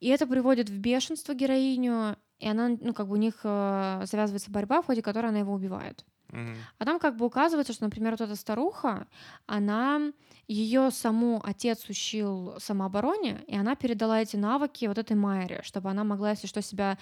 И 0.00 0.08
это 0.08 0.26
приводит 0.26 0.68
в 0.68 0.76
бешенство 0.76 1.32
героиню, 1.32 2.16
и 2.42 2.48
она, 2.48 2.68
ну, 2.80 2.92
как 2.92 3.06
бы 3.06 3.14
у 3.14 3.16
них 3.16 3.40
э, 3.44 4.02
завязывается 4.04 4.50
борьба, 4.50 4.82
в 4.82 4.86
ходе 4.86 5.00
которой 5.02 5.28
она 5.28 5.38
его 5.38 5.52
убивает. 5.54 6.04
Мгм. 6.30 6.56
А 6.78 6.84
там 6.84 6.98
как 6.98 7.16
бы 7.16 7.26
указывается, 7.26 7.72
что, 7.72 7.84
например, 7.84 8.12
вот 8.12 8.20
эта 8.22 8.36
старуха, 8.36 9.06
она 9.46 10.12
ее 10.48 10.90
саму 10.90 11.40
отец 11.44 11.88
учил 11.88 12.54
самообороне, 12.58 13.44
и 13.46 13.56
она 13.56 13.74
передала 13.76 14.20
эти 14.20 14.36
навыки 14.36 14.86
вот 14.86 14.98
этой 14.98 15.14
Майре, 15.16 15.60
чтобы 15.62 15.90
она 15.90 16.04
могла, 16.04 16.30
если 16.30 16.46
что, 16.46 16.62
себя 16.62 16.98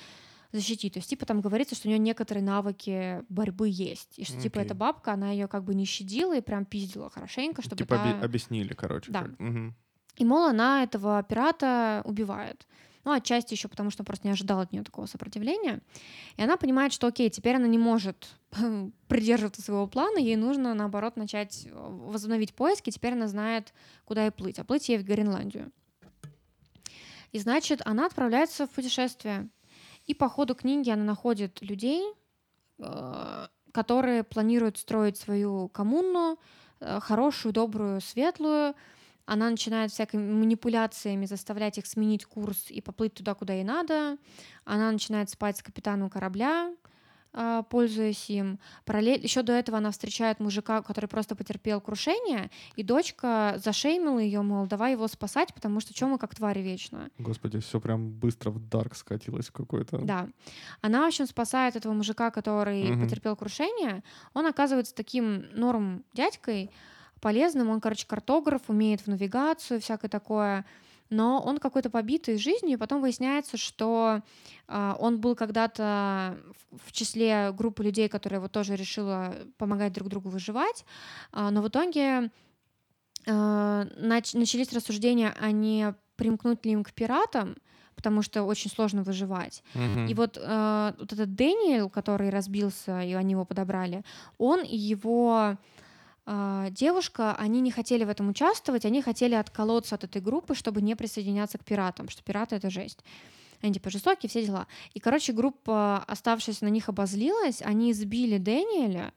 защитить. 0.53 0.94
То 0.94 0.98
есть, 0.98 1.09
типа, 1.09 1.26
там 1.26 1.40
говорится, 1.40 1.76
что 1.76 1.87
у 1.87 1.90
нее 1.90 1.98
некоторые 2.00 2.42
навыки 2.42 3.24
борьбы 3.29 3.68
есть. 3.70 4.18
И 4.18 4.24
что, 4.24 4.37
типа, 4.40 4.59
Окей. 4.61 4.66
эта 4.66 4.74
бабка, 4.74 5.12
она 5.12 5.31
ее 5.31 5.46
как 5.46 5.62
бы 5.62 5.74
не 5.76 5.85
щадила 5.85 6.37
и 6.37 6.40
прям 6.40 6.64
пиздила 6.64 7.09
хорошенько, 7.09 7.62
чтобы 7.62 7.76
Типа 7.76 7.96
та- 7.96 8.20
объяснили, 8.24 8.74
короче. 8.74 9.12
Да. 9.12 9.22
как. 9.22 9.38
Мгм. 9.38 9.74
и, 10.16 10.24
мол, 10.24 10.44
она 10.48 10.83
этого 10.83 11.22
пирата 11.22 12.03
убивает. 12.05 12.66
Ну, 13.04 13.12
отчасти 13.12 13.54
еще 13.54 13.68
потому, 13.68 13.90
что 13.90 14.04
просто 14.04 14.26
не 14.26 14.32
ожидала 14.32 14.62
от 14.62 14.72
нее 14.72 14.84
такого 14.84 15.06
сопротивления. 15.06 15.80
И 16.36 16.42
она 16.42 16.56
понимает, 16.56 16.92
что 16.92 17.06
окей, 17.06 17.30
теперь 17.30 17.56
она 17.56 17.66
не 17.66 17.78
может 17.78 18.28
придерживаться 19.08 19.62
своего 19.62 19.86
плана, 19.86 20.18
ей 20.18 20.36
нужно, 20.36 20.74
наоборот, 20.74 21.16
начать 21.16 21.66
э, 21.66 21.70
возобновить 21.72 22.54
поиски, 22.54 22.90
теперь 22.90 23.14
она 23.14 23.26
знает, 23.26 23.72
куда 24.04 24.24
ей 24.24 24.30
плыть. 24.30 24.58
А 24.58 24.64
плыть 24.64 24.88
ей 24.88 24.98
в 24.98 25.04
Гренландию. 25.04 25.72
И 27.32 27.38
значит, 27.38 27.80
она 27.84 28.06
отправляется 28.06 28.66
в 28.66 28.70
путешествие. 28.70 29.48
И 30.06 30.14
по 30.14 30.28
ходу 30.28 30.54
книги 30.54 30.90
она 30.90 31.04
находит 31.04 31.62
людей, 31.62 32.02
э, 32.78 33.46
которые 33.72 34.24
планируют 34.24 34.78
строить 34.78 35.16
свою 35.16 35.68
коммуну, 35.68 36.38
э, 36.80 37.00
хорошую, 37.00 37.52
добрую, 37.52 38.00
светлую. 38.00 38.74
Она 39.32 39.48
начинает 39.48 39.92
всякими 39.92 40.28
манипуляциями 40.32 41.24
заставлять 41.24 41.78
их 41.78 41.86
сменить 41.86 42.24
курс 42.24 42.68
и 42.68 42.80
поплыть 42.80 43.14
туда, 43.14 43.34
куда 43.34 43.52
ей 43.54 43.62
надо. 43.62 44.16
Она 44.64 44.90
начинает 44.90 45.30
спать 45.30 45.56
с 45.56 45.62
капитаном 45.62 46.10
корабля, 46.10 46.74
а, 47.32 47.62
пользуясь 47.62 48.28
им. 48.28 48.58
Параллель... 48.84 49.22
Еще 49.22 49.42
до 49.42 49.52
этого 49.52 49.78
она 49.78 49.92
встречает 49.92 50.40
мужика, 50.40 50.82
который 50.82 51.06
просто 51.06 51.36
потерпел 51.36 51.80
крушение, 51.80 52.50
и 52.74 52.82
дочка 52.82 53.54
зашеймила 53.64 54.18
ее, 54.18 54.42
мол, 54.42 54.66
давай 54.66 54.92
его 54.92 55.06
спасать, 55.06 55.54
потому 55.54 55.78
что 55.78 55.94
чем 55.94 56.08
мы 56.08 56.18
как 56.18 56.34
твари 56.34 56.58
вечно. 56.58 57.08
Господи, 57.18 57.60
все 57.60 57.78
прям 57.78 58.10
быстро 58.10 58.50
в 58.50 58.58
дарк 58.68 58.96
скатилось 58.96 59.48
какой-то. 59.50 59.98
Да. 59.98 60.28
Она, 60.80 61.04
в 61.04 61.06
общем, 61.06 61.26
спасает 61.28 61.76
этого 61.76 61.92
мужика, 61.92 62.32
который 62.32 62.82
Мгм. 62.82 63.04
потерпел 63.04 63.36
крушение. 63.36 64.02
Он 64.34 64.46
оказывается 64.46 64.92
таким 64.92 65.44
норм 65.52 66.02
дядькой, 66.14 66.72
полезным. 67.20 67.70
Он, 67.70 67.80
короче, 67.80 68.06
картограф, 68.06 68.62
умеет 68.68 69.02
в 69.02 69.06
навигацию, 69.06 69.80
всякое 69.80 70.09
такое. 70.09 70.64
Но 71.11 71.40
он 71.40 71.59
какой-то 71.59 71.90
побитый 71.90 72.38
жизнью, 72.38 72.74
и 72.74 72.76
потом 72.76 73.00
выясняется, 73.00 73.56
что 73.56 74.20
а, 74.68 74.96
он 75.00 75.20
был 75.20 75.35
когда-то 75.35 76.38
в, 76.70 76.88
в 76.88 76.92
числе 76.92 77.52
группы 77.52 77.83
людей, 77.83 78.09
которая 78.09 78.40
вот 78.40 78.52
тоже 78.52 78.76
решила 78.76 79.35
помогать 79.59 79.92
друг 79.92 80.09
другу 80.09 80.28
выживать. 80.28 80.84
А, 81.32 81.51
но 81.51 81.62
в 81.62 81.68
итоге 81.68 82.30
а, 83.26 83.86
нач- 83.97 84.38
начались 84.38 84.72
рассуждения, 84.72 85.34
а 85.40 85.51
не 85.51 85.94
примкнуть 86.14 86.64
ли 86.64 86.72
им 86.72 86.84
к 86.84 86.92
пиратам, 86.92 87.57
потому 87.97 88.22
что 88.22 88.44
очень 88.44 88.70
сложно 88.70 89.03
выживать. 89.03 89.62
Мгм. 89.74 90.07
И 90.07 90.14
вот, 90.14 90.38
э, 90.40 90.92
вот 90.99 91.12
этот 91.12 91.34
Дэниел, 91.34 91.90
который 91.90 92.30
разбился, 92.30 93.03
и 93.03 93.12
они 93.12 93.32
его 93.32 93.44
подобрали, 93.44 94.05
он 94.38 94.62
и 94.62 94.76
его 94.76 95.59
девушка, 96.70 97.35
они 97.35 97.61
не 97.61 97.70
хотели 97.70 98.05
в 98.05 98.09
этом 98.09 98.28
участвовать, 98.28 98.85
они 98.85 99.03
хотели 99.03 99.35
отколоться 99.35 99.95
от 99.95 100.05
этой 100.05 100.22
группы, 100.22 100.55
чтобы 100.55 100.83
не 100.83 100.95
присоединяться 100.95 101.59
к 101.59 101.64
пиратам, 101.64 102.09
что 102.09 102.22
пираты— 102.22 102.57
это 102.57 102.70
жесть. 102.70 103.01
Они 103.62 103.74
типа 103.74 103.91
жестокие, 103.91 104.31
все 104.31 104.45
дела. 104.45 104.66
И, 104.95 105.01
короче, 105.01 105.33
группа, 105.33 105.99
оставшись 106.07 106.61
на 106.62 106.68
них, 106.68 106.89
обозлилась, 106.89 107.61
они 107.62 107.93
избили 107.93 108.39
Дэниеля, 108.39 109.12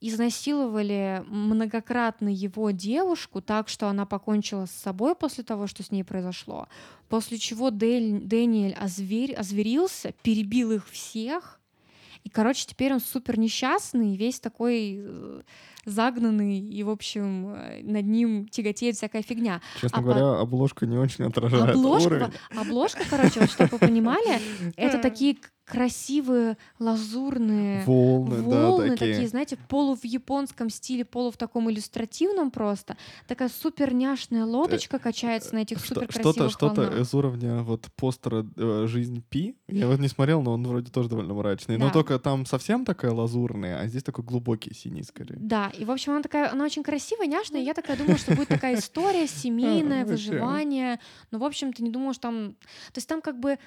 изнасиловали 0.00 1.24
многократно 1.26 2.28
его 2.28 2.70
девушку 2.70 3.40
так, 3.42 3.68
что 3.68 3.88
она 3.88 4.06
покончила 4.06 4.66
с 4.66 4.70
собой 4.70 5.16
после 5.16 5.42
того, 5.42 5.66
что 5.66 5.82
с 5.82 5.90
ней 5.90 6.04
произошло. 6.04 6.68
После 7.08 7.38
чего 7.38 7.70
Дэль, 7.70 8.20
Дэниэль 8.20 8.74
озверь, 8.74 9.34
озверился, 9.34 10.12
перебил 10.22 10.70
их 10.70 10.88
всех. 10.88 11.57
И, 12.28 12.30
короче, 12.30 12.66
теперь 12.66 12.92
он 12.92 13.00
супер 13.00 13.38
несчастный, 13.38 14.14
весь 14.14 14.38
такой 14.38 14.98
э, 15.00 15.40
загнанный, 15.86 16.58
и, 16.58 16.82
в 16.82 16.90
общем, 16.90 17.54
э, 17.54 17.80
над 17.82 18.04
ним 18.04 18.46
тяготеет 18.48 18.96
всякая 18.96 19.22
фигня. 19.22 19.62
Честно 19.80 19.98
а 19.98 20.02
говоря, 20.02 20.20
по... 20.20 20.40
обложка 20.42 20.84
не 20.84 20.98
очень 20.98 21.24
отражает 21.24 21.74
обложка, 21.74 22.06
уровень. 22.06 22.32
Обложка, 22.54 23.00
короче, 23.08 23.40
вот 23.40 23.50
чтобы 23.50 23.70
вы 23.72 23.78
понимали, 23.78 24.40
это 24.76 24.98
такие 24.98 25.38
красивые 25.68 26.56
лазурные 26.78 27.84
волны, 27.84 28.42
волны 28.42 28.90
да, 28.90 28.96
такие. 28.96 29.14
такие, 29.14 29.28
знаете, 29.28 29.58
полу 29.68 29.94
в 29.94 30.04
японском 30.04 30.70
стиле, 30.70 31.04
полу 31.04 31.30
в 31.30 31.36
таком 31.36 31.70
иллюстративном 31.70 32.50
просто. 32.50 32.96
Такая 33.26 33.48
супер 33.48 33.92
няшная 33.92 34.44
лодочка 34.44 34.96
э, 34.96 35.00
качается 35.00 35.54
на 35.54 35.58
этих 35.58 35.80
супер 35.80 36.06
красивых 36.08 36.34
Что-то, 36.34 36.50
что-то 36.50 36.80
волнах. 36.82 37.00
из 37.00 37.14
уровня 37.14 37.62
вот 37.62 37.86
постера 37.96 38.46
э, 38.56 38.86
«Жизнь 38.88 39.22
Пи». 39.28 39.56
Я 39.68 39.88
вот 39.88 39.98
не 39.98 40.08
смотрел, 40.08 40.42
но 40.42 40.54
он 40.54 40.66
вроде 40.66 40.90
тоже 40.90 41.08
довольно 41.08 41.34
мрачный. 41.34 41.76
Да. 41.76 41.86
Но 41.86 41.92
только 41.92 42.18
там 42.18 42.46
совсем 42.46 42.84
такая 42.84 43.12
лазурная, 43.12 43.80
а 43.80 43.86
здесь 43.86 44.02
такой 44.02 44.24
глубокий 44.24 44.74
синий 44.74 45.02
скорее. 45.02 45.36
Да, 45.38 45.70
и 45.76 45.84
в 45.84 45.90
общем 45.90 46.12
она 46.12 46.22
такая, 46.22 46.50
она 46.50 46.64
очень 46.64 46.82
красивая, 46.82 47.26
няшная. 47.26 47.60
Я 47.60 47.74
такая 47.74 47.96
думала, 47.96 48.16
что 48.16 48.34
будет 48.34 48.48
такая 48.48 48.78
история 48.78 49.26
семейная, 49.28 50.06
выживание. 50.06 50.98
Но 51.30 51.38
в 51.38 51.44
общем 51.44 51.72
ты 51.72 51.82
не 51.82 51.90
думала, 51.90 52.14
что 52.14 52.22
там, 52.22 52.52
то 52.92 52.98
есть 52.98 53.08
там 53.08 53.20
как 53.20 53.38
бы 53.38 53.58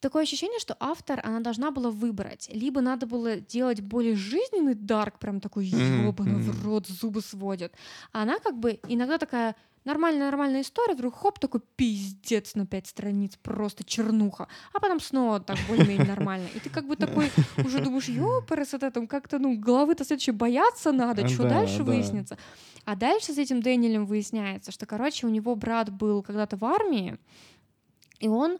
такое 0.00 0.22
ощущение, 0.22 0.58
что 0.58 0.76
автор, 0.80 1.20
она 1.22 1.40
должна 1.40 1.70
была 1.70 1.90
выбрать. 1.90 2.50
Либо 2.52 2.80
надо 2.80 3.06
было 3.06 3.36
делать 3.36 3.80
более 3.80 4.16
жизненный 4.16 4.74
дарк, 4.74 5.18
прям 5.18 5.40
такой 5.40 5.66
ёбаный 5.66 6.40
mm-hmm. 6.40 6.50
в 6.50 6.64
рот, 6.64 6.86
зубы 6.86 7.20
сводит. 7.20 7.72
А 8.12 8.22
она 8.22 8.38
как 8.38 8.58
бы 8.58 8.80
иногда 8.88 9.18
такая 9.18 9.54
нормальная-нормальная 9.84 10.60
история, 10.60 10.94
вдруг 10.94 11.14
хоп, 11.14 11.38
такой 11.38 11.60
пиздец 11.76 12.54
на 12.54 12.66
пять 12.66 12.86
страниц, 12.86 13.36
просто 13.42 13.82
чернуха, 13.84 14.48
а 14.72 14.80
потом 14.80 15.00
снова 15.00 15.40
так 15.40 15.56
более-менее 15.68 16.06
нормально. 16.06 16.48
И 16.54 16.60
ты 16.60 16.68
как 16.68 16.86
бы 16.86 16.96
такой 16.96 17.30
уже 17.56 17.80
думаешь, 17.80 18.08
ёпарас, 18.08 18.74
это 18.74 18.90
там 18.90 19.06
как-то, 19.06 19.38
ну, 19.38 19.58
головы-то 19.58 20.04
следующей 20.04 20.32
бояться 20.32 20.92
надо, 20.92 21.26
что 21.28 21.44
да, 21.44 21.50
дальше 21.50 21.78
да. 21.78 21.84
выяснится. 21.84 22.38
А 22.84 22.96
дальше 22.96 23.32
с 23.32 23.38
этим 23.38 23.62
Дэниелем 23.62 24.06
выясняется, 24.06 24.72
что, 24.72 24.86
короче, 24.86 25.26
у 25.26 25.30
него 25.30 25.54
брат 25.54 25.90
был 25.90 26.22
когда-то 26.22 26.56
в 26.56 26.64
армии, 26.64 27.18
и 28.18 28.28
он 28.28 28.58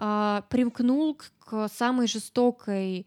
а, 0.00 0.42
примкнул 0.48 1.14
к, 1.14 1.30
к 1.40 1.68
самой 1.68 2.06
жестокой 2.06 3.06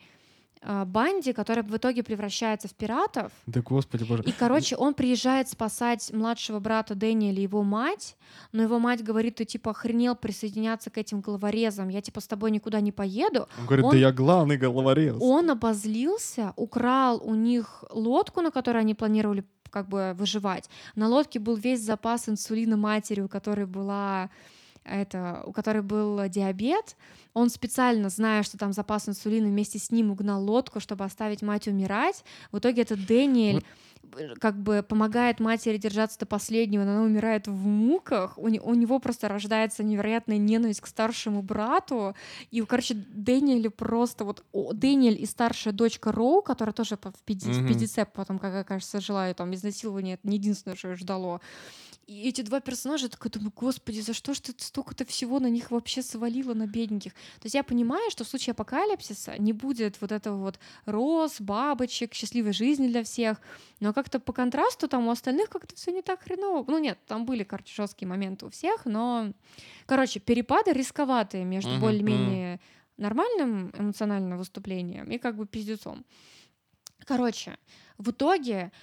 а, 0.61 0.83
банде, 0.83 1.33
которая 1.33 1.63
в 1.63 1.75
итоге 1.75 2.03
превращается 2.03 2.67
в 2.67 2.73
пиратов. 2.73 3.31
Да 3.47 3.61
господи 3.61 4.03
боже. 4.03 4.23
И, 4.23 4.33
короче, 4.33 4.75
он 4.75 4.93
приезжает 4.93 5.47
спасать 5.47 6.11
младшего 6.11 6.59
брата 6.59 6.93
Дэниеля, 6.93 7.41
его 7.41 7.63
мать, 7.63 8.17
но 8.51 8.61
его 8.61 8.77
мать 8.77 9.03
говорит, 9.03 9.35
ты 9.35 9.45
типа 9.45 9.71
охренел 9.71 10.15
присоединяться 10.15 10.89
к 10.89 10.97
этим 10.97 11.21
головорезам, 11.21 11.87
я 11.87 12.01
типа 12.01 12.19
с 12.19 12.27
тобой 12.27 12.51
никуда 12.51 12.81
не 12.81 12.91
поеду. 12.91 13.47
Он 13.57 13.65
говорит, 13.65 13.85
он, 13.85 13.91
да 13.91 13.97
я 13.97 14.11
главный 14.11 14.57
головорез. 14.57 15.15
Он 15.21 15.49
обозлился, 15.49 16.51
украл 16.57 17.21
у 17.23 17.35
них 17.35 17.85
лодку, 17.89 18.41
на 18.41 18.51
которой 18.51 18.79
они 18.79 18.95
планировали 18.95 19.45
как 19.69 19.87
бы 19.87 20.13
выживать. 20.15 20.69
На 20.95 21.07
лодке 21.07 21.39
был 21.39 21.55
весь 21.55 21.81
запас 21.81 22.27
инсулина 22.27 22.75
матери, 22.75 23.21
у 23.21 23.29
которой 23.29 23.65
была 23.65 24.29
это, 24.83 25.43
у 25.45 25.51
которой 25.51 25.81
был 25.81 26.27
диабет, 26.27 26.95
он 27.33 27.49
специально, 27.49 28.09
зная, 28.09 28.43
что 28.43 28.57
там 28.57 28.73
запас 28.73 29.07
инсулина, 29.07 29.47
вместе 29.47 29.79
с 29.79 29.91
ним 29.91 30.11
угнал 30.11 30.43
лодку, 30.43 30.79
чтобы 30.79 31.05
оставить 31.05 31.41
мать 31.41 31.67
умирать. 31.67 32.23
В 32.51 32.59
итоге 32.59 32.81
этот 32.81 33.05
Дэниэль 33.05 33.63
как 34.39 34.57
бы 34.57 34.83
помогает 34.83 35.39
матери 35.39 35.77
держаться 35.77 36.19
до 36.19 36.25
последнего, 36.25 36.83
но 36.83 36.91
она 36.91 37.03
умирает 37.03 37.47
в 37.47 37.65
муках, 37.65 38.37
у, 38.37 38.43
у 38.43 38.73
него 38.73 38.99
просто 38.99 39.27
рождается 39.27 39.83
невероятная 39.83 40.37
ненависть 40.37 40.81
к 40.81 40.87
старшему 40.87 41.41
брату, 41.41 42.15
и, 42.49 42.61
короче, 42.61 42.95
Дэниэлю 42.95 43.71
просто 43.71 44.25
вот 44.25 44.43
о, 44.51 44.73
Дэниэль 44.73 45.21
и 45.21 45.25
старшая 45.25 45.73
дочка 45.73 46.11
Роу, 46.11 46.41
которая 46.41 46.73
тоже 46.73 46.97
в 46.97 47.23
50, 47.23 47.55
mm-hmm. 47.55 47.67
50 47.67 48.13
потом, 48.13 48.39
как 48.39 48.67
кажется, 48.67 48.99
жила, 48.99 49.29
и 49.29 49.33
там 49.33 49.53
изнасилование, 49.53 50.15
это 50.15 50.27
не 50.27 50.37
единственное, 50.37 50.75
что 50.75 50.89
ее 50.89 50.95
ждало. 50.95 51.39
И 52.11 52.27
эти 52.27 52.41
два 52.41 52.59
персонажа, 52.59 53.05
я 53.05 53.09
такая 53.09 53.31
думаю, 53.31 53.53
господи, 53.55 54.01
за 54.01 54.13
что 54.13 54.33
ж 54.33 54.41
ты 54.41 54.53
столько-то 54.57 55.05
всего 55.05 55.39
на 55.39 55.47
них 55.47 55.71
вообще 55.71 56.01
свалила, 56.01 56.53
на 56.53 56.67
бедненьких? 56.67 57.13
То 57.13 57.45
есть 57.45 57.55
я 57.55 57.63
понимаю, 57.63 58.11
что 58.11 58.25
в 58.25 58.27
случае 58.27 58.51
апокалипсиса 58.51 59.37
не 59.37 59.53
будет 59.53 60.01
вот 60.01 60.11
этого 60.11 60.35
вот 60.35 60.59
роз, 60.85 61.39
бабочек, 61.39 62.13
счастливой 62.13 62.51
жизни 62.51 62.89
для 62.89 63.05
всех, 63.05 63.39
но 63.79 63.93
как-то 63.93 64.19
по 64.19 64.33
контрасту 64.33 64.89
там 64.89 65.07
у 65.07 65.11
остальных 65.11 65.49
как-то 65.49 65.73
все 65.73 65.93
не 65.93 66.01
так 66.01 66.23
хреново. 66.23 66.69
Ну 66.69 66.79
нет, 66.79 66.99
там 67.07 67.25
были, 67.25 67.45
короче, 67.45 67.73
жесткие 67.73 68.09
моменты 68.09 68.45
у 68.45 68.49
всех, 68.49 68.83
но, 68.83 69.31
короче, 69.85 70.19
перепады 70.19 70.73
рисковатые 70.73 71.45
между 71.45 71.71
uh-huh, 71.71 71.79
более-менее 71.79 72.59
нормальным 72.97 73.71
эмоциональным 73.77 74.37
выступлением 74.37 75.09
и 75.09 75.17
как 75.17 75.37
бы 75.37 75.47
пиздецом. 75.47 76.03
Короче, 77.05 77.57
в 77.97 78.11
итоге 78.11 78.73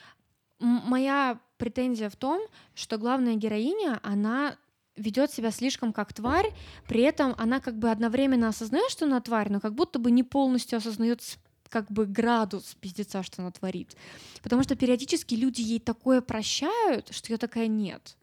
моя 0.61 1.39
претензия 1.59 2.09
в 2.09 2.17
том, 2.17 2.41
что 2.75 2.97
главная 2.99 3.35
героиня, 3.35 4.01
она 4.03 4.57
ведет 4.97 5.31
себя 5.31 5.51
слишком 5.51 5.93
как 5.93 6.13
тварь, 6.13 6.53
при 6.87 7.03
этом 7.03 7.35
она 7.39 7.61
как 7.61 7.79
бы 7.79 7.91
одновременно 7.91 8.49
осознает, 8.49 8.91
что 8.91 9.05
она 9.05 9.21
тварь, 9.21 9.51
но 9.51 9.61
как 9.61 9.75
будто 9.75 9.99
бы 9.99 10.11
не 10.11 10.23
полностью 10.23 10.79
осознает 10.79 11.21
как 11.69 11.91
бы 11.91 12.07
градус 12.07 12.77
пиздеца, 12.81 13.23
что 13.23 13.43
она 13.43 13.51
творит. 13.51 13.97
Потому 14.43 14.63
что 14.63 14.75
периодически 14.75 15.35
люди 15.35 15.61
ей 15.61 15.81
такое 15.81 16.21
прощают, 16.21 17.09
что 17.13 17.33
я 17.33 17.39
такая 17.39 17.67
нет. 17.67 18.17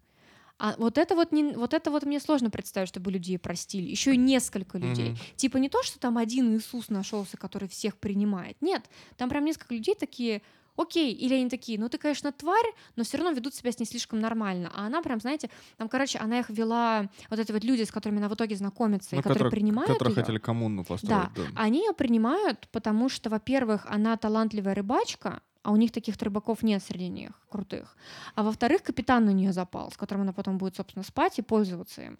А 0.57 0.75
вот 0.77 0.97
это 0.97 1.15
вот, 1.15 1.31
не, 1.31 1.53
вот 1.53 1.73
это 1.73 1.91
вот 1.91 2.05
мне 2.05 2.19
сложно 2.19 2.49
представить, 2.49 2.87
чтобы 2.87 3.11
люди 3.11 3.31
ей 3.31 3.37
простили. 3.37 3.89
Еще 3.89 4.13
и 4.13 4.17
несколько 4.17 4.77
людей. 4.77 5.11
Mm-hmm. 5.11 5.35
Типа 5.35 5.57
не 5.57 5.67
то, 5.67 5.83
что 5.83 5.99
там 5.99 6.17
один 6.17 6.55
Иисус 6.55 6.89
нашелся, 6.89 7.35
который 7.35 7.67
всех 7.67 7.97
принимает. 7.97 8.55
Нет, 8.61 8.83
там 9.17 9.29
прям 9.29 9.43
несколько 9.43 9.73
людей 9.75 9.95
такие, 9.95 10.41
окей, 10.77 11.13
или 11.13 11.33
они 11.35 11.49
такие, 11.49 11.79
ну 11.79 11.89
ты, 11.89 11.97
конечно, 11.97 12.31
тварь, 12.31 12.73
но 12.95 13.03
все 13.03 13.17
равно 13.17 13.31
ведут 13.31 13.53
себя 13.53 13.71
с 13.71 13.79
ней 13.79 13.85
слишком 13.85 14.19
нормально. 14.19 14.71
А 14.75 14.85
она 14.85 15.01
прям, 15.01 15.19
знаете, 15.19 15.49
там, 15.77 15.89
короче, 15.89 16.19
она 16.19 16.39
их 16.39 16.49
вела, 16.49 17.09
вот 17.29 17.39
эти 17.39 17.51
вот 17.51 17.63
люди, 17.63 17.83
с 17.83 17.91
которыми 17.91 18.19
она 18.19 18.29
в 18.29 18.33
итоге 18.33 18.55
знакомится, 18.55 19.09
ну, 19.11 19.19
и 19.19 19.21
которые 19.21 19.45
который, 19.45 19.51
принимают 19.51 19.91
Которые 19.91 20.13
её, 20.13 20.21
хотели 20.23 20.37
коммуну 20.37 20.83
построить. 20.83 21.09
Да, 21.09 21.31
да. 21.35 21.43
они 21.55 21.79
ее 21.79 21.93
принимают, 21.93 22.67
потому 22.71 23.09
что, 23.09 23.29
во-первых, 23.29 23.85
она 23.87 24.17
талантливая 24.17 24.75
рыбачка, 24.75 25.41
а 25.63 25.71
у 25.71 25.77
них 25.77 25.91
таких 25.91 26.15
рыбаков 26.21 26.61
нет 26.61 26.83
среди 26.83 27.07
них, 27.07 27.31
крутых. 27.49 27.97
А 28.35 28.43
во-вторых, 28.43 28.83
капитан 28.83 29.25
на 29.25 29.31
нее 29.31 29.51
запал, 29.51 29.91
с 29.91 29.97
которым 29.97 30.21
она 30.21 30.33
потом 30.33 30.57
будет, 30.57 30.75
собственно, 30.75 31.03
спать 31.03 31.39
и 31.39 31.41
пользоваться 31.41 32.03
им. 32.03 32.19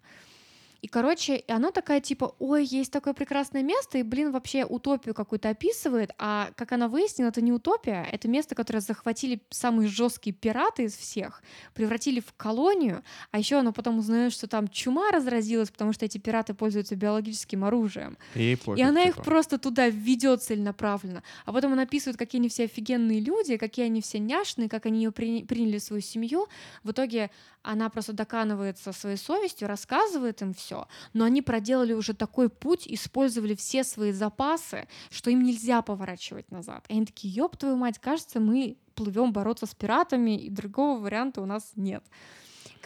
И, 0.82 0.88
короче, 0.88 1.42
она 1.48 1.70
такая 1.70 2.00
типа, 2.00 2.34
ой, 2.38 2.64
есть 2.64 2.92
такое 2.92 3.14
прекрасное 3.14 3.62
место, 3.62 3.98
и, 3.98 4.02
блин, 4.02 4.30
вообще 4.30 4.64
утопию 4.64 5.14
какую-то 5.14 5.48
описывает, 5.48 6.10
а 6.18 6.50
как 6.56 6.72
она 6.72 6.88
выяснила, 6.88 7.28
это 7.28 7.40
не 7.40 7.52
утопия, 7.52 8.06
это 8.10 8.28
место, 8.28 8.54
которое 8.54 8.80
захватили 8.80 9.40
самые 9.50 9.88
жесткие 9.88 10.34
пираты 10.34 10.84
из 10.84 10.96
всех, 10.96 11.42
превратили 11.74 12.20
в 12.20 12.32
колонию, 12.36 13.02
а 13.30 13.38
еще 13.38 13.56
она 13.56 13.72
потом 13.72 13.98
узнает, 13.98 14.32
что 14.32 14.46
там 14.46 14.68
чума 14.68 15.10
разразилась, 15.10 15.70
потому 15.70 15.92
что 15.92 16.04
эти 16.04 16.18
пираты 16.18 16.54
пользуются 16.54 16.96
биологическим 16.96 17.64
оружием. 17.64 18.16
И, 18.34 18.56
пофиг, 18.56 18.78
и 18.78 18.82
она 18.82 19.04
типа. 19.04 19.18
их 19.18 19.24
просто 19.24 19.58
туда 19.58 19.88
ведет 19.88 20.42
целенаправленно. 20.42 21.22
А 21.44 21.52
потом 21.52 21.72
она 21.72 21.82
описывает, 21.82 22.16
какие 22.16 22.40
они 22.40 22.48
все 22.48 22.64
офигенные 22.64 23.20
люди, 23.20 23.56
какие 23.56 23.86
они 23.86 24.02
все 24.02 24.18
няшные, 24.18 24.68
как 24.68 24.86
они 24.86 25.02
ее 25.02 25.12
при... 25.12 25.44
приняли 25.44 25.78
в 25.78 25.82
свою 25.82 26.02
семью. 26.02 26.48
В 26.82 26.90
итоге 26.90 27.30
она 27.62 27.88
просто 27.90 28.12
доканывается 28.12 28.92
своей 28.92 29.16
совестью, 29.16 29.68
рассказывает 29.68 30.40
им 30.42 30.54
все, 30.54 30.65
но 31.12 31.24
они 31.24 31.42
проделали 31.42 31.92
уже 31.92 32.14
такой 32.14 32.48
путь, 32.48 32.86
использовали 32.86 33.54
все 33.54 33.84
свои 33.84 34.12
запасы, 34.12 34.88
что 35.10 35.30
им 35.30 35.42
нельзя 35.42 35.82
поворачивать 35.82 36.50
назад. 36.50 36.84
И 36.88 36.94
они 36.94 37.06
такие, 37.06 37.32
ёб 37.32 37.56
твою 37.56 37.76
мать, 37.76 37.98
кажется, 37.98 38.40
мы 38.40 38.76
плывем 38.94 39.32
бороться 39.32 39.66
с 39.66 39.74
пиратами, 39.74 40.36
и 40.36 40.50
другого 40.50 40.98
варианта 40.98 41.40
у 41.40 41.46
нас 41.46 41.72
нет. 41.76 42.02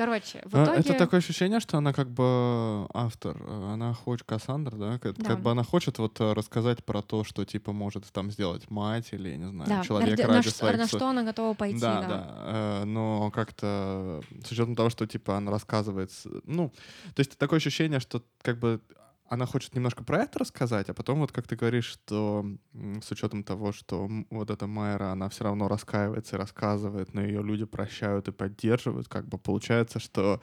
Короче, 0.00 0.40
в 0.46 0.54
итоге... 0.54 0.80
Это 0.80 0.94
такое 0.94 1.20
ощущение, 1.20 1.60
что 1.60 1.76
она 1.76 1.92
как 1.92 2.08
бы 2.08 2.86
автор, 2.94 3.36
она 3.46 3.92
хочет, 3.92 4.26
Кассандра, 4.26 4.74
да? 4.74 4.98
Как, 4.98 5.14
да. 5.18 5.28
как 5.28 5.42
бы 5.42 5.50
она 5.50 5.62
хочет 5.62 5.98
вот 5.98 6.18
э, 6.22 6.32
рассказать 6.32 6.82
про 6.82 7.02
то, 7.02 7.22
что 7.22 7.44
типа 7.44 7.72
может 7.72 8.10
там 8.10 8.30
сделать 8.30 8.70
мать 8.70 9.08
или, 9.12 9.36
не 9.36 9.50
знаю, 9.50 9.68
да. 9.68 9.82
человек 9.84 10.18
ради, 10.18 10.22
ради 10.22 10.46
на 10.46 10.52
своих... 10.52 10.78
На 10.78 10.86
что 10.86 11.06
она 11.06 11.22
готова 11.22 11.52
пойти, 11.52 11.80
да. 11.80 12.00
Да, 12.00 12.08
да. 12.08 12.34
Э, 12.46 12.84
но 12.84 13.30
как-то 13.30 14.22
с 14.42 14.50
учетом 14.50 14.74
того, 14.74 14.88
что 14.88 15.06
типа 15.06 15.36
она 15.36 15.50
рассказывает... 15.50 16.10
Ну, 16.44 16.72
то 17.14 17.20
есть 17.20 17.36
такое 17.36 17.58
ощущение, 17.58 18.00
что 18.00 18.22
как 18.40 18.58
бы 18.58 18.80
она 19.30 19.46
хочет 19.46 19.74
немножко 19.76 20.02
про 20.02 20.24
это 20.24 20.40
рассказать, 20.40 20.90
а 20.90 20.94
потом 20.94 21.20
вот 21.20 21.30
как 21.30 21.46
ты 21.46 21.54
говоришь, 21.54 21.86
что 21.86 22.44
с 23.00 23.10
учетом 23.12 23.44
того, 23.44 23.72
что 23.72 24.10
вот 24.28 24.50
эта 24.50 24.66
Майра, 24.66 25.12
она 25.12 25.28
все 25.28 25.44
равно 25.44 25.68
раскаивается 25.68 26.34
и 26.34 26.38
рассказывает, 26.38 27.14
но 27.14 27.22
ее 27.22 27.40
люди 27.40 27.64
прощают 27.64 28.26
и 28.26 28.32
поддерживают, 28.32 29.08
как 29.08 29.28
бы 29.28 29.38
получается, 29.38 30.00
что 30.00 30.42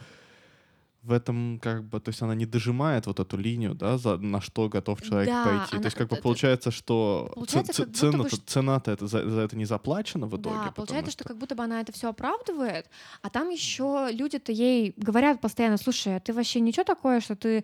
в 1.03 1.11
этом 1.11 1.59
как 1.59 1.83
бы, 1.83 1.99
то 1.99 2.09
есть 2.09 2.21
она 2.21 2.33
не 2.33 2.45
дожимает 2.45 3.07
вот 3.07 3.19
эту 3.19 3.35
линию, 3.37 3.75
да, 3.75 3.97
за, 3.97 4.17
на 4.17 4.39
что 4.39 4.69
готов 4.69 5.01
человек 5.01 5.29
Да, 5.29 5.43
пойти. 5.43 5.75
она- 5.75 5.81
то 5.81 5.85
есть 5.87 5.97
как 5.97 6.07
бы 6.09 6.15
получается, 6.15 6.71
что 6.71 7.29
Получается, 7.35 7.85
ц- 7.85 7.91
цена, 7.91 8.23
бы 8.23 8.29
цена-то 8.29 8.91
это 8.91 9.07
за, 9.07 9.29
за 9.29 9.41
это 9.41 9.57
не 9.57 9.65
заплачена 9.65 10.27
в 10.27 10.37
итоге. 10.37 10.59
Да, 10.65 10.71
получается, 10.71 11.11
что... 11.11 11.23
как 11.25 11.37
будто 11.37 11.55
бы 11.55 11.63
она 11.63 11.81
это 11.81 11.91
все 11.91 12.09
оправдывает, 12.09 12.89
а 13.21 13.29
там 13.29 13.49
еще 13.49 14.07
люди-то 14.11 14.53
ей 14.53 14.93
говорят 14.95 15.41
постоянно, 15.41 15.77
слушай, 15.77 16.15
а 16.15 16.19
ты 16.21 16.31
вообще 16.33 16.61
ничего 16.61 16.85
такое, 16.85 17.19
что 17.19 17.35
ты 17.35 17.63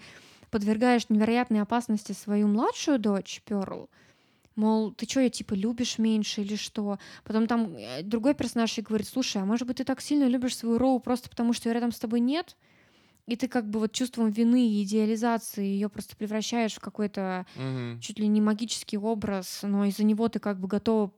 подвергаешь 0.54 1.10
невероятной 1.10 1.62
опасности 1.62 2.12
свою 2.12 2.48
младшую 2.48 3.00
дочь 3.00 3.42
Перл? 3.44 3.90
Мол, 4.56 4.92
ты 4.94 5.08
что, 5.10 5.20
ее 5.20 5.32
типа 5.32 5.56
любишь 5.56 5.98
меньше 5.98 6.42
или 6.42 6.56
что? 6.56 7.00
Потом 7.24 7.48
там 7.48 7.76
э, 7.76 8.04
другой 8.04 8.36
персонаж 8.36 8.78
ей 8.78 8.84
говорит, 8.84 9.08
слушай, 9.08 9.42
а 9.42 9.46
может 9.46 9.68
быть 9.68 9.78
ты 9.78 9.84
так 9.84 10.00
сильно 10.00 10.26
любишь 10.28 10.56
свою 10.56 10.78
Роу 10.78 11.00
просто 11.00 11.28
потому, 11.28 11.54
что 11.54 11.70
ее 11.70 11.74
рядом 11.74 11.92
с 11.92 11.98
тобой 11.98 12.20
нет? 12.20 12.56
И 13.26 13.36
ты 13.36 13.48
как 13.48 13.68
бы 13.68 13.80
вот 13.80 13.94
чувством 13.94 14.30
вины 14.30 14.68
и 14.68 14.84
идеализации 14.84 15.66
ее 15.66 15.90
просто 15.90 16.16
превращаешь 16.16 16.76
в 16.76 16.80
какой-то 16.80 17.48
Мгм. 17.56 18.00
чуть 18.00 18.20
ли 18.20 18.28
не 18.28 18.40
магический 18.40 19.00
образ, 19.00 19.62
но 19.64 19.86
из-за 19.86 20.04
него 20.04 20.30
ты 20.30 20.40
как 20.40 20.60
бы 20.60 20.68
готов, 20.68 21.12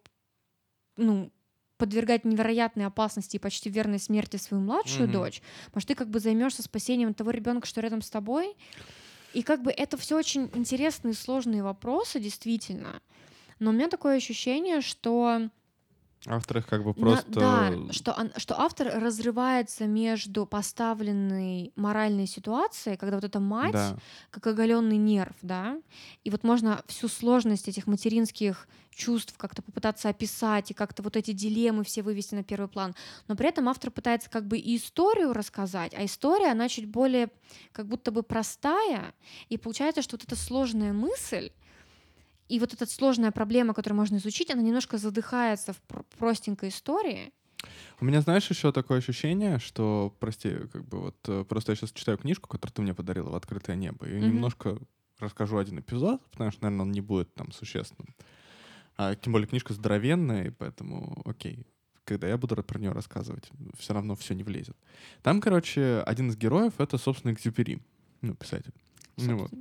ну, 0.96 1.30
подвергать 1.78 2.24
невероятной 2.24 2.86
опасности 2.86 3.36
и 3.36 3.40
почти 3.40 3.70
верной 3.70 4.00
смерти 4.00 4.38
свою 4.38 4.64
младшую 4.64 5.10
Мгм. 5.10 5.12
дочь, 5.12 5.42
может, 5.74 5.90
ты 5.90 5.96
как 5.96 6.10
бы 6.10 6.20
займешься 6.20 6.64
спасением 6.64 7.14
того 7.14 7.32
ребенка, 7.32 7.68
что 7.68 7.82
рядом 7.82 8.02
с 8.02 8.10
тобой. 8.10 8.56
И 9.36 9.44
как 9.44 9.62
бы 9.62 9.70
это 9.70 9.98
все 9.98 10.18
очень 10.18 10.50
интересные, 10.54 11.14
сложные 11.14 11.62
вопросы, 11.62 12.22
действительно. 12.22 13.02
Но 13.60 13.72
у 13.72 13.74
меня 13.74 13.90
такое 13.90 14.16
ощущение, 14.16 14.80
что 14.80 15.50
Автор 16.28 16.58
их 16.58 16.68
как 16.68 16.82
бы 16.84 16.90
на- 16.90 16.94
просто... 16.94 17.32
да, 17.32 17.94
что, 17.94 18.12
он- 18.14 18.32
что 18.38 18.60
автор 18.60 18.88
разрывается 19.00 19.86
между 19.86 20.46
поставленной 20.46 21.72
моральной 21.76 22.26
ситуацией, 22.28 22.98
когда 22.98 23.18
вот 23.18 23.24
эта 23.24 23.40
мать 23.40 23.74
Да. 23.74 23.98
как 24.32 24.48
оголенный 24.48 24.98
нерв, 24.98 25.36
да, 25.42 25.80
и 26.24 26.30
вот 26.30 26.44
можно 26.44 26.82
всю 26.88 27.08
сложность 27.08 27.68
этих 27.68 27.86
материнских 27.88 28.68
чувств 28.90 29.36
как-то 29.38 29.62
попытаться 29.62 30.10
описать 30.10 30.72
и 30.72 30.74
как-то 30.74 31.04
вот 31.04 31.16
эти 31.18 31.32
дилеммы 31.32 31.84
все 31.84 32.02
вывести 32.02 32.34
на 32.34 32.44
первый 32.44 32.70
план, 32.70 32.96
но 33.28 33.36
при 33.36 33.50
этом 33.50 33.68
автор 33.70 33.92
пытается 33.92 34.30
как 34.30 34.48
бы 34.48 34.58
и 34.58 34.78
историю 34.78 35.34
рассказать, 35.34 35.94
а 35.94 36.06
история, 36.06 36.52
она 36.52 36.70
чуть 36.70 36.88
более 36.88 37.30
как 37.72 37.88
будто 37.88 38.12
бы 38.12 38.24
простая, 38.24 39.14
и 39.50 39.58
получается, 39.58 40.02
что 40.02 40.16
вот 40.16 40.24
эта 40.24 40.36
сложная 40.36 40.94
мысль 40.94 41.52
и 42.48 42.60
вот 42.60 42.74
эта 42.74 42.86
сложная 42.86 43.32
проблема, 43.32 43.74
которую 43.74 43.98
можно 43.98 44.18
изучить, 44.18 44.52
она 44.52 44.62
немножко 44.62 44.98
задыхается 44.98 45.74
в 45.74 45.82
пр- 45.82 46.06
простенькой 46.18 46.70
истории. 46.70 47.34
У 48.00 48.06
меня, 48.06 48.22
знаешь, 48.22 48.50
еще 48.50 48.72
такое 48.72 49.00
ощущение, 49.00 49.60
что, 49.60 50.16
прости, 50.20 50.52
как 50.72 50.86
бы 50.86 51.00
вот 51.00 51.18
э, 51.28 51.44
просто 51.48 51.72
я 51.72 51.76
сейчас 51.76 51.92
читаю 51.92 52.18
книжку, 52.18 52.48
которую 52.50 52.74
ты 52.76 52.82
мне 52.82 52.94
подарила 52.94 53.30
в 53.30 53.36
открытое 53.36 53.76
небо, 53.76 54.08
и 54.08 54.16
Мгм. 54.16 54.28
немножко 54.28 54.78
расскажу 55.20 55.58
один 55.58 55.80
эпизод, 55.80 56.22
потому 56.32 56.52
что, 56.52 56.64
наверное, 56.64 56.84
он 56.84 56.92
не 56.92 57.02
будет 57.02 57.34
там 57.34 57.52
существенным. 57.52 58.14
А, 58.98 59.16
тем 59.16 59.34
более 59.34 59.48
книжка 59.48 59.74
здоровенная, 59.74 60.48
и 60.48 60.50
поэтому 60.52 61.22
окей. 61.26 61.66
Когда 62.04 62.28
я 62.28 62.38
буду 62.38 62.56
про 62.62 62.80
нее 62.80 62.92
рассказывать, 62.92 63.50
все 63.80 63.94
равно 63.94 64.16
все 64.16 64.36
не 64.36 64.44
влезет. 64.44 64.78
Там, 65.24 65.42
короче, 65.42 66.04
один 66.06 66.30
из 66.30 66.38
героев— 66.38 66.74
это, 66.78 66.98
собственно, 67.00 67.32
Экзюпери, 67.34 67.82
ну, 68.22 68.36
писатель. 68.36 68.74
Ну, 69.18 69.38
вот. 69.38 69.52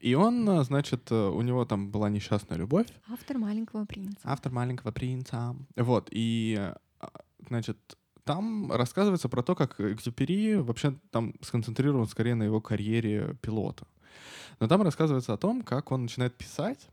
И 0.00 0.14
он, 0.14 0.48
э, 0.48 0.64
значит, 0.64 1.10
э, 1.10 1.28
у 1.28 1.40
него 1.42 1.64
там 1.64 1.90
была 1.90 2.10
несчастная 2.10 2.58
любовь, 2.58 2.86
Автор 3.08 3.38
маленького 3.38 3.84
принца. 3.86 4.20
Автор 4.24 4.52
маленького 4.52 4.92
принца. 4.92 5.56
Вот, 5.76 6.08
и, 6.10 6.72
а, 7.00 7.10
значит, 7.48 7.78
там 8.24 8.70
рассказывается 8.70 9.28
про 9.28 9.42
то, 9.42 9.54
как 9.54 9.80
Экзюпери 9.80 10.56
вообще 10.56 10.94
там 11.10 11.34
сконцентрирован 11.40 12.06
скорее 12.06 12.34
на 12.34 12.44
его 12.44 12.60
карьере 12.60 13.36
пилота. 13.40 13.86
Но 14.60 14.68
там 14.68 14.82
рассказывается 14.82 15.32
о 15.32 15.38
том, 15.38 15.62
как 15.62 15.90
он 15.90 16.02
начинает 16.02 16.36
писать. 16.36 16.88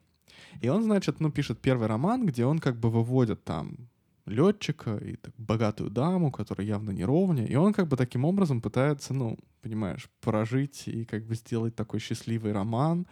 И 0.62 0.70
он, 0.70 0.84
значит, 0.84 1.20
ну, 1.20 1.30
пишет 1.30 1.60
первый 1.60 1.88
роман, 1.88 2.26
где 2.26 2.46
он 2.46 2.60
как 2.60 2.80
бы 2.80 2.90
выводит 2.90 3.44
там 3.44 3.90
летчика 4.28 4.98
и 4.98 5.16
так, 5.16 5.34
богатую 5.38 5.90
даму, 5.90 6.32
которая 6.32 6.68
явно 6.68 6.92
не 6.92 7.06
ровня. 7.06 7.46
И 7.46 7.56
он 7.56 7.74
как 7.74 7.88
бы 7.88 7.98
таким 7.98 8.26
образом 8.26 8.62
пытается, 8.62 9.14
ну, 9.14 9.38
понимаешь, 9.62 10.10
прожить 10.22 10.88
и 10.88 11.06
как 11.06 11.26
бы 11.26 11.36
сделать 11.36 11.76
такой 11.76 12.00
счастливый 12.00 12.52
роман 12.52 13.08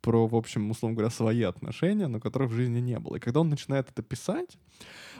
про, 0.00 0.26
в 0.26 0.34
общем, 0.34 0.70
условно 0.70 0.96
говоря, 0.96 1.10
свои 1.10 1.42
отношения, 1.42 2.08
но 2.08 2.20
которых 2.20 2.50
в 2.50 2.54
жизни 2.54 2.80
не 2.80 2.98
было. 2.98 3.16
И 3.16 3.20
когда 3.20 3.40
он 3.40 3.48
начинает 3.48 3.88
это 3.90 4.02
писать, 4.02 4.58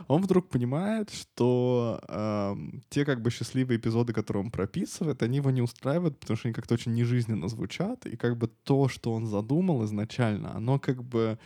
он 0.08 0.22
вдруг 0.22 0.48
понимает, 0.48 1.10
что 1.10 2.00
эм, 2.08 2.82
те 2.88 3.04
как 3.04 3.20
бы 3.22 3.30
счастливые 3.30 3.78
эпизоды, 3.78 4.12
которые 4.12 4.44
он 4.44 4.50
прописывает, 4.50 5.22
они 5.22 5.36
его 5.36 5.50
не 5.50 5.62
устраивают, 5.62 6.18
потому 6.18 6.36
что 6.36 6.48
они 6.48 6.54
как-то 6.54 6.74
очень 6.74 6.94
нежизненно 6.94 7.48
звучат, 7.48 8.06
и 8.06 8.16
как 8.16 8.36
бы 8.36 8.48
то, 8.48 8.88
что 8.88 9.12
он 9.12 9.26
задумал 9.26 9.84
изначально, 9.84 10.54
оно 10.54 10.78
как 10.78 11.02
бы 11.02 11.38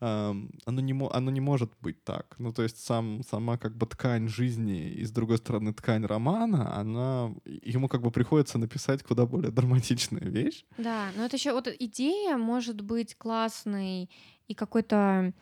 эм, 0.00 0.50
оно, 0.64 0.80
не 0.80 1.08
оно 1.12 1.30
не 1.30 1.40
может 1.40 1.70
быть 1.80 2.04
так. 2.04 2.34
Ну, 2.38 2.52
то 2.52 2.62
есть 2.62 2.84
сам, 2.84 3.22
сама 3.28 3.58
как 3.58 3.76
бы 3.76 3.86
ткань 3.86 4.28
жизни 4.28 4.90
и, 4.90 5.04
с 5.04 5.10
другой 5.10 5.38
стороны, 5.38 5.72
ткань 5.72 6.04
романа, 6.04 6.76
она... 6.76 7.34
Ему 7.44 7.88
как 7.88 8.02
бы 8.02 8.10
приходится 8.10 8.58
написать 8.58 9.02
куда 9.02 9.26
более 9.26 9.50
драматичную 9.50 10.30
вещь. 10.30 10.64
Да, 10.78 11.08
но 11.16 11.24
это 11.24 11.36
еще 11.36 11.52
вот 11.52 11.68
идея 11.78 12.36
может 12.36 12.67
быть 12.76 13.16
классной 13.16 14.10
и 14.46 14.54
какой-то 14.54 15.32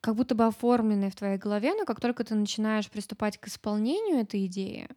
как 0.00 0.14
будто 0.14 0.34
бы 0.34 0.44
оформленной 0.44 1.10
в 1.10 1.16
твоей 1.16 1.38
голове, 1.38 1.74
но 1.74 1.84
как 1.84 2.00
только 2.00 2.24
ты 2.24 2.34
начинаешь 2.34 2.90
приступать 2.90 3.38
к 3.38 3.48
исполнению 3.48 4.20
этой 4.20 4.46
идеи, 4.46 4.88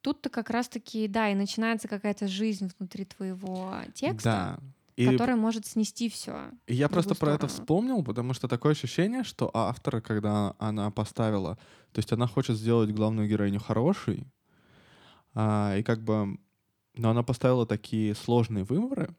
тут-то 0.00 0.30
как 0.30 0.50
раз-таки, 0.50 1.08
да, 1.08 1.30
и 1.30 1.34
начинается 1.34 1.88
какая-то 1.88 2.28
жизнь 2.28 2.70
внутри 2.78 3.04
твоего 3.04 3.74
текста, 3.94 4.58
Да. 4.58 4.58
И 4.96 5.06
которая 5.06 5.36
может 5.36 5.64
снести 5.64 6.08
все. 6.08 6.50
И 6.66 6.74
я 6.74 6.88
просто 6.88 7.10
про 7.10 7.26
другую 7.26 7.36
это 7.36 7.48
сторону. 7.48 7.62
вспомнил, 7.62 8.02
потому 8.02 8.34
что 8.34 8.48
такое 8.48 8.72
ощущение, 8.72 9.22
что 9.22 9.48
автор, 9.54 10.00
когда 10.00 10.56
она 10.58 10.90
поставила, 10.90 11.54
то 11.92 12.00
есть 12.00 12.12
она 12.12 12.26
хочет 12.26 12.56
сделать 12.56 12.90
главную 12.90 13.28
героиню 13.28 13.60
хорошей, 13.60 14.26
а, 15.34 15.76
и 15.76 15.84
как 15.84 16.02
бы, 16.02 16.36
но 16.94 17.10
она 17.10 17.22
поставила 17.22 17.64
такие 17.64 18.16
сложные 18.16 18.64
выборы, 18.64 19.14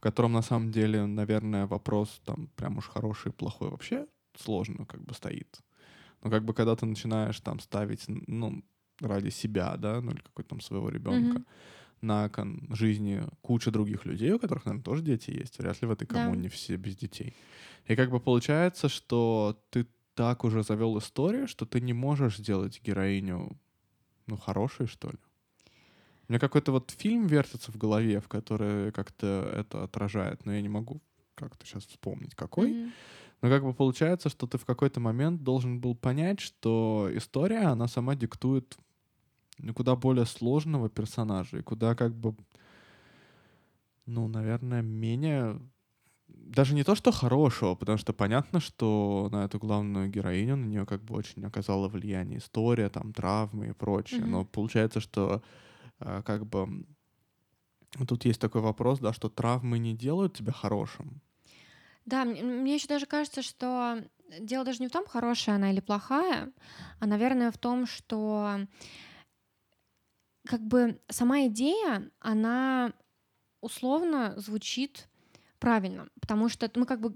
в 0.00 0.02
котором 0.02 0.32
на 0.32 0.40
самом 0.42 0.72
деле, 0.72 1.04
наверное, 1.06 1.66
вопрос 1.66 2.22
там 2.24 2.48
прям 2.56 2.78
уж 2.78 2.88
хороший, 2.88 3.32
плохой 3.32 3.68
вообще 3.70 4.06
сложно 4.34 4.86
как 4.86 5.02
бы 5.04 5.12
стоит. 5.14 5.60
Но 6.22 6.30
как 6.30 6.44
бы 6.44 6.54
когда 6.54 6.76
ты 6.76 6.86
начинаешь 6.86 7.40
там 7.40 7.60
ставить, 7.60 8.04
ну, 8.08 8.64
ради 9.00 9.30
себя, 9.30 9.76
да, 9.76 10.00
ну 10.00 10.12
или 10.12 10.20
какой-то 10.20 10.50
там 10.50 10.60
своего 10.60 10.88
ребенка, 10.90 11.40
Мгм. 11.40 11.44
на 12.02 12.28
кон 12.30 12.68
жизни 12.70 13.22
куча 13.42 13.70
других 13.70 14.06
людей, 14.06 14.32
у 14.32 14.38
которых, 14.40 14.66
наверное, 14.66 14.84
тоже 14.84 15.02
дети 15.02 15.30
есть. 15.32 15.58
Вряд 15.58 15.82
ли 15.82 15.88
в 15.88 15.92
этой 15.92 16.06
Да. 16.08 16.34
коммуне 16.34 16.48
все 16.50 16.76
без 16.76 16.96
детей. 16.96 17.36
И 17.86 17.96
как 17.96 18.10
бы 18.10 18.20
получается, 18.20 18.88
что 18.88 19.62
ты 19.70 19.86
так 20.14 20.44
уже 20.44 20.62
завел 20.62 20.98
историю, 20.98 21.48
что 21.48 21.66
ты 21.66 21.80
не 21.80 21.94
можешь 21.94 22.38
сделать 22.38 22.82
героиню, 22.82 23.58
ну, 24.26 24.36
хорошей, 24.36 24.86
что 24.86 25.10
ли. 25.10 25.18
У 26.30 26.32
меня 26.32 26.38
какой-то 26.38 26.70
вот 26.70 26.92
фильм 26.96 27.26
вертится 27.26 27.72
в 27.72 27.76
голове, 27.76 28.20
в 28.20 28.28
который 28.28 28.92
как-то 28.92 29.52
это 29.52 29.82
отражает, 29.82 30.46
но 30.46 30.52
я 30.52 30.62
не 30.62 30.68
могу 30.68 31.00
как-то 31.34 31.66
сейчас 31.66 31.84
вспомнить, 31.84 32.36
какой. 32.36 32.70
Мгм. 32.70 32.92
Но 33.42 33.48
как 33.48 33.64
бы 33.64 33.74
получается, 33.74 34.28
что 34.28 34.46
ты 34.46 34.56
в 34.56 34.64
какой-то 34.64 35.00
момент 35.00 35.42
должен 35.42 35.80
был 35.80 35.96
понять, 35.96 36.38
что 36.38 37.10
история, 37.12 37.62
она 37.62 37.88
сама 37.88 38.14
диктует 38.14 38.78
ну, 39.58 39.74
куда 39.74 39.96
более 39.96 40.24
сложного 40.24 40.88
персонажа, 40.88 41.58
и 41.58 41.62
куда 41.62 41.96
как 41.96 42.14
бы, 42.14 42.36
ну, 44.06 44.28
наверное, 44.28 44.82
менее... 44.82 45.60
Даже 46.28 46.76
не 46.76 46.84
то, 46.84 46.94
что 46.94 47.10
хорошего, 47.10 47.74
потому 47.74 47.98
что 47.98 48.12
понятно, 48.12 48.60
что 48.60 49.28
на 49.32 49.46
эту 49.46 49.58
главную 49.58 50.08
героиню, 50.08 50.54
на 50.54 50.66
нее 50.66 50.86
как 50.86 51.02
бы 51.02 51.16
очень 51.16 51.44
оказала 51.44 51.88
влияние 51.88 52.38
история, 52.38 52.88
там, 52.88 53.12
травмы 53.12 53.70
и 53.70 53.72
прочее. 53.72 54.20
Мгм. 54.20 54.30
Но 54.30 54.44
получается, 54.44 55.00
что 55.00 55.42
как 56.00 56.46
бы 56.46 56.86
тут 58.06 58.24
есть 58.24 58.40
такой 58.40 58.60
вопрос, 58.60 58.98
да, 59.00 59.12
что 59.12 59.28
травмы 59.28 59.78
не 59.78 59.94
делают 59.94 60.34
тебя 60.34 60.52
хорошим. 60.52 61.20
Да, 62.06 62.24
мне, 62.24 62.74
еще 62.74 62.88
даже 62.88 63.06
кажется, 63.06 63.42
что 63.42 64.02
дело 64.38 64.64
даже 64.64 64.80
не 64.80 64.88
в 64.88 64.92
том, 64.92 65.06
хорошая 65.06 65.56
она 65.56 65.70
или 65.70 65.80
плохая, 65.80 66.52
а, 66.98 67.06
наверное, 67.06 67.50
в 67.50 67.58
том, 67.58 67.86
что 67.86 68.66
как 70.46 70.60
бы 70.66 71.00
сама 71.08 71.46
идея, 71.46 72.10
она 72.20 72.92
условно 73.60 74.34
звучит 74.38 75.08
правильно, 75.58 76.08
потому 76.20 76.48
что 76.48 76.70
мы 76.74 76.86
как 76.86 77.00
бы 77.00 77.14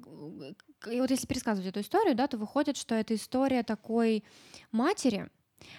э, 0.85 0.93
и 0.93 1.01
вот 1.01 1.11
если 1.11 1.27
пересказывать 1.27 1.69
эту 1.71 1.81
историю, 1.81 2.15
да, 2.15 2.27
то 2.27 2.37
выходит, 2.37 2.77
что 2.77 2.95
это 2.95 3.15
история 3.15 3.63
такой 3.63 4.23
матери, 4.71 5.31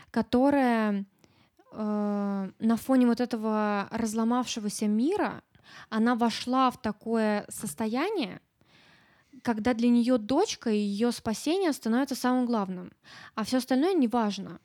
которая 0.10 1.06
э, 1.76 2.52
на 2.60 2.78
фоне 2.78 3.08
вот 3.08 3.20
этого 3.20 3.88
разломавшегося 3.92 4.88
мира 4.88 5.44
она 5.90 6.16
вошла 6.16 6.70
в 6.72 6.82
такое 6.82 7.46
состояние, 7.50 8.40
когда 9.42 9.74
для 9.74 9.90
нее 9.90 10.18
дочка 10.18 10.70
и 10.70 10.78
ее 10.78 11.12
спасение 11.12 11.74
становится 11.74 12.16
самым 12.16 12.46
главным, 12.46 12.92
а 13.36 13.44
все 13.44 13.58
остальное 13.58 13.94
не 13.94 14.08
важно. 14.08 14.60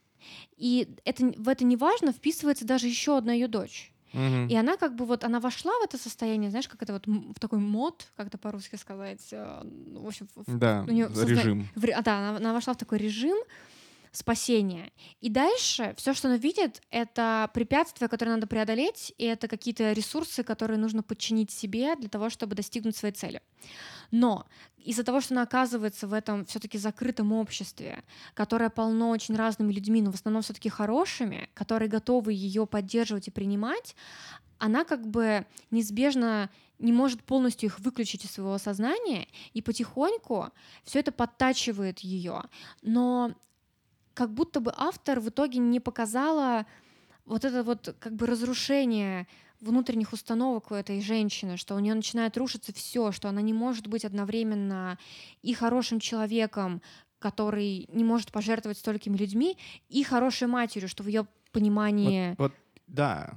И 0.57 0.95
это, 1.05 1.33
в 1.37 1.49
это 1.49 1.65
не 1.65 1.77
важно 1.77 2.13
вписывается 2.13 2.65
даже 2.67 2.87
еще 2.87 3.17
одна 3.17 3.33
ее 3.33 3.49
дочь. 3.49 3.93
Мгм. 4.13 4.49
И 4.49 4.57
она 4.57 4.77
как 4.77 4.95
бы 4.97 5.05
вот, 5.05 5.25
она 5.25 5.39
вошла 5.41 5.73
в 5.81 5.85
это 5.85 5.97
состояние, 5.97 6.51
знаешь, 6.51 6.69
как 6.69 6.83
это 6.83 6.93
вот 6.93 7.07
в 7.07 7.39
такой 7.41 7.59
мод, 7.61 8.07
как 8.17 8.27
это 8.27 8.39
по-русски 8.39 8.77
сказать, 8.77 9.27
э, 9.33 9.63
в 9.95 10.07
общем, 10.07 10.29
в- 10.35 10.59
Да, 10.59 10.85
у 10.87 10.91
созда- 10.93 11.27
режим. 11.27 11.69
в 11.77 11.85
а, 11.91 12.03
да, 12.03 12.19
она, 12.19 12.37
она 12.37 12.53
вошла 12.53 12.75
в 12.75 12.77
такой 12.77 12.99
режим 12.99 13.37
спасения. 14.13 14.93
И 15.21 15.29
дальше 15.29 15.95
все, 15.97 16.15
что 16.15 16.29
она 16.29 16.37
видит, 16.37 16.83
это 16.91 17.51
препятствия, 17.55 18.09
которые 18.09 18.35
надо 18.35 18.47
преодолеть, 18.47 19.13
и 19.19 19.25
это 19.25 19.49
какие-то 19.49 19.93
ресурсы, 19.93 20.43
которые 20.43 20.79
нужно 20.79 21.03
подчинить 21.03 21.51
себе 21.51 21.95
для 21.97 22.09
того, 22.09 22.31
чтобы 22.31 22.55
достигнуть 22.55 22.97
своей 22.97 23.15
цели. 23.15 23.41
Но 24.11 24.47
из-за 24.77 25.05
того, 25.05 25.21
что 25.21 25.35
она 25.35 25.43
оказывается 25.43 26.07
в 26.07 26.13
этом 26.13 26.45
все-таки 26.47 26.79
закрытом 26.79 27.33
обществе, 27.33 28.03
которое 28.35 28.71
полно 28.71 29.11
очень 29.11 29.37
разными 29.37 29.73
людьми, 29.73 30.03
но 30.03 30.11
в 30.11 30.15
основном 30.15 30.43
все-таки 30.43 30.69
хорошими, 30.69 31.49
которые 31.55 31.89
готовы 31.89 32.33
ее 32.33 32.67
поддерживать 32.67 33.29
и 33.29 33.31
принимать, 33.31 33.95
она 34.59 34.85
как 34.85 35.07
бы 35.07 35.47
неизбежно 35.71 36.51
не 36.79 36.93
может 36.93 37.23
полностью 37.23 37.69
их 37.69 37.79
выключить 37.79 38.25
из 38.25 38.33
своего 38.33 38.59
сознания, 38.59 39.29
и 39.53 39.63
потихоньку 39.63 40.49
все 40.85 41.01
это 41.01 41.13
подтачивает 41.13 42.01
ее. 42.01 42.43
Но 42.83 43.35
как 44.15 44.33
будто 44.33 44.61
бы 44.61 44.73
автор 44.77 45.21
в 45.21 45.29
итоге 45.29 45.59
не 45.59 45.81
показала 45.81 46.67
вот 47.25 47.45
это 47.45 47.63
вот 47.63 47.95
как 48.01 48.15
бы 48.15 48.27
разрушение 48.27 49.27
внутренних 49.61 50.13
установок 50.13 50.71
у 50.71 50.75
этой 50.75 51.01
женщины, 51.03 51.57
что 51.57 51.75
у 51.75 51.79
нее 51.79 51.95
начинает 51.95 52.37
рушиться 52.37 52.73
все, 52.73 53.13
что 53.13 53.29
она 53.29 53.43
не 53.43 53.53
может 53.53 53.87
быть 53.89 54.05
одновременно 54.05 54.99
и 55.43 55.53
хорошим 55.53 56.01
человеком, 56.01 56.81
который 57.19 57.87
не 57.93 58.03
может 58.03 58.33
пожертвовать 58.33 58.79
столькими 58.79 59.17
людьми, 59.19 59.59
и 59.91 60.03
хорошей 60.03 60.49
матерью, 60.49 60.89
что 60.89 61.03
в 61.03 61.07
ее 61.09 61.27
понимании... 61.53 62.31
Вот, 62.31 62.39
вот, 62.39 62.53
да, 62.87 63.35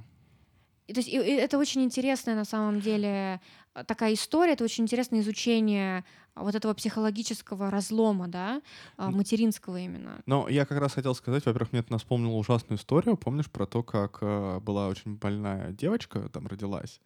И, 0.86 0.94
То 0.94 1.00
есть 1.00 1.08
и- 1.08 1.16
и 1.16 1.32
это 1.34 1.58
очень 1.58 1.82
интересная 1.84 2.34
на 2.34 2.44
самом 2.46 2.80
деле 2.80 3.40
э, 3.74 3.84
такая 3.84 4.14
история, 4.14 4.52
это 4.54 4.64
очень 4.64 4.84
интересное 4.84 5.20
изучение 5.20 6.04
вот 6.36 6.54
этого 6.54 6.74
психологического 6.74 7.70
разлома, 7.70 8.28
да, 8.28 8.62
а, 8.96 9.10
материнского 9.10 9.78
именно. 9.78 10.20
Но 10.26 10.48
я 10.48 10.66
как 10.66 10.78
раз 10.78 10.94
хотел 10.94 11.14
сказать, 11.14 11.44
во-первых, 11.46 11.72
мне 11.72 11.80
это 11.80 11.92
напомнило 11.92 12.34
ужасную 12.34 12.78
историю. 12.78 13.16
Помнишь 13.16 13.50
про 13.50 13.66
то, 13.66 13.82
как 13.82 14.18
э, 14.20 14.60
была 14.60 14.88
очень 14.88 15.16
больная 15.16 15.72
девочка, 15.72 16.28
там 16.28 16.46
родилась, 16.46 17.00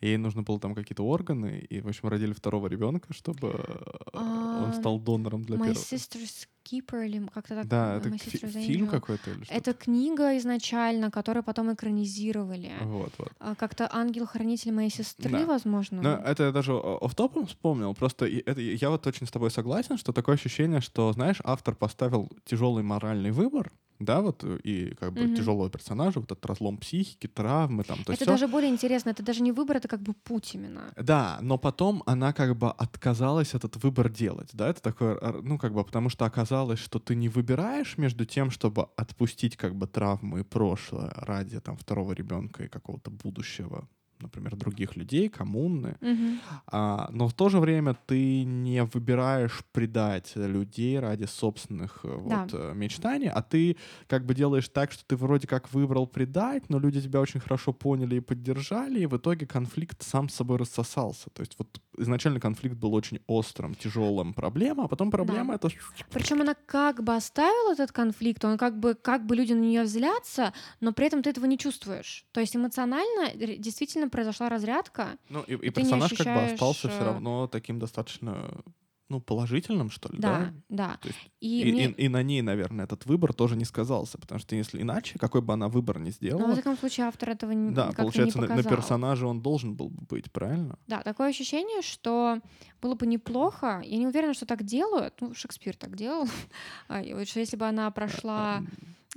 ей 0.00 0.16
нужно 0.16 0.42
было 0.42 0.58
там 0.58 0.74
какие-то 0.74 1.04
органы, 1.04 1.66
и, 1.68 1.80
в 1.80 1.88
общем, 1.88 2.08
родили 2.08 2.32
второго 2.32 2.66
ребенка, 2.66 3.12
чтобы 3.12 3.64
э, 4.12 4.18
он 4.58 4.70
А, 4.70 4.72
стал 4.72 4.98
донором 4.98 5.42
для 5.44 5.56
My 5.56 5.64
первого. 5.66 5.82
Sister's 5.82 6.46
Keeper 6.64 7.04
или 7.06 7.26
как-то 7.26 7.54
так. 7.56 7.66
Да, 7.68 7.96
это 7.96 8.10
фи- 8.16 8.38
фильм 8.38 8.86
какой-то 8.88 9.30
или 9.30 9.44
что-то? 9.44 9.54
Это 9.58 9.74
книга 9.74 10.36
изначально, 10.38 11.10
которую 11.10 11.42
потом 11.44 11.72
экранизировали. 11.74 12.72
Вот, 12.82 13.12
вот. 13.18 13.32
А, 13.38 13.54
Как-то 13.54 13.88
ангел-хранитель 13.92 14.72
моей 14.72 14.90
сестры, 14.90 15.30
Да. 15.30 15.46
возможно. 15.46 16.00
Ну, 16.02 16.08
это 16.10 16.44
я 16.44 16.52
даже 16.52 16.72
офтопом 16.72 17.46
вспомнил. 17.46 17.94
Просто 17.94 18.26
это, 18.26 18.60
я 18.60 18.90
вот 18.90 19.06
очень 19.06 19.26
с 19.26 19.30
тобой 19.30 19.50
согласен, 19.50 19.98
что 19.98 20.12
такое 20.12 20.36
ощущение, 20.36 20.80
что, 20.80 21.12
знаешь, 21.12 21.38
автор 21.44 21.74
поставил 21.74 22.30
тяжелый 22.46 22.82
моральный 22.82 23.30
выбор, 23.30 23.70
да, 23.98 24.20
вот, 24.20 24.44
э, 24.44 24.58
и 24.64 24.94
как 24.94 25.12
бы 25.12 25.24
Мгм. 25.24 25.34
тяжелого 25.34 25.70
персонажа, 25.70 26.20
вот 26.20 26.30
этот 26.32 26.44
разлом 26.46 26.78
психики, 26.78 27.26
травмы, 27.28 27.84
там, 27.84 27.98
то 28.04 28.12
это 28.12 28.24
всё. 28.24 28.32
даже 28.32 28.48
более 28.48 28.70
интересно. 28.70 29.10
Это 29.10 29.22
даже 29.22 29.42
не 29.42 29.52
выбор, 29.52 29.76
это 29.76 29.88
как 29.88 30.00
бы 30.02 30.12
путь 30.14 30.54
именно. 30.54 30.92
Да, 30.96 31.38
но 31.42 31.58
потом 31.58 32.02
она 32.06 32.32
как 32.32 32.56
бы 32.56 32.70
отказалась 32.70 33.54
этот 33.54 33.76
выбор 33.82 34.08
делать, 34.10 34.50
да, 34.52 34.68
это 34.68 34.80
такое, 34.82 35.18
ну, 35.42 35.58
как 35.58 35.72
бы, 35.72 35.84
потому 35.84 36.08
что 36.10 36.24
оказалось, 36.24 36.78
что 36.78 36.98
ты 36.98 37.14
не 37.14 37.28
выбираешь 37.28 37.98
между 37.98 38.24
тем, 38.24 38.50
чтобы 38.50 38.88
отпустить 38.96 39.56
как 39.56 39.74
бы 39.74 39.86
травму 39.86 40.38
и 40.38 40.42
прошлое 40.42 41.12
ради 41.16 41.60
там 41.60 41.76
второго 41.76 42.12
ребенка 42.12 42.64
и 42.64 42.68
какого-то 42.68 43.10
будущего, 43.10 43.88
например, 44.24 44.56
других 44.56 44.96
людей, 44.96 45.28
коммуны, 45.28 45.96
Мгм. 46.00 46.40
а, 46.66 47.08
но 47.12 47.28
в 47.28 47.32
то 47.34 47.48
же 47.48 47.60
время 47.60 47.94
ты 48.06 48.44
не 48.44 48.82
выбираешь 48.84 49.62
предать 49.72 50.32
людей 50.34 50.98
ради 50.98 51.24
собственных 51.26 52.00
э, 52.04 52.08
Да. 52.28 52.42
вот, 52.42 52.54
э, 52.54 52.72
мечтаний, 52.74 53.28
а 53.28 53.40
ты 53.42 53.76
как 54.08 54.26
бы 54.26 54.34
делаешь 54.34 54.68
так, 54.68 54.90
что 54.92 55.04
ты 55.06 55.16
вроде 55.16 55.46
как 55.46 55.72
выбрал 55.72 56.06
предать, 56.06 56.68
но 56.70 56.78
люди 56.78 57.00
тебя 57.00 57.20
очень 57.20 57.40
хорошо 57.40 57.72
поняли 57.72 58.16
и 58.16 58.20
поддержали, 58.20 59.00
и 59.00 59.06
в 59.06 59.16
итоге 59.16 59.46
конфликт 59.46 60.02
сам 60.02 60.28
с 60.28 60.34
собой 60.34 60.58
рассосался. 60.58 61.30
То 61.30 61.40
есть 61.42 61.54
вот 61.58 61.80
изначально 61.98 62.40
конфликт 62.40 62.76
был 62.76 62.94
очень 62.94 63.20
острым, 63.26 63.74
тяжелым 63.74 64.34
проблема, 64.34 64.84
а 64.84 64.88
потом 64.88 65.10
проблема 65.10 65.54
это... 65.54 65.68
Причем 66.10 66.40
она 66.40 66.54
как 66.54 67.02
бы 67.04 67.14
оставила 67.14 67.72
этот 67.72 67.92
конфликт, 67.92 68.44
он 68.44 68.58
как 68.58 68.78
бы, 68.80 68.94
как 68.94 69.26
бы 69.26 69.36
люди 69.36 69.52
на 69.52 69.60
нее 69.60 69.82
взлятся, 69.82 70.52
но 70.80 70.92
при 70.92 71.06
этом 71.06 71.22
ты 71.22 71.30
этого 71.30 71.46
не 71.46 71.58
чувствуешь. 71.58 72.24
То 72.32 72.40
есть 72.40 72.56
эмоционально 72.56 73.30
действительно 73.58 74.08
произошла 74.14 74.48
разрядка. 74.48 75.18
Ну 75.28 75.42
и, 75.42 75.52
и 75.54 75.56
не 75.66 75.70
персонаж 75.70 76.10
как 76.12 76.26
бы 76.26 76.32
ощущаешь, 76.32 76.52
остался 76.52 76.88
все 76.88 77.00
э, 77.00 77.04
равно 77.04 77.46
таким 77.48 77.78
достаточно, 77.78 78.62
ну, 79.10 79.20
положительным, 79.20 79.90
что 79.90 80.08
ли, 80.12 80.18
да? 80.18 80.52
Да, 80.68 80.96
да. 80.98 80.98
Есть 81.04 81.18
И, 81.40 81.60
И, 81.62 81.72
мне- 81.72 81.88
и- 81.90 82.04
и 82.04 82.08
на 82.08 82.22
ней, 82.22 82.42
наверное, 82.42 82.84
этот 82.86 83.06
выбор 83.06 83.32
тоже 83.34 83.54
не 83.56 83.64
сказался, 83.64 84.18
потому 84.18 84.38
что 84.40 84.56
если 84.56 84.80
иначе, 84.82 85.18
какой 85.18 85.40
бы 85.42 85.52
она 85.52 85.68
выбор 85.68 85.98
ни 85.98 86.04
но, 86.06 86.10
сделала, 86.10 86.46
во 86.46 86.52
всяком 86.54 86.78
случае, 86.78 87.06
автор 87.06 87.30
этого 87.30 87.52
н- 87.52 87.74
да, 87.74 87.92
получается, 87.92 88.38
не 88.40 88.46
на, 88.48 88.54
на 88.56 88.62
персонаже 88.62 89.26
он 89.26 89.40
должен 89.42 89.74
был 89.76 89.88
бы 89.90 90.02
быть, 90.08 90.32
правильно? 90.32 90.78
Да, 90.86 91.02
такое 91.02 91.28
ощущение, 91.28 91.82
что 91.82 92.38
было 92.80 92.94
бы 92.94 93.06
неплохо. 93.06 93.82
Я 93.84 93.98
не 93.98 94.06
уверена, 94.06 94.32
что 94.34 94.46
так 94.46 94.62
делают. 94.64 95.20
Ну, 95.20 95.34
Шекспир 95.34 95.76
так 95.76 95.96
делал. 95.96 96.26
А, 96.88 97.02
и 97.02 97.24
что 97.26 97.40
если 97.40 97.56
бы 97.56 97.66
она 97.66 97.90
прошла 97.90 98.62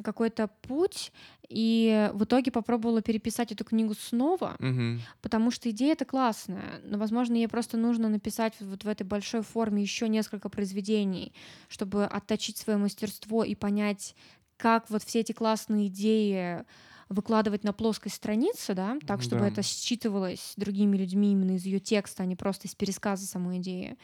какой-то 0.04 0.48
путь 0.62 1.12
и 1.50 2.10
в 2.14 2.24
итоге 2.26 2.52
попробовала 2.52 3.02
переписать 3.02 3.52
эту 3.52 3.64
книгу 3.64 3.94
снова, 3.94 4.56
Мгм. 4.60 5.02
потому 5.22 5.50
что 5.52 5.70
идея 5.70 5.94
это 5.94 6.06
классная, 6.06 6.82
но, 6.84 6.98
возможно, 6.98 7.36
ей 7.36 7.48
просто 7.48 7.78
нужно 7.78 8.10
написать 8.10 8.54
вот 8.60 8.84
в 8.84 8.88
этой 8.88 9.04
большой 9.04 9.42
форме 9.42 9.82
еще 9.82 10.10
несколько 10.10 10.50
произведений, 10.50 11.34
чтобы 11.70 12.06
отточить 12.06 12.58
свое 12.58 12.78
мастерство 12.78 13.44
и 13.44 13.56
понять, 13.56 14.16
как 14.58 14.90
вот 14.90 15.04
все 15.04 15.20
эти 15.22 15.32
классные 15.32 15.88
идеи 15.88 16.64
выкладывать 17.10 17.64
на 17.64 17.74
плоской 17.74 18.12
странице, 18.12 18.74
да, 18.74 18.98
так, 19.06 19.22
чтобы 19.22 19.42
Да. 19.42 19.48
это 19.48 19.62
считывалось 19.64 20.54
другими 20.58 20.98
людьми 20.98 21.32
именно 21.32 21.52
из 21.56 21.66
ее 21.66 21.80
текста, 21.80 22.24
а 22.24 22.26
не 22.26 22.36
просто 22.36 22.68
из 22.68 22.76
пересказа 22.76 23.26
самой 23.26 23.60
идеи. 23.60 23.98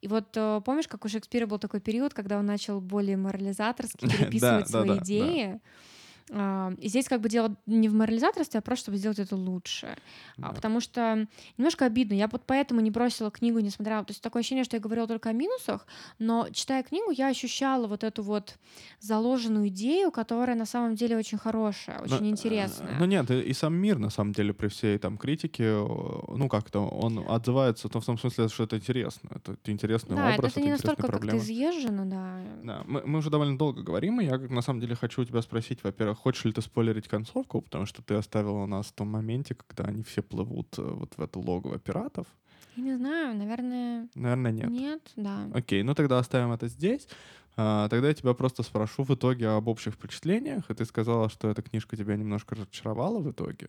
И 0.00 0.08
вот 0.08 0.28
э, 0.36 0.60
помнишь, 0.64 0.88
как 0.88 1.04
у 1.04 1.08
Шекспира 1.08 1.46
был 1.46 1.58
такой 1.58 1.80
период, 1.80 2.14
когда 2.14 2.38
он 2.38 2.46
начал 2.46 2.80
более 2.80 3.16
морализаторски 3.16 4.06
переписывать 4.18 4.68
свои 4.68 4.98
идеи? 4.98 5.60
И 6.30 6.88
здесь 6.88 7.08
как 7.08 7.20
бы 7.20 7.28
дело 7.28 7.56
не 7.66 7.88
в 7.88 7.94
морализаторстве, 7.94 8.58
а 8.58 8.62
просто 8.62 8.84
чтобы 8.84 8.98
сделать 8.98 9.18
это 9.18 9.36
лучше. 9.36 9.96
А, 10.38 10.48
Да. 10.48 10.48
Потому 10.48 10.80
что 10.80 11.26
немножко 11.56 11.86
обидно. 11.86 12.14
Я 12.14 12.28
вот 12.28 12.42
поэтому 12.46 12.80
не 12.80 12.90
бросила 12.90 13.30
книгу, 13.30 13.58
несмотря... 13.60 14.02
То 14.04 14.10
есть 14.12 14.22
такое 14.22 14.40
ощущение, 14.40 14.64
что 14.64 14.76
я 14.76 14.80
говорила 14.80 15.06
только 15.06 15.30
о 15.30 15.32
минусах, 15.32 15.86
но 16.18 16.48
читая 16.52 16.82
книгу, 16.82 17.10
я 17.10 17.28
ощущала 17.28 17.86
вот 17.86 18.04
эту 18.04 18.22
вот 18.22 18.58
заложенную 19.00 19.68
идею, 19.68 20.10
которая 20.10 20.56
на 20.56 20.66
самом 20.66 20.94
деле 20.94 21.16
очень 21.16 21.38
хорошая, 21.38 22.00
очень 22.00 22.20
Но, 22.20 22.26
э, 22.26 22.30
интересная. 22.30 22.96
Ну 22.98 23.06
нет, 23.06 23.30
и, 23.30 23.40
и 23.40 23.52
сам 23.52 23.74
мир, 23.74 23.98
на 23.98 24.10
самом 24.10 24.32
деле, 24.32 24.52
при 24.52 24.68
всей 24.68 24.98
там 24.98 25.18
критике, 25.18 25.64
э, 25.64 25.86
ну 26.36 26.48
как-то 26.48 26.80
он 26.80 27.24
отзывается 27.28 27.88
то 27.88 28.00
в 28.00 28.04
том 28.04 28.18
смысле, 28.18 28.48
что 28.48 28.64
это 28.64 28.76
интересно. 28.76 29.30
Это 29.34 29.56
интересный 29.70 30.16
да, 30.16 30.34
образ, 30.34 30.52
это 30.52 30.58
это, 30.58 30.66
не 30.66 30.72
настолько 30.72 31.08
как-то 31.08 31.36
изъезжено, 31.36 32.04
да. 32.06 32.40
Да, 32.62 32.82
мы, 32.86 33.02
мы 33.04 33.18
уже 33.18 33.30
довольно 33.30 33.56
долго 33.56 33.82
говорим, 33.82 34.20
и 34.20 34.24
я 34.24 34.38
на 34.38 34.62
самом 34.62 34.80
деле 34.80 34.94
хочу 34.94 35.22
у 35.22 35.24
тебя 35.24 35.42
спросить, 35.42 35.82
во-первых, 35.82 36.17
хочешь 36.18 36.44
ли 36.44 36.52
ты 36.52 36.60
спойлерить 36.62 37.08
концовку, 37.08 37.60
потому 37.62 37.86
что 37.86 38.02
ты 38.02 38.14
оставила 38.14 38.66
нас 38.66 38.86
в 38.86 38.92
том 38.92 39.08
моменте, 39.08 39.54
когда 39.54 39.84
они 39.84 40.02
все 40.02 40.22
плывут 40.22 40.78
э, 40.78 40.82
вот 40.82 41.14
в 41.16 41.20
это 41.22 41.38
логово 41.38 41.78
пиратов. 41.78 42.26
Я 42.76 42.82
не 42.82 42.96
знаю, 42.96 43.36
наверное, 43.36 44.08
Наверное, 44.14 44.52
нет. 44.52 44.70
нет, 44.70 45.12
да. 45.16 45.48
Окей, 45.54 45.82
ну 45.82 45.94
тогда 45.94 46.18
оставим 46.18 46.52
это 46.52 46.68
здесь. 46.68 47.08
А, 47.56 47.88
тогда 47.88 48.08
я 48.08 48.14
тебя 48.14 48.34
просто 48.34 48.62
спрошу 48.62 49.02
в 49.02 49.10
итоге 49.14 49.48
об 49.48 49.66
общих 49.66 49.94
впечатлениях. 49.94 50.70
И 50.70 50.74
ты 50.74 50.84
сказала, 50.84 51.28
что 51.28 51.48
эта 51.48 51.60
книжка 51.62 51.96
тебя 51.96 52.16
немножко 52.16 52.54
разочаровала 52.54 53.18
в 53.18 53.30
итоге. 53.30 53.68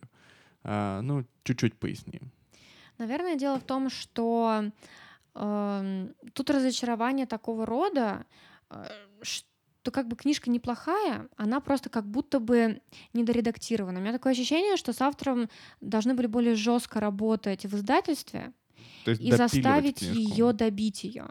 А, 0.62 1.00
ну, 1.02 1.24
чуть-чуть 1.42 1.74
поясни. 1.74 2.20
Наверное, 2.98 3.34
дело 3.36 3.58
в 3.58 3.64
том, 3.64 3.90
что 3.90 4.70
эм, 5.34 6.14
тут 6.34 6.50
разочарование 6.50 7.26
такого 7.26 7.66
рода, 7.66 8.26
э, 8.70 8.84
что 9.82 9.90
как 9.90 10.08
бы 10.08 10.16
книжка 10.16 10.50
неплохая, 10.50 11.28
она 11.36 11.60
просто 11.60 11.88
как 11.88 12.06
будто 12.06 12.38
бы 12.38 12.82
недоредактирована. 13.14 13.98
У 13.98 14.02
меня 14.02 14.12
такое 14.12 14.32
ощущение, 14.32 14.76
что 14.76 14.92
с 14.92 15.00
автором 15.00 15.48
должны 15.80 16.14
были 16.14 16.26
более 16.26 16.54
жестко 16.54 17.00
работать 17.00 17.64
в 17.64 17.74
издательстве 17.74 18.52
То 19.04 19.12
и 19.12 19.32
заставить 19.32 20.00
книжку. 20.00 20.18
ее 20.18 20.52
добить 20.52 21.04
ее. 21.04 21.28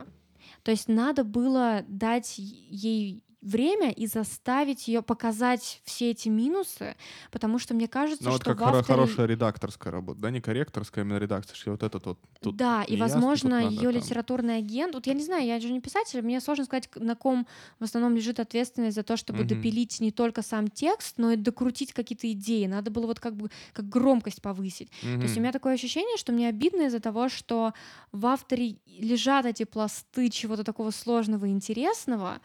То 0.64 0.72
есть 0.72 0.88
надо 0.88 1.24
было 1.24 1.86
дать 1.88 2.38
ей 2.38 3.24
время 3.42 3.92
и 3.92 4.06
заставить 4.06 4.88
ее 4.88 5.02
показать 5.02 5.82
все 5.86 6.12
эти 6.12 6.28
минусы, 6.30 6.96
потому 7.32 7.58
что 7.60 7.74
мне 7.74 7.88
кажется, 7.88 8.26
Ну 8.26 8.32
вот 8.32 8.42
что 8.42 8.52
как 8.54 8.60
в 8.60 8.64
авторе... 8.76 8.84
хорошая 9.00 9.28
редакторская 9.28 9.92
работа, 9.94 10.20
да, 10.20 10.30
не 10.30 10.42
корректорская, 10.42 11.04
а 11.04 11.08
именно 11.08 11.18
редакторская. 11.18 11.72
Вот 11.74 11.84
этот 11.84 12.06
вот 12.06 12.20
тут 12.42 12.56
Да, 12.58 12.84
и, 12.84 12.96
ясно, 12.96 13.06
возможно, 13.06 13.50
надо 13.62 13.76
ее 13.76 13.92
там. 13.92 14.02
литературный 14.02 14.58
агент. 14.58 14.94
Вот 14.96 15.08
я 15.08 15.14
не 15.14 15.24
знаю, 15.24 15.46
я 15.46 15.60
же 15.60 15.72
не 15.72 15.80
писатель, 15.80 16.22
мне 16.22 16.42
сложно 16.42 16.66
сказать, 16.66 16.90
на 16.96 17.16
ком 17.16 17.48
в 17.80 17.84
основном 17.86 18.16
лежит 18.16 18.40
ответственность 18.40 18.96
за 18.96 19.04
то, 19.04 19.16
чтобы 19.16 19.40
Мгм. 19.40 19.48
допилить 19.48 20.00
не 20.02 20.12
только 20.12 20.42
сам 20.42 20.68
текст, 20.68 21.16
но 21.18 21.32
и 21.32 21.36
докрутить 21.38 21.94
какие-то 21.94 22.30
идеи. 22.34 22.66
Надо 22.66 22.92
было 22.92 23.08
вот 23.08 23.20
как 23.20 23.36
бы 23.36 23.50
как 23.74 23.88
громкость 23.88 24.42
повысить. 24.42 24.90
То 25.02 25.08
есть 25.22 25.38
у 25.38 25.40
меня 25.40 25.52
такое 25.52 25.74
ощущение, 25.76 26.18
что 26.18 26.32
мне 26.34 26.50
обидно 26.50 26.84
из-за 26.88 27.00
того, 27.00 27.30
что 27.30 27.74
в 28.12 28.26
авторе 28.26 28.78
лежат 28.86 29.46
эти 29.46 29.64
пласты 29.64 30.30
чего-то 30.30 30.64
такого 30.64 30.92
сложного 30.92 31.46
и 31.46 31.50
интересного, 31.52 32.40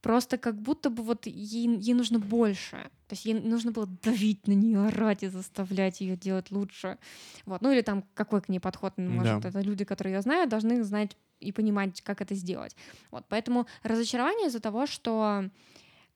просто 0.00 0.38
как 0.38 0.60
будто 0.60 0.90
бы 0.90 1.02
вот 1.02 1.26
ей, 1.26 1.68
ей 1.78 1.94
нужно 1.94 2.18
больше. 2.18 2.76
То 3.08 3.14
есть 3.14 3.24
ей 3.24 3.34
нужно 3.34 3.72
было 3.72 3.86
давить 4.02 4.46
на 4.46 4.52
нее, 4.52 4.86
орать 4.86 5.22
и 5.22 5.28
заставлять 5.28 6.00
ее 6.00 6.16
делать 6.16 6.50
лучше. 6.50 6.98
Вот. 7.46 7.62
Ну 7.62 7.72
или 7.72 7.80
там 7.82 8.04
какой 8.14 8.40
к 8.40 8.48
ней 8.48 8.60
подход, 8.60 8.96
может, 8.98 9.42
Да. 9.42 9.48
это 9.48 9.60
люди, 9.60 9.84
которые 9.84 10.14
ее 10.14 10.22
знают, 10.22 10.50
должны 10.50 10.82
знать 10.84 11.16
и 11.40 11.52
понимать, 11.52 12.00
как 12.02 12.20
это 12.20 12.34
сделать. 12.34 12.76
Вот. 13.10 13.24
Поэтому 13.28 13.66
разочарование 13.82 14.48
из-за 14.48 14.60
того, 14.60 14.86
что 14.86 15.48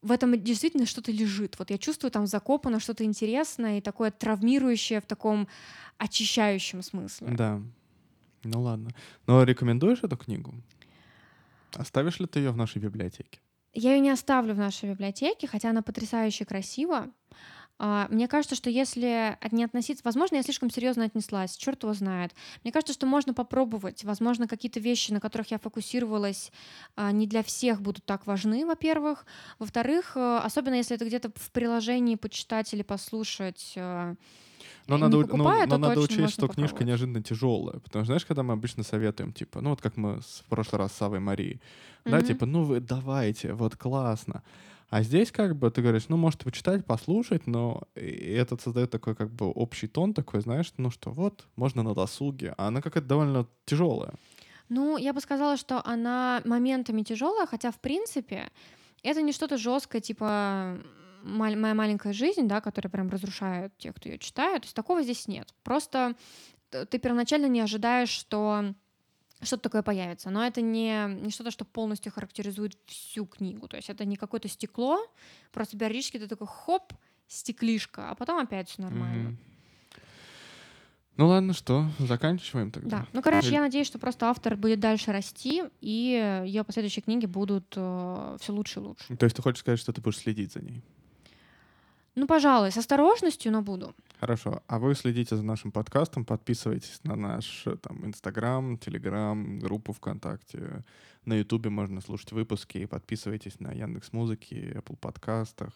в 0.02 0.10
этом 0.10 0.40
действительно 0.42 0.84
что-то 0.84 1.12
лежит. 1.12 1.58
Вот 1.58 1.70
я 1.70 1.78
чувствую, 1.78 2.10
там 2.10 2.26
закопано 2.26 2.80
что-то 2.80 3.04
интересное 3.04 3.78
и 3.78 3.80
такое 3.80 4.10
травмирующее 4.10 5.00
в 5.00 5.06
таком 5.06 5.46
очищающем 5.98 6.82
смысле. 6.82 7.28
Да. 7.36 7.62
Ну 8.44 8.60
ладно. 8.60 8.90
Но 9.26 9.44
рекомендуешь 9.44 10.02
эту 10.02 10.16
книгу? 10.16 10.52
Оставишь 11.74 12.18
ли 12.20 12.26
ты 12.26 12.40
ее 12.40 12.50
в 12.50 12.56
нашей 12.56 12.82
библиотеке? 12.82 13.40
Я 13.74 13.94
ее 13.94 14.00
не 14.00 14.10
оставлю 14.10 14.54
в 14.54 14.58
нашей 14.58 14.90
библиотеке, 14.90 15.46
хотя 15.46 15.70
она 15.70 15.82
потрясающе 15.82 16.44
красива. 16.44 17.10
А, 17.78 18.06
Мне 18.10 18.28
кажется, 18.28 18.54
что 18.54 18.70
если 18.70 19.38
не 19.50 19.64
относиться, 19.64 20.02
возможно, 20.04 20.36
я 20.36 20.42
слишком 20.42 20.70
серьезно 20.70 21.04
отнеслась, 21.04 21.56
черт 21.56 21.82
его 21.82 21.94
знает. 21.94 22.32
Мне 22.62 22.72
кажется, 22.72 22.92
что 22.92 23.06
можно 23.06 23.34
попробовать. 23.34 24.04
Возможно, 24.04 24.46
какие-то 24.46 24.78
вещи, 24.78 25.10
на 25.10 25.20
которых 25.20 25.50
я 25.50 25.58
фокусировалась, 25.58 26.52
а, 26.96 27.10
не 27.12 27.26
для 27.26 27.42
всех 27.42 27.80
будут 27.80 28.04
так 28.04 28.26
важны, 28.26 28.66
во-первых. 28.66 29.26
Во-вторых, 29.58 30.12
э, 30.16 30.36
особенно 30.44 30.74
если 30.74 30.94
это 30.94 31.06
где-то 31.06 31.32
в 31.34 31.50
приложении 31.50 32.16
почитать 32.16 32.72
или 32.74 32.82
послушать. 32.82 33.74
Но 34.86 34.96
не 34.96 35.02
надо, 35.02 35.16
у- 35.16 35.20
ну, 35.20 35.26
покупая, 35.28 35.66
но 35.66 35.74
то 35.74 35.78
надо 35.78 35.94
точно 35.94 36.16
учесть, 36.24 36.34
что 36.34 36.48
книжка 36.48 36.84
неожиданно 36.84 37.22
тяжелая. 37.22 37.78
Потому 37.80 38.04
что, 38.04 38.06
знаешь, 38.06 38.24
когда 38.26 38.42
мы 38.42 38.52
обычно 38.54 38.82
советуем, 38.82 39.32
типа, 39.32 39.60
ну 39.60 39.70
вот 39.70 39.80
как 39.80 39.96
мы 39.96 40.20
в 40.20 40.44
прошлый 40.48 40.78
раз 40.80 40.92
с 40.92 40.96
Савой 40.96 41.20
Марией, 41.20 41.60
да, 42.04 42.18
Мгм. 42.18 42.26
типа, 42.26 42.46
ну 42.46 42.64
вы 42.64 42.80
давайте, 42.80 43.52
вот 43.54 43.76
классно. 43.76 44.42
А 44.90 45.02
здесь 45.02 45.30
как 45.32 45.56
бы 45.56 45.70
ты 45.70 45.80
говоришь, 45.80 46.08
ну, 46.08 46.16
можете 46.18 46.44
почитать, 46.44 46.84
послушать, 46.84 47.46
но 47.46 47.82
этот 47.94 48.60
создает 48.60 48.90
такой 48.90 49.14
как 49.14 49.30
бы 49.30 49.50
общий 49.50 49.86
тон 49.88 50.12
такой, 50.12 50.40
знаешь, 50.42 50.70
ну 50.76 50.90
что, 50.90 51.10
вот, 51.10 51.46
можно 51.56 51.82
на 51.82 51.94
досуге. 51.94 52.54
А 52.58 52.66
она 52.66 52.82
какая-то 52.82 53.08
довольно 53.08 53.46
тяжелая. 53.64 54.12
Ну, 54.68 54.98
я 54.98 55.12
бы 55.14 55.20
сказала, 55.20 55.56
что 55.56 55.80
она 55.86 56.42
моментами 56.44 57.02
тяжелая, 57.02 57.46
хотя, 57.46 57.70
в 57.70 57.78
принципе, 57.80 58.50
это 59.02 59.22
не 59.22 59.32
что-то 59.32 59.56
жесткое, 59.56 60.02
типа 60.02 60.24
«Маль- 60.24 60.80
моя 61.22 61.74
маленькая 61.74 62.12
жизнь, 62.12 62.46
да, 62.48 62.60
которая 62.60 62.90
прям 62.90 63.08
разрушает 63.10 63.76
тех, 63.78 63.94
кто 63.94 64.08
ее 64.08 64.18
читает. 64.18 64.62
То 64.62 64.66
есть 64.66 64.76
такого 64.76 65.02
здесь 65.02 65.28
нет. 65.28 65.54
Просто 65.62 66.14
ты 66.70 66.98
первоначально 66.98 67.46
не 67.46 67.60
ожидаешь, 67.60 68.08
что 68.08 68.74
что-то 69.42 69.64
такое 69.64 69.82
появится. 69.82 70.30
Но 70.30 70.44
это 70.44 70.60
не, 70.60 71.06
не 71.20 71.30
что-то, 71.30 71.50
что 71.50 71.64
полностью 71.64 72.12
характеризует 72.12 72.76
всю 72.86 73.26
книгу. 73.26 73.66
То 73.68 73.76
есть 73.76 73.90
это 73.90 74.04
не 74.04 74.16
какое-то 74.16 74.48
стекло, 74.48 74.98
просто 75.52 75.76
периодически 75.76 76.18
ты 76.18 76.28
такой 76.28 76.46
хоп, 76.46 76.92
стеклишка, 77.26 78.10
а 78.10 78.14
потом 78.14 78.38
опять 78.38 78.68
все 78.68 78.82
нормально. 78.82 79.30
Мгм. 79.30 79.38
Ну 81.18 81.26
ладно, 81.28 81.52
что, 81.52 81.86
заканчиваем 81.98 82.70
тогда? 82.70 83.00
Да. 83.00 83.06
Ну, 83.12 83.20
короче, 83.20 83.48
Или- 83.48 83.54
я 83.54 83.60
надеюсь, 83.60 83.86
что 83.86 83.98
просто 83.98 84.30
автор 84.30 84.56
будет 84.56 84.80
дальше 84.80 85.12
расти, 85.12 85.62
и 85.82 86.42
ее 86.46 86.64
последующие 86.64 87.02
книги 87.02 87.26
будут 87.26 87.66
все 87.70 88.38
лучше 88.48 88.80
и 88.80 88.82
лучше. 88.82 89.16
То 89.16 89.24
есть 89.24 89.36
ты 89.36 89.42
хочешь 89.42 89.60
сказать, 89.60 89.78
что 89.78 89.92
ты 89.92 90.00
будешь 90.00 90.18
следить 90.18 90.52
за 90.52 90.60
ней? 90.60 90.82
Ну, 92.14 92.26
пожалуй, 92.26 92.70
с 92.70 92.76
осторожностью, 92.76 93.52
но 93.52 93.62
буду. 93.62 93.94
Хорошо. 94.20 94.62
А 94.66 94.78
вы 94.78 94.94
следите 94.94 95.36
за 95.36 95.42
нашим 95.42 95.72
подкастом, 95.72 96.24
подписывайтесь 96.24 97.00
на 97.04 97.16
наш 97.16 97.66
э, 97.66 97.76
там 97.76 98.04
Инстаграм, 98.04 98.76
Телеграм, 98.78 99.58
группу 99.58 99.92
ВКонтакте. 99.92 100.84
На 101.24 101.34
Ютубе 101.34 101.70
можно 101.70 102.00
слушать 102.00 102.32
выпуски. 102.32 102.84
Подписывайтесь 102.84 103.60
на 103.60 103.72
Яндекс 103.72 104.12
Музыки, 104.12 104.74
Apple 104.76 104.96
подкастах, 104.96 105.72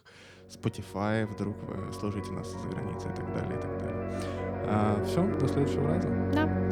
Spotify, 0.48 1.26
вдруг 1.26 1.56
вы 1.62 1.92
слушаете 1.92 2.32
нас 2.32 2.52
за 2.52 2.68
границей 2.68 3.10
и 3.10 3.14
так 3.14 3.34
далее, 3.34 3.58
и 3.58 3.62
так 3.62 3.78
далее. 3.78 5.04
все, 5.06 5.38
до 5.38 5.48
следующего 5.48 5.88
раза. 5.88 6.08
Да. 6.32 6.65